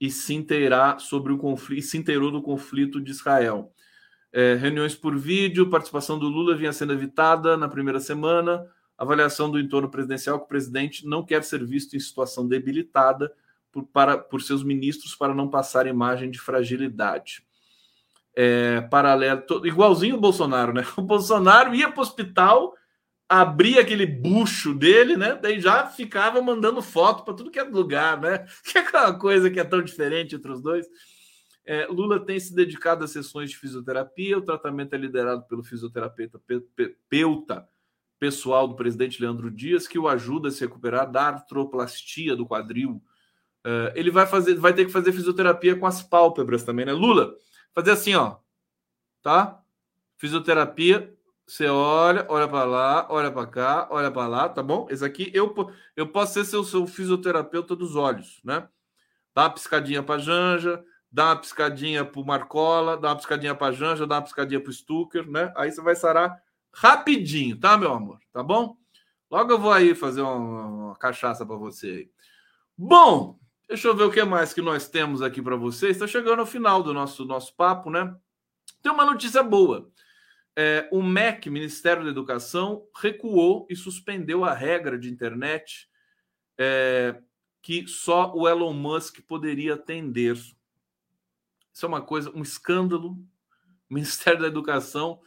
e 0.00 0.10
se 0.10 0.34
inteirar 0.34 1.00
sobre 1.00 1.32
o 1.32 1.38
conflito, 1.38 1.82
se 1.82 1.98
inteirou 1.98 2.30
do 2.30 2.42
conflito 2.42 3.00
de 3.00 3.10
Israel. 3.10 3.72
É, 4.32 4.54
reuniões 4.54 4.94
por 4.94 5.16
vídeo, 5.16 5.70
participação 5.70 6.18
do 6.18 6.28
Lula 6.28 6.56
vinha 6.56 6.72
sendo 6.72 6.92
evitada 6.92 7.56
na 7.56 7.68
primeira 7.68 7.98
semana, 7.98 8.66
avaliação 8.96 9.50
do 9.50 9.58
entorno 9.58 9.88
presidencial 9.88 10.38
que 10.38 10.44
o 10.44 10.48
presidente 10.48 11.06
não 11.06 11.24
quer 11.24 11.42
ser 11.44 11.64
visto 11.64 11.96
em 11.96 12.00
situação 12.00 12.46
debilitada 12.46 13.32
por, 13.72 13.84
para, 13.86 14.18
por 14.18 14.42
seus 14.42 14.62
ministros 14.62 15.14
para 15.14 15.34
não 15.34 15.48
passar 15.48 15.86
imagem 15.86 16.30
de 16.30 16.38
fragilidade. 16.38 17.47
É, 18.36 18.82
paralelo, 18.82 19.42
igualzinho 19.64 20.16
o 20.16 20.20
Bolsonaro, 20.20 20.72
né? 20.72 20.84
O 20.96 21.02
Bolsonaro 21.02 21.74
ia 21.74 21.90
para 21.90 21.98
o 21.98 22.02
hospital 22.02 22.74
abria 23.28 23.82
aquele 23.82 24.06
bucho 24.06 24.72
dele, 24.72 25.16
né? 25.16 25.34
Daí 25.34 25.60
já 25.60 25.86
ficava 25.86 26.40
mandando 26.40 26.80
foto 26.80 27.24
para 27.24 27.34
tudo 27.34 27.50
que 27.50 27.58
é 27.58 27.62
lugar, 27.62 28.18
né? 28.18 28.46
Que 28.64 28.78
é 28.78 28.80
aquela 28.80 29.12
coisa 29.12 29.50
que 29.50 29.60
é 29.60 29.64
tão 29.64 29.82
diferente 29.82 30.34
entre 30.34 30.50
os 30.50 30.62
dois. 30.62 30.86
É, 31.66 31.86
Lula 31.86 32.24
tem 32.24 32.40
se 32.40 32.54
dedicado 32.54 33.04
a 33.04 33.08
sessões 33.08 33.50
de 33.50 33.58
fisioterapia. 33.58 34.38
O 34.38 34.42
tratamento 34.42 34.94
é 34.94 34.96
liderado 34.96 35.46
pelo 35.46 35.62
fisioterapeuta 35.62 36.40
peuta 37.10 37.68
pessoal 38.18 38.66
do 38.66 38.74
presidente 38.74 39.20
Leandro 39.20 39.50
Dias, 39.50 39.86
que 39.86 39.98
o 39.98 40.08
ajuda 40.08 40.48
a 40.48 40.50
se 40.50 40.60
recuperar 40.60 41.10
da 41.10 41.24
artroplastia 41.24 42.34
do 42.34 42.46
quadril. 42.46 43.02
É, 43.64 43.92
ele 43.94 44.10
vai 44.10 44.26
fazer, 44.26 44.54
vai 44.54 44.72
ter 44.72 44.86
que 44.86 44.90
fazer 44.90 45.12
fisioterapia 45.12 45.76
com 45.76 45.86
as 45.86 46.02
pálpebras 46.02 46.64
também, 46.64 46.86
né? 46.86 46.92
Lula, 46.94 47.34
fazer 47.78 47.92
assim, 47.92 48.14
ó, 48.14 48.36
tá? 49.22 49.62
Fisioterapia 50.16 51.16
você 51.46 51.66
olha, 51.66 52.26
olha 52.28 52.46
para 52.46 52.64
lá, 52.64 53.06
olha 53.08 53.32
para 53.32 53.46
cá, 53.46 53.88
olha 53.90 54.10
para 54.10 54.26
lá, 54.26 54.48
tá 54.50 54.62
bom? 54.62 54.86
Esse 54.90 55.02
aqui 55.02 55.30
eu, 55.32 55.54
eu 55.96 56.06
posso 56.06 56.34
ser 56.34 56.44
seu, 56.44 56.62
seu 56.62 56.86
fisioterapeuta 56.86 57.74
dos 57.74 57.96
olhos, 57.96 58.38
né? 58.44 58.68
Dá 59.34 59.44
uma 59.44 59.50
piscadinha 59.50 60.02
para 60.02 60.18
Janja, 60.20 60.84
dá 61.10 61.28
uma 61.28 61.36
piscadinha 61.36 62.04
para 62.04 62.22
Marcola, 62.22 62.98
dá 62.98 63.08
uma 63.08 63.16
piscadinha 63.16 63.54
para 63.54 63.72
Janja, 63.72 64.06
dá 64.06 64.16
uma 64.16 64.22
piscadinha 64.22 64.60
para 64.60 64.72
Stucker, 64.72 65.26
né? 65.26 65.50
Aí 65.56 65.72
você 65.72 65.80
vai 65.80 65.96
sarar 65.96 66.38
rapidinho, 66.70 67.58
tá, 67.58 67.78
meu 67.78 67.94
amor? 67.94 68.18
Tá 68.30 68.42
bom? 68.42 68.76
Logo 69.30 69.50
eu 69.50 69.58
vou 69.58 69.72
aí 69.72 69.94
fazer 69.94 70.20
uma, 70.20 70.34
uma 70.34 70.96
cachaça 70.96 71.46
para 71.46 71.56
você. 71.56 72.10
Bom, 72.76 73.38
deixa 73.68 73.88
eu 73.88 73.94
ver 73.94 74.04
o 74.04 74.10
que 74.10 74.24
mais 74.24 74.52
que 74.52 74.62
nós 74.62 74.88
temos 74.88 75.22
aqui 75.22 75.42
para 75.42 75.56
vocês. 75.56 75.92
Está 75.92 76.06
chegando 76.06 76.40
ao 76.40 76.46
final 76.46 76.82
do 76.82 76.92
nosso, 76.94 77.24
nosso 77.24 77.54
papo, 77.54 77.90
né? 77.90 78.16
Tem 78.82 78.90
uma 78.90 79.04
notícia 79.04 79.42
boa 79.42 79.90
é, 80.60 80.88
o 80.90 81.00
MEC, 81.00 81.48
Ministério 81.48 82.02
da 82.02 82.10
Educação, 82.10 82.84
recuou 83.00 83.64
e 83.70 83.76
suspendeu 83.76 84.44
a 84.44 84.52
regra 84.52 84.98
de 84.98 85.08
internet 85.08 85.88
é, 86.58 87.16
que 87.62 87.86
só 87.86 88.34
o 88.34 88.48
Elon 88.48 88.72
Musk 88.72 89.20
poderia 89.20 89.74
atender. 89.74 90.34
Isso 90.34 91.86
é 91.86 91.86
uma 91.86 92.02
coisa, 92.02 92.32
um 92.34 92.42
escândalo. 92.42 93.12
O 93.88 93.94
Ministério 93.94 94.40
da 94.40 94.48
Educação 94.48 95.20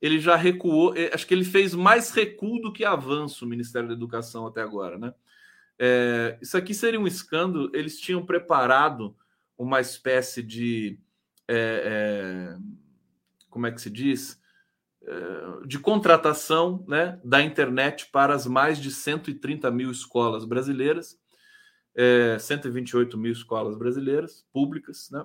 ele 0.00 0.20
já 0.20 0.36
recuou, 0.36 0.96
é, 0.96 1.12
acho 1.12 1.26
que 1.26 1.34
ele 1.34 1.44
fez 1.44 1.74
mais 1.74 2.12
recuo 2.12 2.60
do 2.60 2.72
que 2.72 2.84
avanço 2.84 3.44
o 3.44 3.48
Ministério 3.48 3.88
da 3.88 3.94
Educação 3.94 4.46
até 4.46 4.62
agora, 4.62 4.96
né? 4.96 5.12
É, 5.78 6.38
isso 6.40 6.56
aqui 6.56 6.74
seria 6.74 6.98
um 6.98 7.06
escândalo. 7.06 7.70
Eles 7.72 8.00
tinham 8.00 8.24
preparado 8.24 9.16
uma 9.56 9.80
espécie 9.80 10.42
de. 10.42 10.98
É, 11.46 12.56
é, 12.56 12.58
como 13.48 13.66
é 13.66 13.72
que 13.72 13.80
se 13.80 13.90
diz? 13.90 14.40
É, 15.02 15.66
de 15.66 15.78
contratação 15.78 16.84
né, 16.86 17.20
da 17.24 17.40
internet 17.40 18.08
para 18.12 18.34
as 18.34 18.46
mais 18.46 18.78
de 18.78 18.90
130 18.90 19.70
mil 19.70 19.90
escolas 19.90 20.44
brasileiras, 20.44 21.18
é, 21.94 22.38
128 22.38 23.16
mil 23.16 23.32
escolas 23.32 23.76
brasileiras 23.76 24.44
públicas, 24.52 25.08
né? 25.10 25.24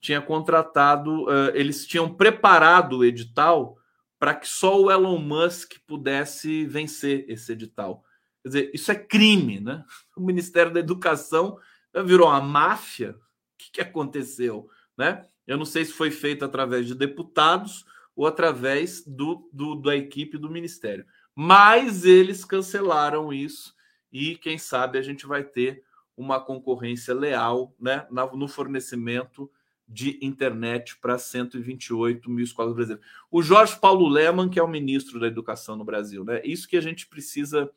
Tinha 0.00 0.20
contratado, 0.20 1.24
uh, 1.24 1.50
eles 1.54 1.86
tinham 1.86 2.14
preparado 2.14 2.98
o 2.98 3.04
edital 3.06 3.78
para 4.18 4.34
que 4.34 4.46
só 4.46 4.78
o 4.78 4.90
Elon 4.90 5.18
Musk 5.18 5.76
pudesse 5.86 6.66
vencer 6.66 7.24
esse 7.26 7.52
edital. 7.52 8.04
Quer 8.44 8.48
dizer, 8.48 8.70
isso 8.74 8.92
é 8.92 8.94
crime, 8.94 9.58
né? 9.58 9.82
O 10.14 10.20
Ministério 10.20 10.70
da 10.70 10.78
Educação 10.78 11.58
virou 12.04 12.28
uma 12.28 12.42
máfia. 12.42 13.12
O 13.12 13.16
que, 13.56 13.72
que 13.72 13.80
aconteceu, 13.80 14.68
né? 14.98 15.24
Eu 15.46 15.56
não 15.56 15.64
sei 15.64 15.82
se 15.82 15.94
foi 15.94 16.10
feito 16.10 16.44
através 16.44 16.86
de 16.86 16.94
deputados 16.94 17.86
ou 18.14 18.26
através 18.26 19.02
do, 19.06 19.48
do, 19.50 19.74
da 19.76 19.96
equipe 19.96 20.36
do 20.36 20.50
Ministério. 20.50 21.06
Mas 21.34 22.04
eles 22.04 22.44
cancelaram 22.44 23.32
isso 23.32 23.74
e, 24.12 24.36
quem 24.36 24.58
sabe, 24.58 24.98
a 24.98 25.02
gente 25.02 25.26
vai 25.26 25.42
ter 25.42 25.82
uma 26.14 26.38
concorrência 26.38 27.14
leal 27.14 27.74
né, 27.80 28.06
no 28.10 28.46
fornecimento 28.46 29.50
de 29.88 30.18
internet 30.22 30.98
para 30.98 31.16
128 31.16 32.30
mil 32.30 32.44
escolas 32.44 32.74
brasileiras. 32.74 33.06
O 33.30 33.42
Jorge 33.42 33.80
Paulo 33.80 34.06
Leman, 34.06 34.50
que 34.50 34.58
é 34.58 34.62
o 34.62 34.68
ministro 34.68 35.18
da 35.18 35.26
Educação 35.26 35.76
no 35.76 35.84
Brasil, 35.84 36.24
né? 36.24 36.40
Isso 36.44 36.68
que 36.68 36.76
a 36.76 36.80
gente 36.80 37.06
precisa 37.06 37.70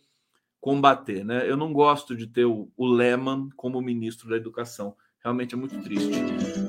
combater, 0.60 1.24
né? 1.24 1.50
Eu 1.50 1.56
não 1.56 1.72
gosto 1.72 2.16
de 2.16 2.28
ter 2.28 2.46
o, 2.46 2.70
o 2.76 2.88
Leman 2.88 3.50
como 3.56 3.82
ministro 3.82 4.30
da 4.30 4.36
Educação. 4.36 4.96
Realmente 5.24 5.56
é 5.56 5.58
muito 5.58 5.82
triste. 5.82 6.12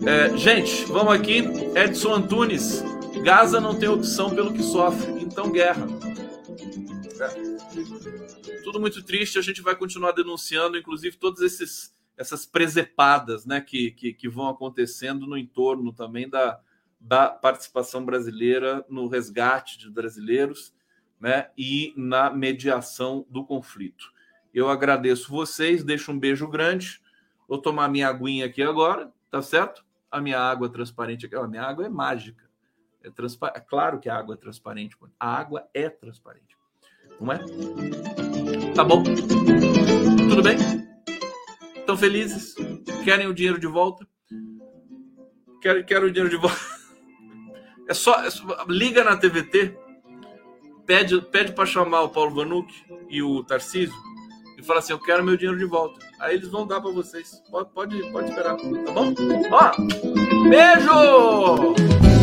É, 0.07 0.36
gente, 0.36 0.84
vamos 0.86 1.12
aqui. 1.12 1.39
Edson 1.76 2.14
Antunes. 2.14 2.82
Gaza 3.22 3.61
não 3.61 3.78
tem 3.78 3.89
opção 3.89 4.34
pelo 4.34 4.53
que 4.53 4.62
sofre, 4.62 5.22
então 5.22 5.51
guerra. 5.51 5.86
É. 7.20 8.62
Tudo 8.62 8.80
muito 8.80 9.03
triste. 9.03 9.39
A 9.39 9.43
gente 9.43 9.62
vai 9.62 9.74
continuar 9.74 10.12
denunciando, 10.12 10.76
inclusive, 10.76 11.16
todos 11.16 11.41
esses 11.41 11.97
essas 12.16 12.45
presepadas 12.45 13.47
né, 13.47 13.61
que, 13.61 13.93
que, 13.93 14.12
que, 14.12 14.28
vão 14.28 14.49
acontecendo 14.49 15.24
no 15.24 15.39
entorno 15.39 15.93
também 15.93 16.28
da, 16.28 16.61
da 17.01 17.28
participação 17.28 18.05
brasileira 18.05 18.84
no 18.89 19.07
resgate 19.07 19.78
de 19.78 19.89
brasileiros 19.89 20.74
né, 21.20 21.48
e 21.56 21.92
na 21.96 22.30
mediação 22.30 23.26
do 23.28 23.44
conflito. 23.44 24.12
Eu 24.52 24.68
agradeço 24.68 25.30
vocês, 25.30 25.84
deixo 25.84 26.12
um 26.12 26.18
beijo 26.18 26.48
grande. 26.48 27.00
Vou 27.46 27.58
tomar 27.58 27.88
minha 27.88 28.08
aguinha 28.08 28.46
aqui 28.46 28.62
agora, 28.62 29.12
tá 29.30 29.42
certo? 29.42 29.84
A 30.10 30.20
minha 30.20 30.38
água 30.38 30.68
transparente 30.68 31.26
aqui. 31.26 31.36
A 31.36 31.46
minha 31.46 31.62
água 31.62 31.86
é 31.86 31.88
mágica. 31.88 32.48
É, 33.02 33.10
transpa... 33.10 33.52
é 33.54 33.60
claro 33.60 34.00
que 34.00 34.08
a 34.08 34.16
água 34.16 34.34
é 34.34 34.38
transparente. 34.38 34.96
A 35.18 35.36
água 35.36 35.68
é 35.74 35.88
transparente. 35.88 36.56
Não 37.20 37.32
é? 37.32 37.38
Tá 38.74 38.84
bom? 38.84 39.02
Tudo 39.02 40.42
bem? 40.42 40.56
Estão 41.76 41.96
felizes? 41.96 42.54
Querem 43.04 43.26
o 43.26 43.34
dinheiro 43.34 43.58
de 43.58 43.66
volta? 43.66 44.06
Quero, 45.60 45.84
quero 45.84 46.06
o 46.06 46.10
dinheiro 46.10 46.30
de 46.30 46.40
volta. 46.40 46.58
É 47.90 47.94
só, 47.94 48.22
é 48.22 48.28
só 48.28 48.66
liga 48.68 49.02
na 49.02 49.16
TVT, 49.16 49.74
pede, 50.89 51.20
pede 51.20 51.53
para 51.53 51.66
chamar 51.66 52.03
o 52.03 52.09
Paulo 52.09 52.34
Vanuc 52.34 52.72
e 53.11 53.22
o 53.22 53.45
Tarcísio 53.45 53.95
e 54.57 54.62
fala 54.62 54.78
assim: 54.78 54.95
Eu 54.95 54.99
quero 54.99 55.22
meu 55.22 55.36
dinheiro 55.36 55.59
de 55.59 55.66
volta. 55.66 56.05
Aí 56.18 56.34
eles 56.34 56.49
vão 56.49 56.66
dar 56.66 56.80
para 56.80 56.91
vocês. 56.91 57.43
Pode, 57.51 57.70
pode, 57.70 58.11
pode 58.11 58.30
esperar, 58.30 58.57
tá 58.57 58.93
bom? 58.93 59.14
Ó, 59.53 60.49
beijo! 60.49 62.17